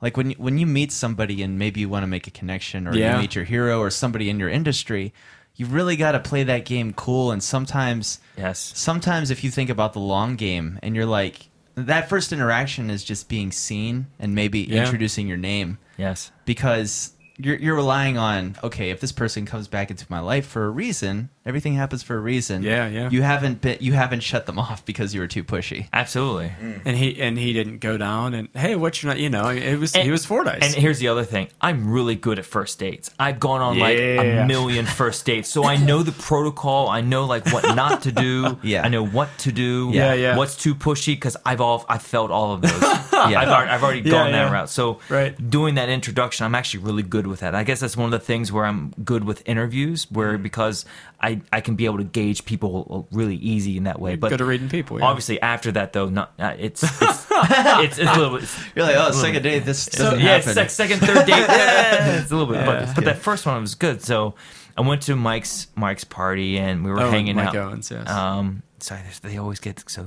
[0.00, 2.86] Like when you, when you meet somebody and maybe you want to make a connection,
[2.86, 3.16] or Yeah.
[3.16, 5.12] you meet your hero or somebody in your industry,
[5.58, 7.30] you really got to play that game cool.
[7.30, 8.72] And sometimes, Yes.
[8.74, 13.04] sometimes if you think about the long game and you're like, that first interaction is
[13.04, 14.82] just being seen and maybe Yeah.
[14.84, 16.30] introducing your name Yes.
[16.46, 20.64] because you're you're relying on okay if this person comes back into my life for
[20.64, 23.10] a reason everything happens for a reason Yeah, yeah.
[23.10, 26.52] you haven't been you haven't shut them off because you were too pushy Absolutely.
[26.84, 29.76] and he and he didn't go down and hey, what's your not you know it
[29.78, 30.62] was he was Fordyce.
[30.62, 33.10] And here's the other thing: I'm really good at first dates.
[33.18, 36.88] I've gone on like a million first dates, so I know the protocol.
[36.88, 38.58] I know like what not to do.
[38.68, 38.82] Yeah.
[38.84, 39.90] I know what to do.
[39.94, 40.36] Yeah, yeah.
[40.36, 42.82] What's too pushy because I've all I've felt all of those.
[43.18, 43.40] Yeah.
[43.40, 44.44] I've, already, I've already Yeah, gone yeah.
[44.44, 44.70] that route.
[44.70, 45.34] So Right.
[45.50, 47.52] doing that introduction, I'm actually really good with that.
[47.52, 50.42] I guess that's one of the things where I'm good with interviews, where Mm-hmm.
[50.44, 50.84] because
[51.20, 54.16] I I can be able to gauge people really easy in that way.
[54.16, 55.06] But good at reading people, yeah.
[55.06, 58.48] Obviously, after that though, not uh, it's it's, it's it's a little bit.
[58.74, 59.42] you're like oh second bit.
[59.42, 61.28] date this So, doesn't yeah, happen sec- second, third date.
[61.48, 62.84] Yeah, it's a little bit, Yeah.
[62.86, 64.02] but, but that first one was good.
[64.02, 64.34] So
[64.76, 67.56] I went to Mike's Mike's party and we were Oh, hanging Mike out.
[67.56, 68.08] Owens, yes.
[68.08, 70.06] Um, sorry, they always get so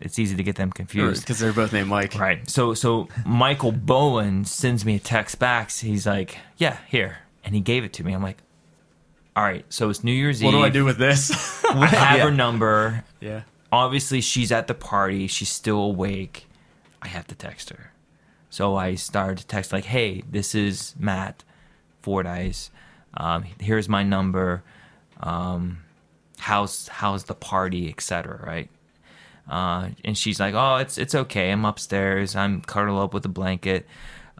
[0.00, 1.22] it's easy to get them confused.
[1.22, 2.14] because they're both named Mike.
[2.18, 2.48] Right.
[2.50, 5.70] So so Michael Bowen sends me a text back.
[5.70, 8.12] He's like, "Yeah, here," and he gave it to me.
[8.12, 8.38] I'm like,
[9.36, 10.46] "All right." So it's New Year's Eve.
[10.46, 10.60] What Eve.
[10.60, 11.64] do I do with this?
[11.70, 13.04] I have her number.
[13.20, 13.42] yeah.
[13.70, 15.26] Obviously, she's at the party.
[15.26, 16.46] She's still awake.
[17.00, 17.92] I have to text her.
[18.50, 21.42] So I started to text like, "Hey, this is Matt
[22.02, 22.70] Fordyce.
[23.14, 24.62] Um, here's my number.
[25.20, 25.78] Um,
[26.38, 28.68] how's how's the party, etc." Right?
[29.48, 31.50] Uh, and she's like, "Oh, it's it's okay.
[31.50, 32.36] I'm upstairs.
[32.36, 33.86] I'm cuddled up with a blanket."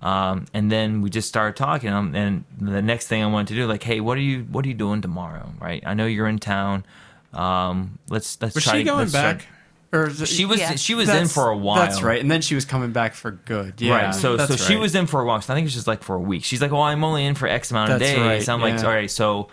[0.03, 1.91] Um, and then we just started talking.
[1.91, 4.65] Um, and the next thing I wanted to do, like, "Hey, what are you what
[4.65, 5.53] are you doing tomorrow?
[5.61, 5.83] Right?
[5.87, 6.85] I know you're in town.
[7.33, 8.79] Um, let's let's Was try.
[8.79, 9.47] she going let's try- back?
[9.95, 10.75] Or it- She was Yeah.
[10.77, 11.77] she was in for a while.
[11.77, 12.21] That's right.
[12.21, 13.75] And then she was coming back for good.
[13.81, 14.07] Yeah.
[14.07, 14.15] right.
[14.15, 15.41] So that's so she was in for a while.
[15.43, 16.45] So I think it's just like for a week.
[16.45, 18.83] She's like, "Oh, I'm only in for X amount of That's days." right, I'm like,
[18.83, 19.49] "All right." So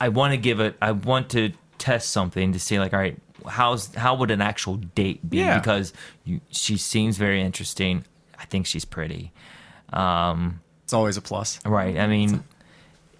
[0.00, 0.76] I want to give it.
[0.80, 4.76] I want to test something to see, like, all right, how's how would an actual
[4.76, 5.38] date be?
[5.38, 5.58] Yeah.
[5.58, 5.92] Because
[6.24, 8.04] you, she seems very interesting.
[8.38, 9.30] I think she's pretty.
[9.92, 11.60] Um, It's always a plus.
[11.64, 11.96] Right.
[11.98, 12.42] I mean,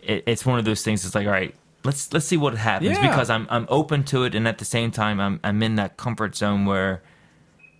[0.02, 1.04] it, it's one of those things.
[1.04, 3.08] It's like, all right, let's let's see what happens Yeah.
[3.08, 5.96] because I'm I'm open to it, and at the same time, I'm I'm in that
[5.96, 7.02] comfort zone where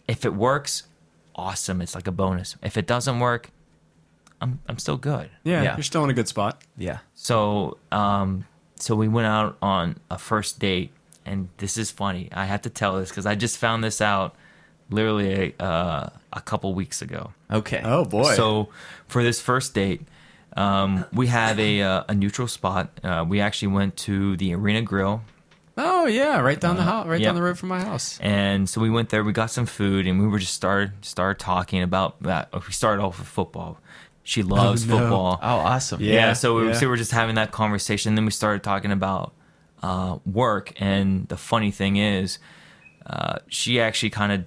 [0.08, 0.84] if it works,
[1.34, 1.80] awesome.
[1.80, 2.56] It's like a bonus.
[2.62, 3.50] If it doesn't work,
[4.40, 5.30] I'm I'm still good.
[5.44, 5.76] Yeah, Yeah.
[5.76, 6.62] You're still in a good spot.
[6.76, 8.44] yeah So um,
[8.76, 10.90] so we went out on a first date,
[11.26, 12.28] and this is funny.
[12.32, 14.34] I have to tell this because I just found this out
[14.90, 17.32] literally uh, a couple weeks ago.
[17.50, 18.34] okay Oh boy.
[18.34, 18.68] So
[19.08, 20.02] for this first date,
[20.56, 22.90] um, we have a uh, a neutral spot.
[23.02, 25.22] Uh, we actually went to the Arena Grill,
[25.82, 27.28] Oh yeah, right down the house, right yeah.
[27.28, 28.18] down the road from my house.
[28.20, 29.24] and so we went there.
[29.24, 32.50] We got some food, and we were just started started talking about that.
[32.52, 33.78] We started off with football.
[34.22, 34.98] She loves no.
[34.98, 35.38] football.
[35.40, 36.12] oh awesome Yeah.
[36.12, 36.72] Yeah, so we, yeah.
[36.74, 38.14] so we were just having that conversation.
[38.14, 39.32] Then we started talking about
[39.82, 42.38] uh, work, and the funny thing is,
[43.06, 44.44] uh, she actually kind of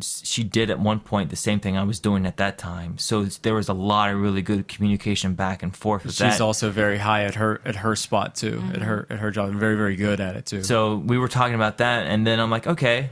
[0.00, 2.98] she did at one point the same thing I was doing at that time.
[2.98, 6.40] So there was a lot of really good communication back and forth with She's that.
[6.40, 8.82] also very high at her at her spot too, at mm-hmm.
[8.82, 10.62] her at her job, and very very good at it too.
[10.62, 13.10] So we were talking about that, and then I'm like, okay,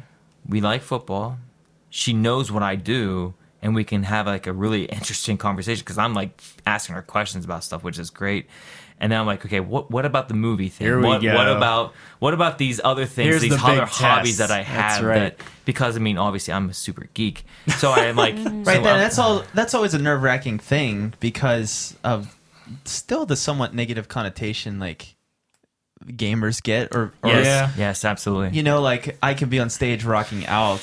[0.48, 1.38] we like football.
[1.90, 5.98] She knows what I do, and we can have like a really interesting conversation because
[5.98, 8.46] I'm like asking her questions about stuff, which is great.
[8.98, 10.86] And then I'm like, okay, what what about the movie thing?
[10.86, 11.34] Here we what, go.
[11.34, 14.48] What about what about these other things, Here's these the other big hobbies test.
[14.48, 15.04] that I That's have?
[15.04, 15.36] right.
[15.38, 17.44] That because I mean, obviously, I'm a super geek,
[17.76, 21.94] so I'm like, right so then I'm- that's all that's always a nerve-wracking thing because
[22.04, 22.36] of
[22.84, 25.14] still the somewhat negative connotation like
[26.04, 27.70] gamers get or, or Yes, Yeah.
[27.76, 28.56] yes, absolutely.
[28.56, 30.80] you know like i can be on stage rocking out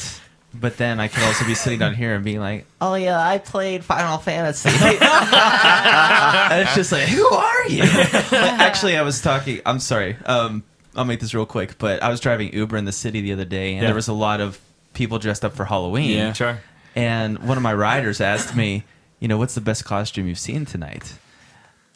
[0.53, 3.37] but then i can also be sitting down here and being like oh yeah i
[3.37, 7.83] played final fantasy and it's just like, who are you?
[8.31, 9.61] Actually, I was talking.
[9.65, 10.15] I'm sorry.
[10.25, 10.63] Um,
[10.95, 11.77] I'll make this real quick.
[11.77, 13.87] But I was driving Uber in the city the other day, and Yeah.
[13.87, 14.59] there was a lot of
[14.93, 16.11] people dressed up for Halloween.
[16.17, 16.33] Yeah.
[16.33, 16.59] Sure.
[16.95, 18.83] And one of my riders asked me,
[19.19, 21.13] you know, what's the best costume you've seen tonight?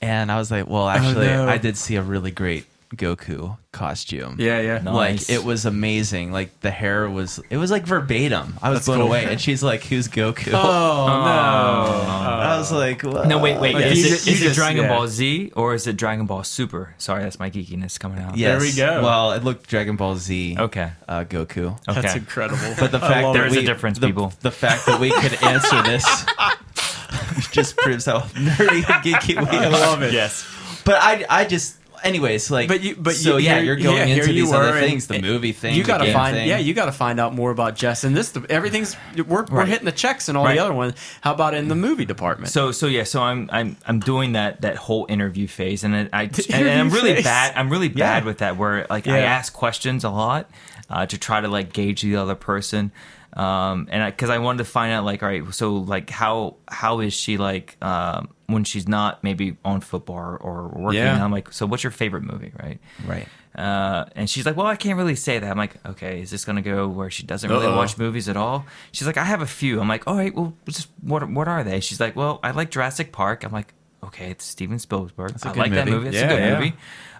[0.01, 1.47] And I was like, well, actually, no.
[1.47, 2.65] I did see a really great
[2.95, 4.37] Goku costume.
[4.39, 4.79] Yeah, yeah.
[4.79, 4.93] No.
[4.93, 6.31] Like it was amazing.
[6.31, 8.57] Like the hair was, it was like verbatim.
[8.61, 9.07] I was That's blown cool.
[9.07, 9.25] away.
[9.25, 11.13] And she's like, "Who's Goku?" Oh, no.
[12.47, 13.27] I was like, what?
[13.27, 13.75] No, wait, wait.
[13.75, 14.95] Like, is it, ju- you is it Dragon yeah.
[14.95, 16.93] Ball Z or is it Dragon Ball Super?
[16.97, 18.37] Sorry, that's my geekiness coming out.
[18.37, 18.61] Yes.
[18.61, 19.01] we go.
[19.03, 20.55] Well, it looked Dragon Ball Z.
[20.57, 20.91] Okay.
[21.07, 21.77] Uh, Goku.
[21.89, 22.01] Okay.
[22.01, 22.73] That's incredible.
[22.79, 24.33] But the fact that There is we, a difference, the, people.
[24.41, 26.05] The fact that we could answer this
[27.51, 29.69] just proves how nerdy and geeky we I are.
[29.71, 30.13] love it.
[30.13, 30.45] Yes.
[30.85, 34.05] But I, I just, anyways, like, But you, but so you, yeah, you're going yeah,
[34.05, 36.47] here into you these were, other things, the and movie thing, You gotta find, thing.
[36.47, 38.03] yeah, you got to find out more about Jess.
[38.03, 38.95] And this, everything's
[39.27, 40.55] we're, we're hitting the checks and all Right.
[40.55, 40.93] the other ones.
[41.21, 42.51] How about in the movie department?
[42.51, 46.09] So so yeah, so I'm I'm I'm doing that that whole interview phase, and I,
[46.13, 47.23] I and, interview I'm really phase.
[47.23, 47.53] bad.
[47.55, 48.25] I'm really bad Yeah.
[48.27, 48.57] with that.
[48.57, 50.49] Where like I ask questions a lot
[50.89, 52.91] uh, to try to like gauge the other person,
[53.33, 56.99] um, and because I, wanted to find out like all right, so like how how
[57.01, 61.01] is she like um, when she's not maybe on football or, or working?
[61.01, 61.23] Yeah.
[61.23, 62.79] I'm like, so what's your favorite movie, right?
[63.05, 63.27] right.
[63.55, 66.45] Uh, and she's like, "Well, I can't really say that." I'm like, "Okay, is this
[66.45, 67.75] gonna go where she doesn't really Uh-oh.
[67.75, 70.53] watch movies at all?" She's like, "I have a few." I'm like, "All right, well,
[70.67, 74.29] just what what are they?" She's like, "Well, I like Jurassic Park." I'm like, "Okay,
[74.29, 75.33] it's Steven Spielberg.
[75.43, 75.97] I like that movie.
[76.05, 76.07] movie.
[76.09, 76.59] It's Yeah, a good yeah.
[76.59, 76.73] movie."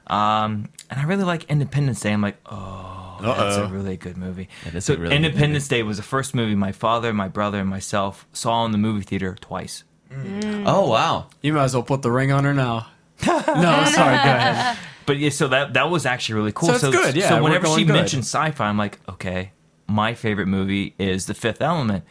[0.06, 2.14] Um, and I really like Independence Day.
[2.14, 4.48] I'm like, "Oh, that's a really good movie."
[4.80, 8.64] So really Independence Day was the first movie my father, my brother, and myself saw
[8.66, 9.84] in the movie theater twice.
[10.12, 11.28] Oh wow.
[11.42, 12.88] you might as well put the ring on her now.
[13.28, 14.18] no, sorry.
[14.18, 14.78] Go ahead.
[15.08, 16.68] But yeah, so that that was actually really cool.
[16.74, 17.94] So it's good, yeah, So whenever she good.
[17.94, 19.54] mentioned sci-fi, I'm like, okay,
[19.88, 22.04] my favorite movie is The Fifth Element,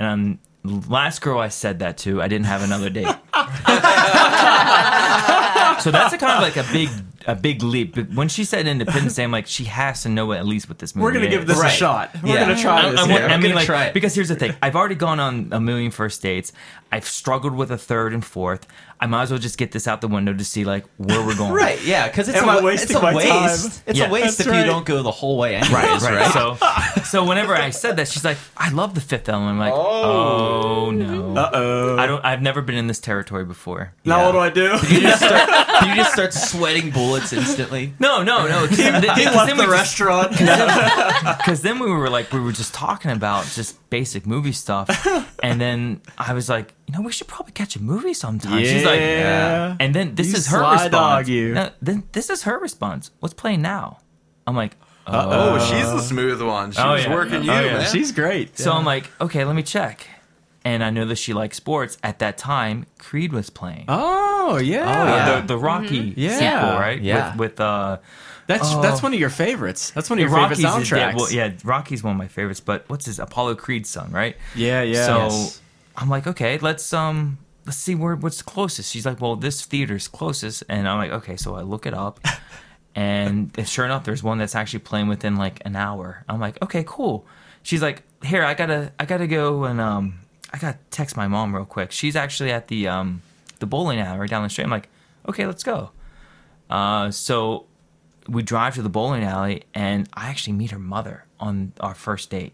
[0.00, 3.06] and um, last girl I said that to, I didn't have another date.
[5.80, 6.88] so that's a kind of like a big
[7.28, 7.94] a big leap.
[7.94, 10.80] But when she said Independence Day, I'm like, she has to know at least what
[10.80, 11.04] this movie.
[11.04, 11.30] We're gonna is.
[11.30, 11.72] give this Right.
[11.72, 12.10] a shot.
[12.22, 12.40] We're Yeah.
[12.40, 13.00] gonna try I, this.
[13.00, 13.12] I, here.
[13.20, 13.94] want- I I'm mean, gonna like, try it.
[13.94, 16.52] because here's the thing: I've already gone on a million first dates.
[16.92, 18.66] I've struggled with a third and fourth.
[19.00, 21.34] I might as well just get this out the window to see like where we're
[21.36, 21.52] going.
[21.62, 23.28] Right, yeah, because it's, Am a, I wa- wasting it's a my waste.
[23.28, 23.82] time?
[23.86, 24.06] It's Yeah.
[24.06, 24.60] a waste That's if right.
[24.60, 26.32] you don't go the whole way anyways, Right, right?
[26.32, 26.56] So,
[27.02, 30.90] so whenever I said that, she's like, "I love the Fifth Element." I'm like, "Oh,
[30.92, 31.96] no, Uh oh.
[31.98, 32.24] I don't.
[32.24, 34.26] I've never been in this territory before." Now Yeah.
[34.26, 34.94] what do I do?
[34.94, 37.94] you just start, you just start sweating bullets instantly.
[37.98, 38.66] No, no, no.
[38.72, 40.30] Because he left the restaurant.
[41.38, 44.88] Because then we were like, we were just talking about just basic movie stuff,
[45.42, 48.62] and then I was like, you know, we should probably catch a movie sometime.
[48.64, 49.76] She's like, Yeah.
[49.80, 50.90] and then this You is her response.
[50.90, 51.54] dog, you.
[51.54, 53.10] No, then this is her response.
[53.20, 53.98] What's playing now?
[54.46, 54.76] I'm like,
[55.06, 56.72] Oh, she's the smooth one.
[56.72, 57.12] She Oh, was yeah.
[57.12, 57.72] working oh, you, Oh, yeah.
[57.78, 57.90] man.
[57.90, 58.56] She's great.
[58.58, 60.06] So I'm like, okay, let me check.
[60.64, 61.98] And I know that she likes sports.
[62.04, 63.86] At that time, Creed was playing.
[63.88, 64.80] Oh yeah.
[64.82, 65.40] Oh, yeah.
[65.40, 66.20] The, the Rocky mm-hmm.
[66.20, 66.38] Yeah.
[66.38, 67.00] sequel, right?
[67.00, 67.30] Yeah.
[67.32, 67.98] With, with uh,
[68.46, 68.80] That's Oh.
[68.82, 69.90] that's one of your favorites.
[69.90, 72.60] That's one of your Rocky's favorite is- yeah, well, yeah, Rocky's one of my favorites.
[72.60, 74.36] But what's his Apollo Creed's son, right?
[74.54, 75.06] yeah, yeah.
[75.06, 75.60] So Yes.
[75.96, 78.92] I'm like, okay, let's um, let's see where what's closest.
[78.92, 82.20] She's like, well, this theater's closest, and I'm like, okay, so I look it up,
[82.94, 86.24] and sure enough, there's one that's actually playing within like an hour.
[86.28, 87.26] I'm like, okay, cool.
[87.62, 90.20] She's like, here, I gotta, I gotta go and um,
[90.52, 91.92] I gotta text my mom real quick.
[91.92, 93.22] She's actually at the um,
[93.60, 94.64] the bowling alley right down the street.
[94.64, 94.88] I'm like,
[95.28, 95.90] okay, let's go.
[96.68, 97.66] Uh, so
[98.28, 102.30] we drive to the bowling alley, and I actually meet her mother on our first
[102.30, 102.52] date.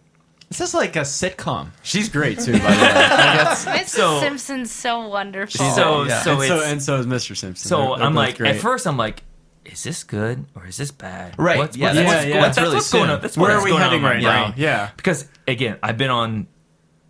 [0.49, 1.69] This is like a sitcom.
[1.83, 2.53] she's great too.
[2.53, 3.89] By the way, Like, that's- Mrs.
[3.89, 5.65] So- Simpson's so wonderful.
[5.73, 6.23] So yeah.
[6.23, 7.37] so and so it's and so is Mr.
[7.37, 7.57] Simpson.
[7.69, 8.55] So They're- they're I'm both like, great.
[8.57, 9.23] at first I'm like,
[9.67, 11.35] is this good or is this bad?
[11.39, 13.11] Right, What's, yeah, what's, that's- what's, yeah, what's, that's really what's going soon.
[13.11, 13.21] on?
[13.21, 14.49] That's Where what's are we going on heading in my right brain.
[14.51, 14.55] now?
[14.57, 14.91] Yeah.
[14.97, 16.47] Because again, I've been on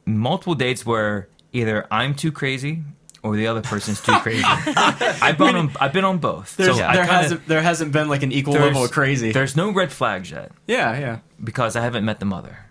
[0.04, 2.82] multiple dates where either I'm too crazy
[3.22, 4.42] or the other person's too crazy.
[4.46, 6.56] I've been on I've been on both.
[6.56, 8.90] There's, so I there kinda- hasn't there hasn't been like an equal there's- level of
[8.90, 9.30] crazy.
[9.32, 11.18] There's no red flags yet Yeah, yeah.
[11.42, 12.64] because I haven't met the mother.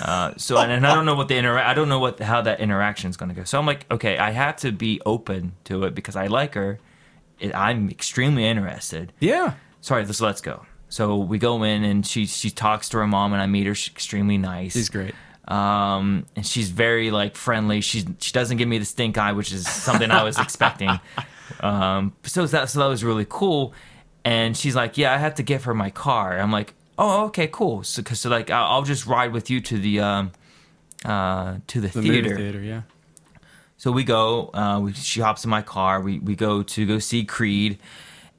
[0.00, 2.40] Uh, so and, and I don't know what the inter- I don't know what how
[2.42, 3.44] that interaction is going to go.
[3.44, 6.78] So I'm like, okay, I have to be open to it because I like her.
[7.38, 9.12] It, I'm extremely interested.
[9.20, 9.54] Yeah.
[9.80, 10.64] Sorry, let's let's go.
[10.88, 13.74] So we go in and she she talks to her mom and I meet her.
[13.74, 14.72] She's extremely nice.
[14.72, 15.14] She's great.
[15.48, 17.80] Um, and she's very like friendly.
[17.80, 20.90] She she doesn't give me the stink eye, which is something I was expecting.
[21.60, 23.74] Um, so that so that was really cool.
[24.24, 26.38] And she's like, yeah, I have to give her my car.
[26.38, 27.82] I'm like, oh, okay, cool.
[27.82, 30.32] So, cause, so like, I'll, I'll just ride with you to the um,
[31.04, 32.36] uh, to the, The theater.
[32.36, 32.82] theater, yeah.
[33.76, 34.50] So we go.
[34.54, 36.00] Uh, we, she hops in my car.
[36.00, 37.78] We we go to go see Creed,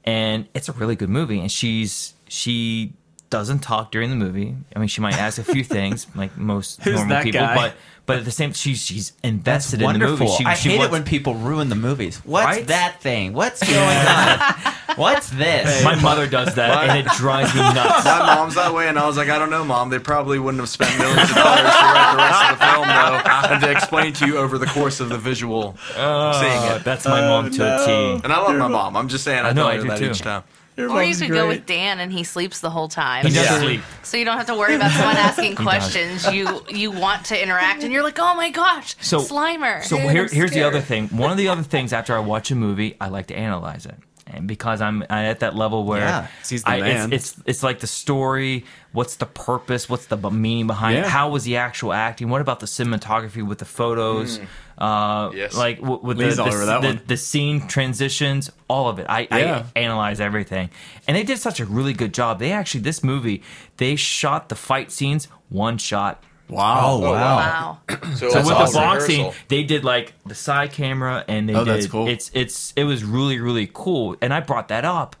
[0.04, 1.38] and it's a really good movie.
[1.40, 2.94] And she's she
[3.28, 4.54] doesn't talk during the movie.
[4.74, 7.54] I mean, she might ask a few things like most Who's normal that people, guy?
[7.56, 7.74] but
[8.06, 10.26] but at the same, she's she's invested in the wonderful.
[10.26, 10.36] movie.
[10.36, 12.18] She, I she hate it when people ruin the movies.
[12.24, 12.66] What's Right?
[12.68, 13.32] that thing?
[13.32, 14.96] What's going on?
[14.96, 15.82] What's this?
[15.82, 18.04] my mother does that, and it drives me nuts.
[18.04, 19.90] My mom's that way, and I was like, I don't know, mom.
[19.90, 22.86] They probably wouldn't have spent millions of dollars to write the rest of the film,
[22.88, 26.84] though, and to explain to you over the course of the visual seeing Oh, it.
[26.84, 27.92] that's my mom to a T.
[28.22, 28.96] And I love my uh, mom.
[28.96, 30.10] I'm just saying, I, I know, tell I her do that too.
[30.10, 30.44] each time.
[30.76, 33.24] Or you could go with Dan and he sleeps the whole time.
[33.26, 33.60] He does Yeah.
[33.60, 33.80] sleep.
[34.02, 36.26] So you don't have to worry about someone asking questions.
[36.32, 39.84] You you want to interact and you're like, oh my gosh, So- Slimer.
[39.84, 41.08] So And here, I'm here's the other thing.
[41.08, 43.94] One of the other things after I watch a movie, I like to analyze it,
[44.26, 46.26] and because I'm, I'm at that level where Yeah.
[46.48, 47.12] He's the I, man.
[47.12, 48.64] It's, it's it's like the story.
[48.92, 49.88] What's the purpose?
[49.88, 51.04] What's the meaning behind it?
[51.06, 52.28] How was the actual acting?
[52.30, 54.40] What about the cinematography with the photos?
[54.78, 55.54] Uh, Yes.
[55.56, 59.06] like w- with Lee's the, the, the, the scene transitions, all of it.
[59.08, 59.64] I, Yeah.
[59.76, 60.70] I analyze everything,
[61.06, 62.38] and they did such a really good job.
[62.38, 63.42] They actually this movie
[63.76, 66.22] they shot the fight scenes one shot.
[66.48, 66.80] Wow.
[67.02, 67.36] Oh, oh wow.
[67.36, 67.78] Wow.
[68.14, 69.34] So, So with all the boxing, rehearsal.
[69.48, 71.74] they did like the side camera, and they Oh, did.
[71.74, 72.06] that's cool.
[72.08, 75.16] It's it's it was really really cool, and I brought that up,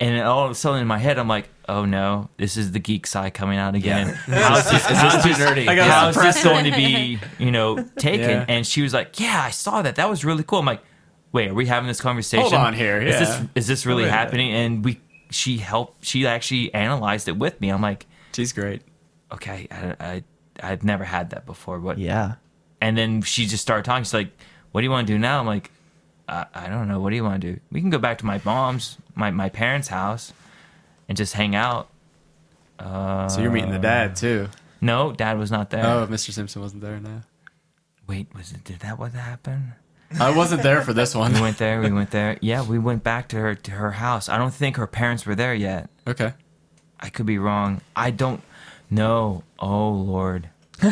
[0.00, 2.78] and all of a sudden in my head, I'm like, oh no, this is the
[2.80, 4.08] geek side coming out again.
[4.26, 4.90] How's this?
[4.90, 5.68] Is this too nerdy?
[5.68, 7.18] I gotta How's this going to be?
[7.38, 8.28] You know, taken?
[8.30, 8.44] Yeah.
[8.48, 9.96] And she was like, yeah, I saw that.
[9.96, 10.58] That was really cool.
[10.58, 10.82] I'm like,
[11.32, 12.42] wait, are we having this conversation?
[12.42, 13.18] Hold on here, Is yeah.
[13.20, 14.52] this is this really Wait a happening?
[14.52, 16.04] And we she helped.
[16.04, 17.70] She actually analyzed it with me.
[17.70, 18.82] I'm like, She's great.
[19.32, 19.94] okay, I.
[20.00, 20.24] I
[20.62, 21.78] I've never had that before.
[21.78, 22.34] What Yeah.
[22.80, 24.04] and then she just started talking.
[24.04, 24.30] She's like,
[24.72, 25.70] "What do you want to do now?" I'm like,
[26.28, 27.00] I, "I don't know.
[27.00, 27.60] What do you want to do?
[27.72, 30.32] We can go back to my mom's, my my parents' house,
[31.08, 31.88] and just hang out."
[32.80, 34.48] So you're meeting the dad uh, too.
[34.80, 35.84] No, Dad was not there.
[35.84, 36.30] Oh, Mr.
[36.30, 37.22] Simpson wasn't there now.
[38.06, 38.62] Wait, was it?
[38.62, 39.72] Did that what happen?
[40.20, 41.34] I wasn't there for this one.
[41.34, 41.80] We went there.
[41.80, 42.38] We went there.
[42.40, 44.28] Yeah, we went back to her to her house.
[44.28, 45.90] I don't think her parents were there yet.
[46.06, 46.32] Okay.
[47.00, 47.80] I could be wrong.
[47.96, 48.40] I don't
[48.90, 49.44] know.
[49.58, 50.48] Oh Lord.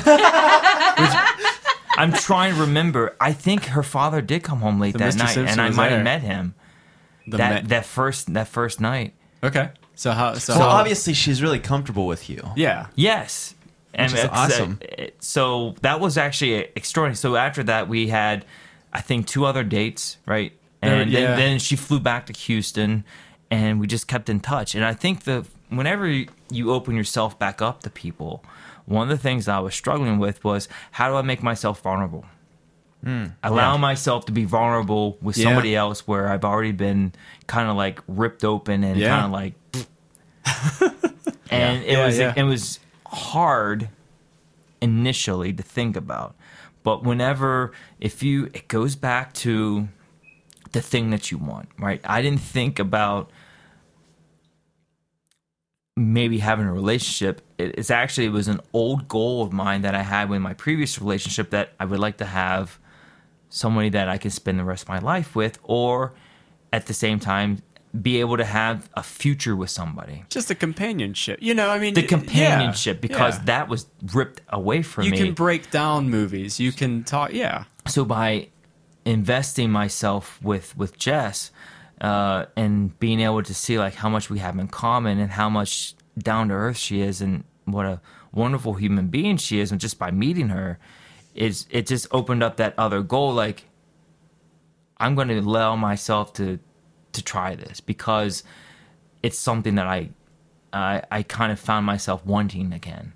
[1.99, 3.17] I'm trying to remember.
[3.21, 5.19] I think her father did come home late So that Mr.
[5.19, 5.99] night, Simpson and I was might there.
[5.99, 6.55] have met him
[7.27, 9.15] The that ma- that first that first night.
[9.43, 9.71] okay.
[9.95, 10.35] So how?
[10.35, 12.43] So Well, how- obviously she's really comfortable with you.
[12.55, 12.89] Yeah.
[12.97, 13.55] Yes.
[13.95, 14.79] And is it's, uh, awesome.
[14.83, 17.17] it- so that was actually extraordinary.
[17.17, 18.45] So after that, we had,
[18.93, 20.53] I think, two other dates, right?
[20.83, 21.29] And There- yeah.
[21.29, 23.05] then, then she flew back to Houston,
[23.51, 24.75] and we just kept in touch.
[24.75, 26.07] And I think the whenever
[26.51, 28.45] you open yourself back up to people,
[28.85, 32.25] one of the things I was struggling with was how do I make myself vulnerable?
[33.05, 33.27] Hmm.
[33.43, 35.45] Allow myself to be vulnerable with Yeah.
[35.45, 37.13] somebody else where I've already been
[37.47, 39.09] kind of like ripped open and Yeah.
[39.11, 39.55] kind of like
[41.51, 42.33] and it Yeah, was yeah.
[42.37, 43.89] it was hard
[44.81, 46.35] initially to think about
[46.83, 49.89] but whenever if you it goes back to
[50.73, 53.31] the thing that you want right i didn't think about
[55.97, 59.95] maybe having a relationship it, it's actually it was an old goal of mine that
[59.95, 62.79] i had with my previous relationship that i would like to have
[63.49, 66.13] somebody that i can spend the rest of my life with or
[66.73, 67.63] at the same time
[68.03, 71.39] be able to have a future with somebody Just the companionship.
[71.41, 73.45] You know, I mean, the yeah, companionship because yeah.
[73.47, 75.19] that was ripped away from you me.
[75.19, 76.61] You can break down movies.
[76.61, 77.33] You can talk.
[77.33, 77.65] Yeah.
[77.87, 78.49] so by
[79.07, 81.51] investing myself with with Jess
[82.01, 85.49] uh, and being able to see like how much we have in common and how
[85.49, 88.01] much down to earth she is and what a
[88.33, 90.79] wonderful human being she is and just by meeting her
[91.35, 93.65] is it just opened up that other goal like
[94.99, 96.59] I'm going to allow myself to
[97.13, 98.43] to try this because
[99.23, 100.11] it's something that I
[100.73, 103.13] I, I kind of found myself wanting again.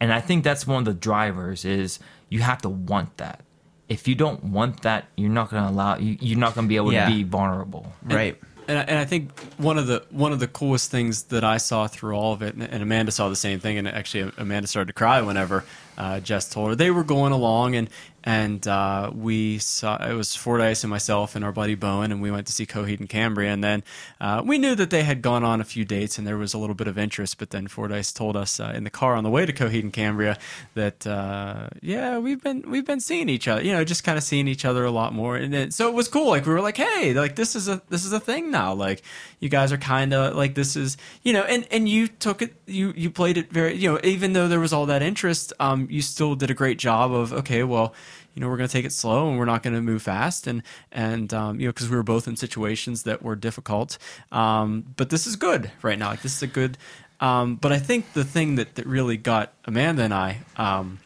[0.00, 1.98] And I think that's one of the drivers is
[2.28, 3.43] you have to want that.
[3.88, 6.68] If you don't want that, you're not going to allow you, you're not going to
[6.68, 7.06] be able Yeah.
[7.08, 7.92] to be vulnerable.
[8.02, 8.40] Right.
[8.66, 11.58] And I, and I think one of the one of the coolest things that I
[11.58, 14.66] saw through all of it, and, and Amanda saw the same thing, and actually Amanda
[14.68, 15.64] started to cry whenever
[15.98, 17.90] uh, Jess told her they were going along, and
[18.26, 22.30] and uh, we saw it was Fordyce and myself and our buddy Bowen, and we
[22.30, 23.84] went to see Coheed and Cambria, and then
[24.18, 26.58] uh, we knew that they had gone on a few dates, and there was a
[26.58, 29.30] little bit of interest, but then Fordyce told us uh, in the car on the
[29.30, 30.38] way to Coheed and Cambria
[30.72, 34.24] that uh, yeah, we've been we've been seeing each other, you know, just kind of
[34.24, 36.28] seeing each other a lot more, and it, so it was cool.
[36.28, 38.72] Like we were like, hey, like this is a this is a thing now.
[38.72, 39.02] Like
[39.38, 42.54] you guys are kind of like this is you know, and and you took it,
[42.64, 45.88] you you played it very, you know, even though there was all that interest, um,
[45.90, 47.94] you still did a great job of okay, well.
[48.34, 50.46] You know, we're going to take it slow, and we're not going to move fast,
[50.46, 53.96] and and um, you know, because we were both in situations that were difficult.
[54.32, 56.08] Um, but this is good right now.
[56.08, 56.76] Like this is a good.
[57.20, 60.98] Um, but I think the thing that that really got Amanda and I, um,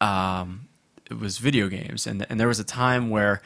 [0.00, 0.68] um,
[1.10, 3.40] it was video games, and and there was a time where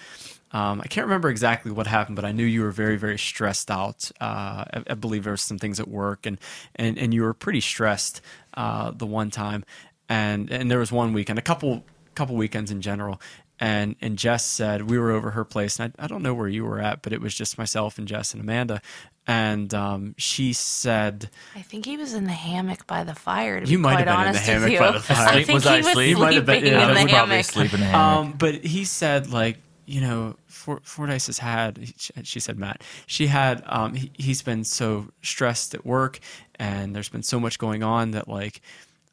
[0.53, 3.71] um, I can't remember exactly what happened, but I knew you were very, very stressed
[3.71, 4.11] out.
[4.21, 6.39] Uh, I, I believe there were some things at work, and
[6.77, 8.21] and and you were pretty stressed
[8.55, 9.65] uh, the one time,
[10.09, 11.85] and and there was one weekend, a couple
[12.15, 13.21] couple weekends in general.
[13.61, 16.49] And, and Jess said we were over her place, and I, I don't know where
[16.49, 18.81] you were at, but it was just myself and Jess and Amanda.
[19.25, 23.61] And um, she said, I think he was in the hammock by the fire.
[23.61, 24.79] To You be might quite have been in the hammock you.
[24.81, 25.29] by the fire.
[25.29, 26.09] I think Was he I was asleep?
[26.11, 27.75] You might have been- sleeping yeah, in I the I was probably hammock.
[27.75, 28.27] in the hammock.
[28.27, 31.93] Um, but he said like you know For- Fordyce has had
[32.25, 36.19] she said Matt she had um, he, he's been so stressed at work
[36.57, 38.61] and there's been so much going on that like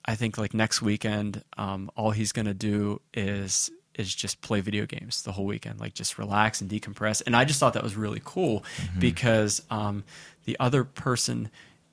[0.09, 4.87] I think like next weekend um, all he's gonna do is is just play video
[4.87, 7.21] games the whole weekend like just relax and decompress.
[7.23, 8.63] And I just thought that was really cool
[8.97, 10.03] because um,
[10.45, 11.51] the other person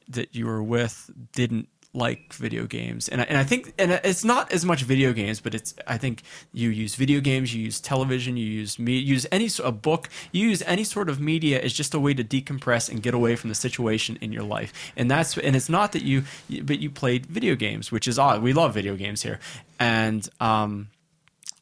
[0.09, 3.09] that you were with didn't like video games.
[3.09, 5.97] And I, and I think and it's not as much video games but it's I
[5.99, 10.09] think you use video games you use television you use me use any of book
[10.33, 13.37] you use any sort of media as just a way to decompress and get away
[13.37, 14.73] from the situation in your life.
[14.97, 16.25] And that's and it's not that you
[16.63, 18.43] but you played video games which is odd.
[18.43, 19.41] We love video games here.
[19.81, 20.89] And um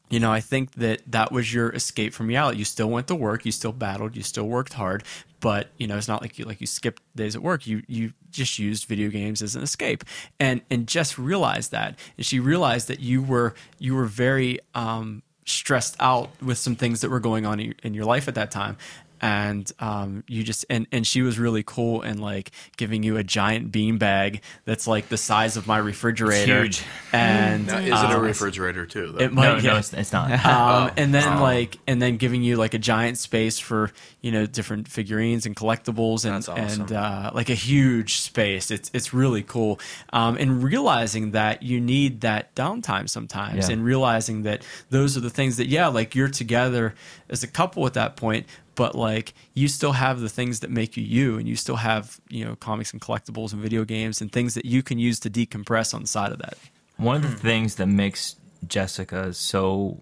[0.09, 2.59] you know, I think that that was your escape from reality.
[2.59, 5.03] You still went to work, you still battled, you still worked hard,
[5.39, 7.67] but you know, it's not like you like you skipped days at work.
[7.67, 10.03] You you just used video games as an escape,
[10.39, 15.23] and and Jess realized that, and she realized that you were you were very um,
[15.45, 18.35] stressed out with some things that were going on in your, in your life at
[18.35, 18.77] that time.
[19.25, 23.23] And um, you just and and she was really cool and like giving you a
[23.23, 26.61] giant bean bag that's like the size of my refrigerator.
[26.61, 26.83] huge.
[27.11, 29.13] And Now, is it a um, refrigerator too?
[29.13, 29.23] Though?
[29.23, 29.71] It might, no, yeah.
[29.73, 30.29] no, it's, it's not.
[30.45, 30.91] Um, Oh.
[30.95, 33.91] and then like, and then giving you like a giant space for
[34.21, 36.57] you know different figurines and collectibles and awesome.
[36.81, 38.69] and uh, like a huge space.
[38.69, 39.79] It's it's really cool.
[40.13, 43.73] Um, and realizing that you need that downtime sometimes, Yeah.
[43.73, 44.61] and realizing that
[44.91, 46.93] those are the things that yeah, like you're together
[47.29, 48.45] as a couple at that point.
[48.75, 52.19] But like you still have the things that make you you, and you still have
[52.29, 55.29] you know comics and collectibles and video games and things that you can use to
[55.29, 56.57] decompress on the side of that.
[56.97, 57.31] One of Hmm.
[57.31, 58.35] the things that makes
[58.67, 60.01] Jessica so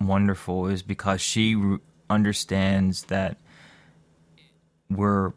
[0.00, 1.80] wonderful is because she r-
[2.10, 3.38] understands that
[4.90, 5.32] we're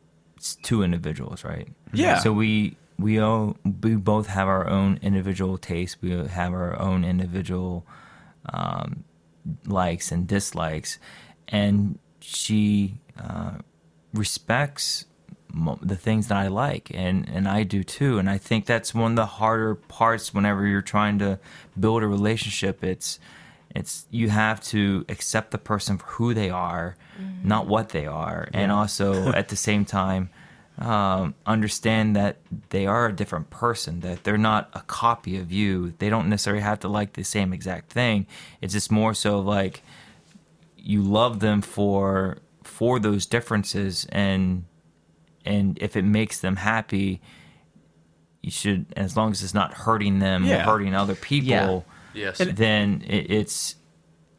[0.63, 1.67] two individuals, right?
[1.93, 2.19] Yeah.
[2.19, 5.97] So we we all we both have our own individual tastes.
[6.01, 7.85] We have our own individual
[8.53, 9.03] um,
[9.65, 10.99] likes and dislikes,
[11.47, 13.51] and she uh,
[14.13, 15.05] respects
[15.81, 18.19] the things that I like, and and I do too.
[18.19, 21.39] And I think that's one of the harder parts whenever you're trying to
[21.79, 22.83] build a relationship.
[22.83, 23.17] It's
[23.73, 26.97] it's you have to accept the person for who they are,
[27.43, 30.29] not what they are, and also at the same time
[30.79, 32.37] um, understand that
[32.69, 35.93] they are a different person, that they're not a copy of you.
[35.97, 38.27] They don't necessarily have to like the same exact thing.
[38.61, 39.81] It's just more so like
[40.77, 44.63] you love them for for those differences and
[45.45, 47.21] and if it makes them happy
[48.41, 50.61] you should as long as it's not hurting them Yeah.
[50.61, 52.33] or hurting other people Yeah.
[52.37, 52.37] Yes.
[52.39, 53.75] then it, it's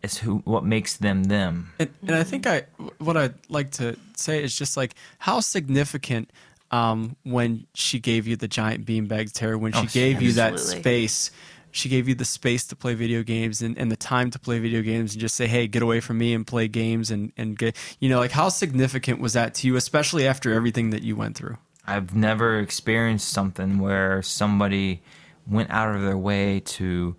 [0.02, 2.62] it's who what makes them them And, and I think I
[2.98, 6.30] what I'd like to say is just like how significant
[6.70, 10.60] um, when she gave you the giant beanbag Tara, when she Oh, gave you that
[10.60, 11.30] space,
[11.70, 14.58] she gave you the space to play video games and, and the time to play
[14.58, 17.58] video games and just say, hey, get away from me and play games and, and
[17.58, 21.16] get you know, like how significant was that to you, especially after everything that you
[21.16, 21.56] went through?
[21.86, 25.02] I've never experienced something where somebody
[25.46, 27.16] went out of their way to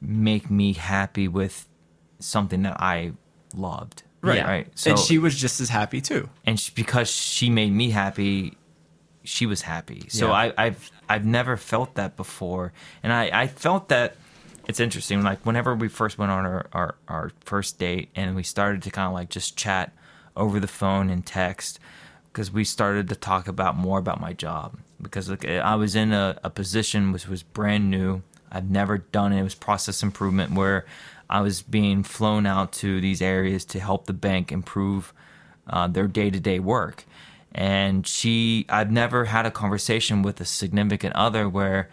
[0.00, 1.66] make me happy with
[2.18, 3.12] something that I
[3.54, 4.02] loved.
[4.20, 4.42] Right.
[4.44, 4.68] Right.
[4.74, 6.28] So and she was just as happy too.
[6.46, 8.56] and sh because she made me happy,
[9.24, 10.06] she was happy.
[10.08, 10.32] So Yeah.
[10.32, 12.72] I, I've I've never felt that before,
[13.02, 14.16] and I, I felt that
[14.68, 15.22] it's interesting.
[15.22, 18.90] Like whenever we first went on our, our, our first date, and we started to
[18.90, 19.92] kind of like just chat
[20.36, 21.78] over the phone and text,
[22.32, 24.78] because we started to talk about more about my job.
[25.00, 28.22] Because like, I was in a, a position which was brand new.
[28.50, 29.40] I've never done it.
[29.40, 30.86] It was process improvement where
[31.28, 35.12] I was being flown out to these areas to help the bank improve
[35.66, 37.04] uh, their day to day work.
[37.54, 41.88] And she, I've never had a conversation with a significant other where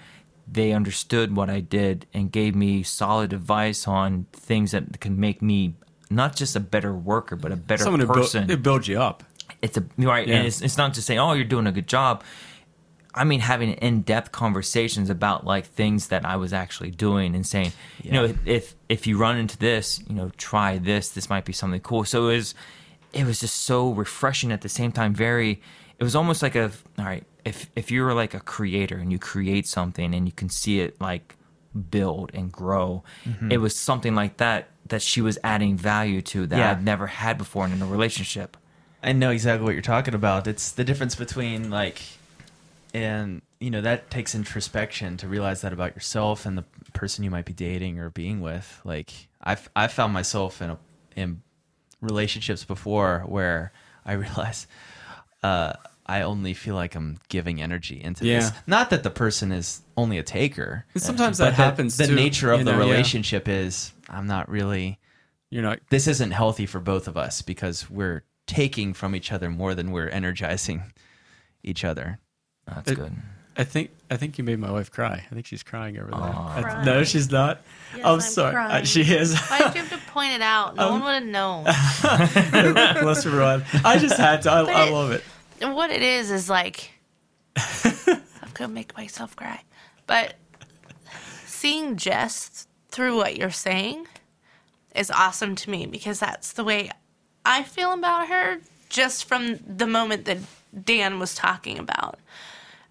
[0.52, 5.42] they understood what I did and gave me solid advice on things that can make
[5.42, 5.76] me
[6.10, 8.50] not just a better worker, but a better Someone person.
[8.50, 9.24] it builds you up.
[9.62, 10.38] it's a right Yeah.
[10.38, 12.24] and it's, it's not just saying oh you're doing a good job.
[13.14, 17.74] I mean having in-depth conversations about like things that i was actually doing and saying
[18.02, 21.10] you know if if you run into this you know try this.
[21.10, 22.04] This might be something cool.
[22.06, 22.56] So it was
[23.14, 25.62] it was just so refreshing at the same time very
[26.00, 29.12] it was almost like a all right if if you were like a creator and
[29.12, 31.36] you create something and you can see it like
[31.90, 33.52] build and grow mm-hmm.
[33.52, 36.72] it was something like that that she was adding value to that Yeah.
[36.72, 38.56] I've never had before in a relationship.
[39.02, 40.46] I know exactly what you're talking about.
[40.46, 42.02] It's the difference between like,
[42.94, 47.32] and you know that takes introspection to realize that about yourself and the person you
[47.32, 48.80] might be dating or being with.
[48.84, 49.12] Like
[49.42, 50.78] I've I found myself in a,
[51.16, 51.42] in
[52.02, 53.72] relationships before where
[54.06, 54.68] I realize
[55.44, 55.74] uh,
[56.06, 58.46] I only feel like I'm giving energy into this.
[58.46, 58.58] Yeah.
[58.68, 60.86] Not that the person is only a taker.
[60.94, 62.92] And sometimes but that happens The too, nature of you the know, yeah.
[62.92, 65.00] relationship is I'm not really
[65.50, 65.80] You're not.
[65.90, 69.92] this isn't healthy for both of us because we're taking from each other more than
[69.92, 70.84] we're energizing
[71.64, 72.20] each other.
[72.68, 73.14] That's It- good.
[73.58, 75.26] I think I think you made my wife cry.
[75.30, 76.20] I think she's crying over there.
[76.20, 76.56] Aw.
[76.80, 77.62] I- no, she's not.
[77.96, 78.56] Yes, I'm, I'm sorry.
[78.56, 79.38] Uh, she is.
[79.38, 80.76] Why'd you have to point it out?
[80.76, 81.64] No one would have known.
[83.02, 83.64] Bless her heart.
[83.86, 84.52] I just had to.
[84.52, 85.24] I, I it- love it.
[85.62, 86.92] What it is is like
[87.56, 89.62] I'm gonna make myself cry.
[90.08, 90.36] But
[91.46, 94.08] seeing Jess through what you're saying
[94.96, 96.90] is awesome to me because that's the way
[97.46, 98.58] I feel about her
[98.90, 100.40] just from the moment that
[100.84, 102.20] Dan was talking about.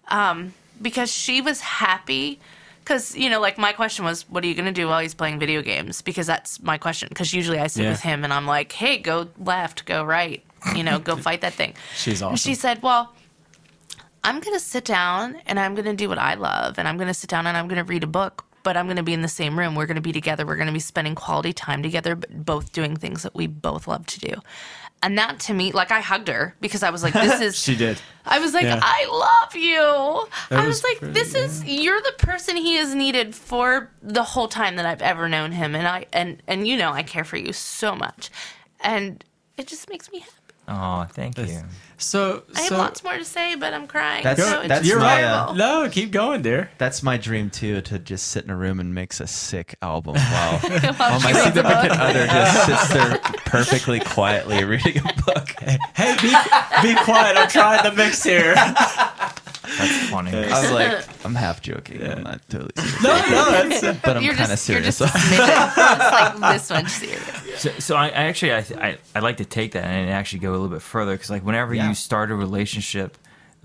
[0.07, 2.39] Um, because she was happy
[2.83, 5.13] because you know like my question was what are you going to do while he's
[5.13, 6.01] playing video games?
[6.01, 7.91] Because that's my question because usually i sit Yeah.
[7.91, 10.43] with him and i'm like hey go left go right
[10.75, 11.73] you know go fight that thing.
[11.95, 13.13] She's and she said well
[14.23, 16.97] i'm going to sit down and i'm going to do what i love and i'm
[16.97, 19.03] going to sit down and i'm going to read a book but i'm going to
[19.03, 21.15] be in the same room we're going to be together we're going to be spending
[21.15, 24.33] quality time together but both doing things that we both love to do
[25.03, 27.75] and that to me like i hugged her because i was like this is She
[27.75, 27.99] did.
[28.23, 28.79] I was like, Yeah.
[28.83, 30.27] I love you.
[30.49, 33.89] That I was, was like, pretty- this is you're the person he has needed for
[34.03, 37.01] the whole time that I've ever known him, and I and and you know I
[37.01, 38.29] care for you so much,
[38.79, 39.23] and
[39.57, 40.35] it just makes me happy.
[40.73, 41.63] Oh, thank you.
[41.97, 44.23] So, I have so lots more to say, but I'm crying.
[44.23, 45.23] That's- so it's that's you're my, right.
[45.23, 45.53] uh, terrible.
[45.55, 46.71] No, keep going, dear.
[46.79, 50.15] That's my dream too, to just sit in a room and mix a sick album
[50.31, 55.49] while, while my significant other just sits there perfectly quietly reading a book.
[55.93, 56.29] Hey, be,
[56.81, 57.37] be quiet.
[57.37, 58.55] I'm trying to mix here.
[59.63, 60.31] That's funny.
[60.35, 62.01] I was like, I'm half joking.
[62.03, 63.03] I'm not totally serious.
[63.03, 64.99] No, no, that's, But I'm kind of just, you're serious.
[64.99, 65.67] just a smidgen.
[65.67, 67.47] it's like this much serious.
[67.61, 70.49] So, so I, I actually I, I I like to take that and actually go
[70.51, 71.89] a little bit further because like whenever Yeah.
[71.89, 73.17] you start a relationship,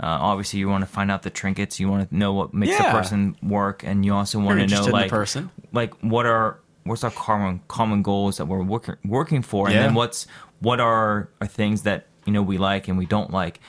[0.03, 2.73] uh, obviously you want to find out the trinkets, you want to know what makes
[2.73, 2.93] Yeah.
[2.93, 5.51] the person work, and you also want You're to know interested in the like person.
[5.73, 9.95] like what are what's our common common goals that we're working working for, and then
[9.95, 10.27] what's
[10.61, 13.61] what are are things that you know we like and we don't like.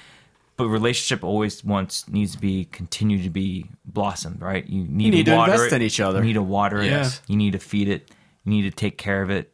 [0.58, 4.68] But relationship always wants needs to be continue to be blossomed, right?
[4.68, 5.76] You need, need to to water invest it.
[5.78, 6.20] in each other.
[6.20, 7.22] You need to water it.
[7.28, 8.12] You need to feed it.
[8.44, 9.54] You need to take care of it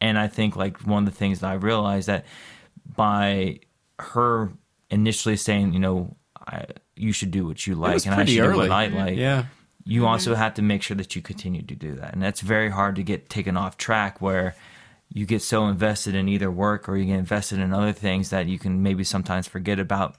[0.00, 2.24] and I think like one of the things that I realized that
[2.96, 3.60] by
[3.98, 4.52] her
[4.90, 6.66] initially saying, you know, I,
[6.96, 9.16] you should do what you like, and I pretty should do what I like.
[9.16, 9.46] Yeah.
[9.84, 12.70] You also have to make sure that you continue to do that, and that's very
[12.70, 14.54] hard to get taken off track where
[15.12, 18.46] you get so invested in either work or you get invested in other things that
[18.46, 20.16] you can maybe sometimes forget about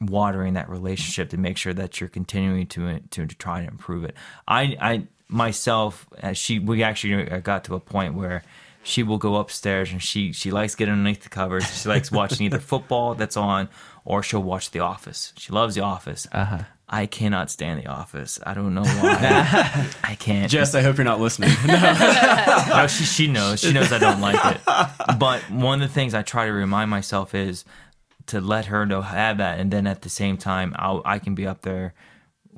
[0.00, 4.04] watering that relationship to make sure that you're continuing to to, to try to improve
[4.04, 4.14] it.
[4.46, 8.42] I I myself as she we actually got to a point where
[8.82, 11.82] she will go upstairs and she she likes getting underneath the covers.
[11.82, 13.68] She likes watching either football that's on
[14.04, 15.32] or she'll watch The Office.
[15.36, 16.26] She loves The Office.
[16.32, 16.62] Uh-huh.
[16.92, 18.40] I cannot stand The Office.
[18.44, 19.88] I don't know why.
[20.02, 20.50] I can't.
[20.50, 21.50] Jess, I hope you're not listening.
[22.70, 23.60] No, she, she knows.
[23.60, 24.60] She knows I don't like it.
[25.18, 27.64] But one of the things I try to remind myself is
[28.26, 31.34] to let her know have that, and then at the same time, I'll, I can
[31.34, 31.94] be up there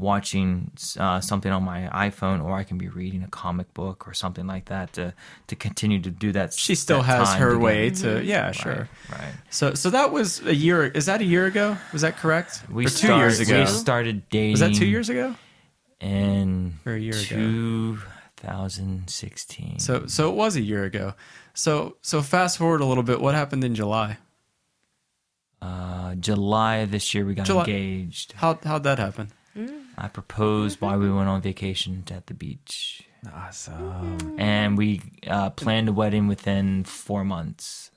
[0.02, 4.12] watching uh, something on my iPhone, or I can be reading a comic book or
[4.12, 5.14] something like that to
[5.46, 6.52] to continue to do that.
[6.52, 7.58] she still that has her together.
[7.58, 8.22] way to.
[8.24, 8.88] Yeah, sure.
[9.10, 9.18] Right.
[9.20, 9.34] right.
[9.50, 10.84] So, so that was a year.
[10.86, 11.76] Is that a year ago?
[11.92, 12.62] Was that correct?
[12.70, 13.60] We or two start- years ago.
[13.60, 14.52] We started dating.
[14.52, 15.34] Was that two years ago?
[16.00, 17.98] In Or a year ago?
[18.36, 19.78] 2016.
[19.78, 21.14] So, so it was a year ago.
[21.54, 23.20] So, so fast forward a little bit.
[23.20, 24.18] What happened in July?
[25.60, 28.32] uh, July this year, we got July- engaged.
[28.32, 29.28] How how'd that happen?
[29.98, 33.02] I proposed while we went on vacation at the beach.
[33.34, 34.36] Awesome.
[34.38, 37.90] And we uh, planned a wedding within four months.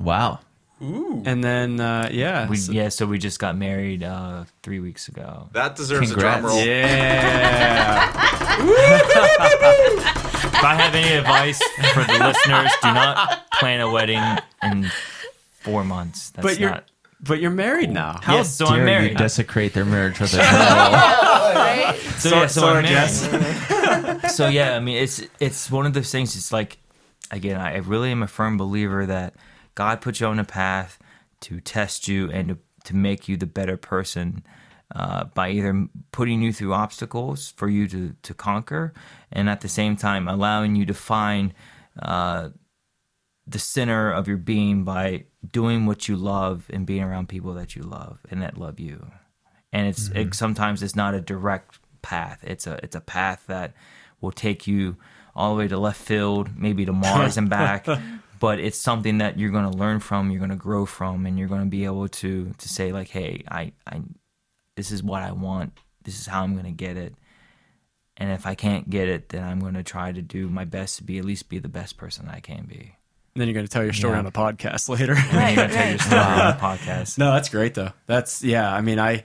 [0.00, 0.40] Wow.
[0.82, 1.22] Ooh.
[1.24, 5.08] And then, uh, yeah, We, so- yeah, so we just got married uh, three weeks
[5.08, 5.48] ago.
[5.52, 6.38] That deserves Congrats.
[6.38, 6.64] a drum roll.
[6.66, 8.10] yeah.
[10.46, 11.60] If I have any advice
[11.92, 14.22] for the listeners, do not plan a wedding
[14.62, 14.90] in
[15.60, 16.30] four months.
[16.30, 16.84] That's but you're, not.
[17.24, 18.20] But you're married now.
[18.22, 20.44] How Yes, so dare I'm you desecrate their marriage with a girl?
[20.44, 22.00] Right?
[22.18, 24.30] So, yeah, so sorry, I'm married.
[24.30, 26.36] so yeah, I mean, it's it's one of those things.
[26.36, 26.78] It's like,
[27.30, 29.34] again, I really am a firm believer that
[29.74, 30.98] God put you on a path
[31.40, 34.44] to test you and to, to make you the better person
[34.94, 38.94] uh, by either putting you through obstacles for you to to conquer,
[39.32, 41.52] and at the same time allowing you to find
[42.00, 42.50] uh,
[43.46, 47.76] the center of your being by doing what you love and being around people that
[47.76, 49.06] you love and that love you.
[49.72, 50.32] And it's it, mm-hmm.
[50.32, 52.40] sometimes it's not a direct path.
[52.42, 53.74] It's a it's a path that
[54.20, 54.96] will take you
[55.34, 57.86] all the way to left field, maybe to Mars and back.
[58.40, 61.38] But it's something that you're going to learn from, you're going to grow from, and
[61.38, 64.02] you're going to be able to to say like, "Hey, I, I,
[64.76, 65.78] this is what I want.
[66.02, 67.14] This is how I'm going to get it."
[68.16, 70.98] And if I can't get it, then I'm going to try to do my best
[70.98, 72.96] to be at least be the best person I can be.
[73.34, 74.20] And then you're going to tell your story Yeah.
[74.20, 75.14] on a podcast later.
[75.14, 77.18] Right, I'm tell your story on the podcast.
[77.18, 77.90] No, that's great though.
[78.06, 78.72] That's yeah.
[78.72, 79.24] I mean, I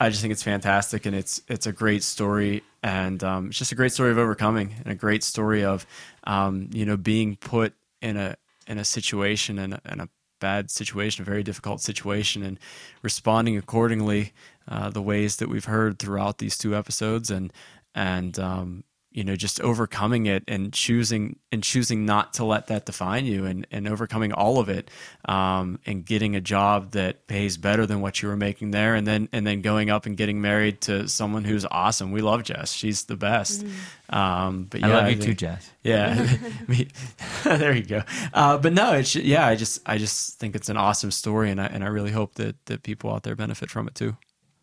[0.00, 3.70] I just think it's fantastic, and it's it's a great story, and um, it's just
[3.72, 5.86] a great story of overcoming, and a great story of
[6.24, 8.36] um, you know being put in a
[8.66, 10.08] in a situation in a, in a
[10.40, 12.58] bad situation, a very difficult situation, and
[13.02, 14.32] responding accordingly.
[14.68, 17.52] Uh, the ways that we've heard throughout these two episodes, and
[17.94, 18.82] and um,
[19.16, 23.46] you know just overcoming it and choosing and choosing not to let that define you
[23.46, 24.90] and, and overcoming all of it
[25.24, 29.06] um, and getting a job that pays better than what you were making there and
[29.06, 32.72] then and then going up and getting married to someone who's awesome we love jess
[32.72, 33.64] she's the best
[34.10, 35.70] um, but I yeah, love you too, think- Jess.
[35.82, 36.36] yeah,
[36.68, 36.88] Me-
[37.44, 38.02] there you go.
[38.32, 39.46] Uh, but no, it's yeah.
[39.46, 42.34] I just I just think it's an awesome story, and I and I really hope
[42.36, 44.16] that that people out there benefit from it too.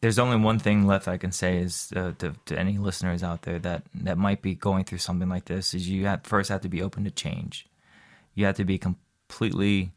[0.04, 3.44] There's only one thing left I can say is uh, to, to any listeners out
[3.44, 6.60] there that that might be going through something like this is you have, first have
[6.62, 7.68] to be open to change.
[8.36, 9.94] You have to be completely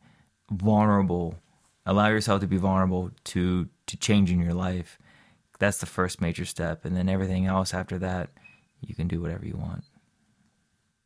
[0.48, 1.40] vulnerable.
[1.84, 4.96] Allow yourself to be vulnerable to to changing your life.
[5.58, 8.30] That's the first major step, and then everything else after that,
[8.80, 9.82] you can do whatever you want.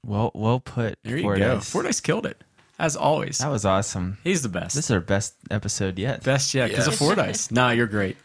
[0.05, 0.98] Well, well put.
[1.05, 1.47] There you Fordyce.
[1.47, 1.60] go.
[1.60, 2.44] Fordyce killed it
[2.78, 3.39] as always.
[3.39, 4.18] That was awesome.
[4.24, 4.74] He's the best.
[4.77, 6.22] This is our best episode yet.
[6.22, 6.98] best yet because of Yes.
[6.98, 7.51] Fordyce.
[7.51, 8.18] nah, you're great.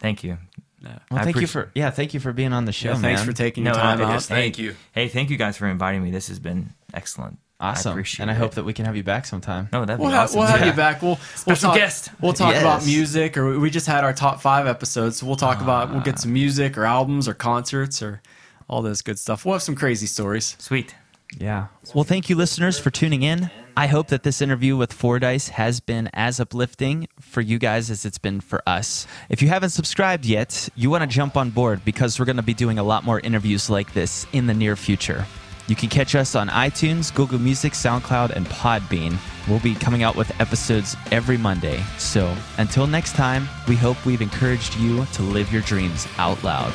[0.00, 0.38] Thank you.
[0.82, 0.90] No.
[1.10, 3.22] Well, I thank you for yeah, thank you for being on the show, Yeah, thanks
[3.22, 4.22] for taking No, your time out.
[4.22, 4.74] Thank hey, you.
[4.92, 6.10] Hey, thank you guys for inviting me.
[6.10, 7.38] This has been excellent.
[7.60, 7.92] I awesome.
[7.92, 8.38] appreciate and I it.
[8.38, 9.68] hope that we can have you back sometime.
[9.70, 10.38] No, that'd We'll, be have, awesome.
[10.38, 10.66] we'll have Yeah.
[10.68, 11.02] you back.
[11.02, 12.08] We'll we'll talk, guest.
[12.22, 12.62] We'll talk Yes.
[12.62, 15.18] about music, or we just had our top five episodes.
[15.18, 15.64] So we'll talk ah.
[15.64, 18.22] about we'll get some music or albums or concerts or
[18.66, 19.44] all this good stuff.
[19.44, 20.56] We'll have some crazy stories.
[20.58, 20.94] Sweet.
[21.38, 21.68] Yeah.
[21.94, 23.50] Well, thank you, listeners, for tuning in.
[23.76, 28.04] I hope that this interview with Fordyce has been as uplifting for you guys as
[28.04, 29.06] it's been for us.
[29.28, 32.42] If you haven't subscribed yet, you want to jump on board because we're going to
[32.42, 35.24] be doing a lot more interviews like this in the near future.
[35.66, 39.16] You can catch us on iTunes, Google Music, SoundCloud, and Podbean.
[39.46, 41.82] We'll be coming out with episodes every Monday.
[41.96, 46.72] So until next time, we hope we've encouraged you to live your dreams out loud.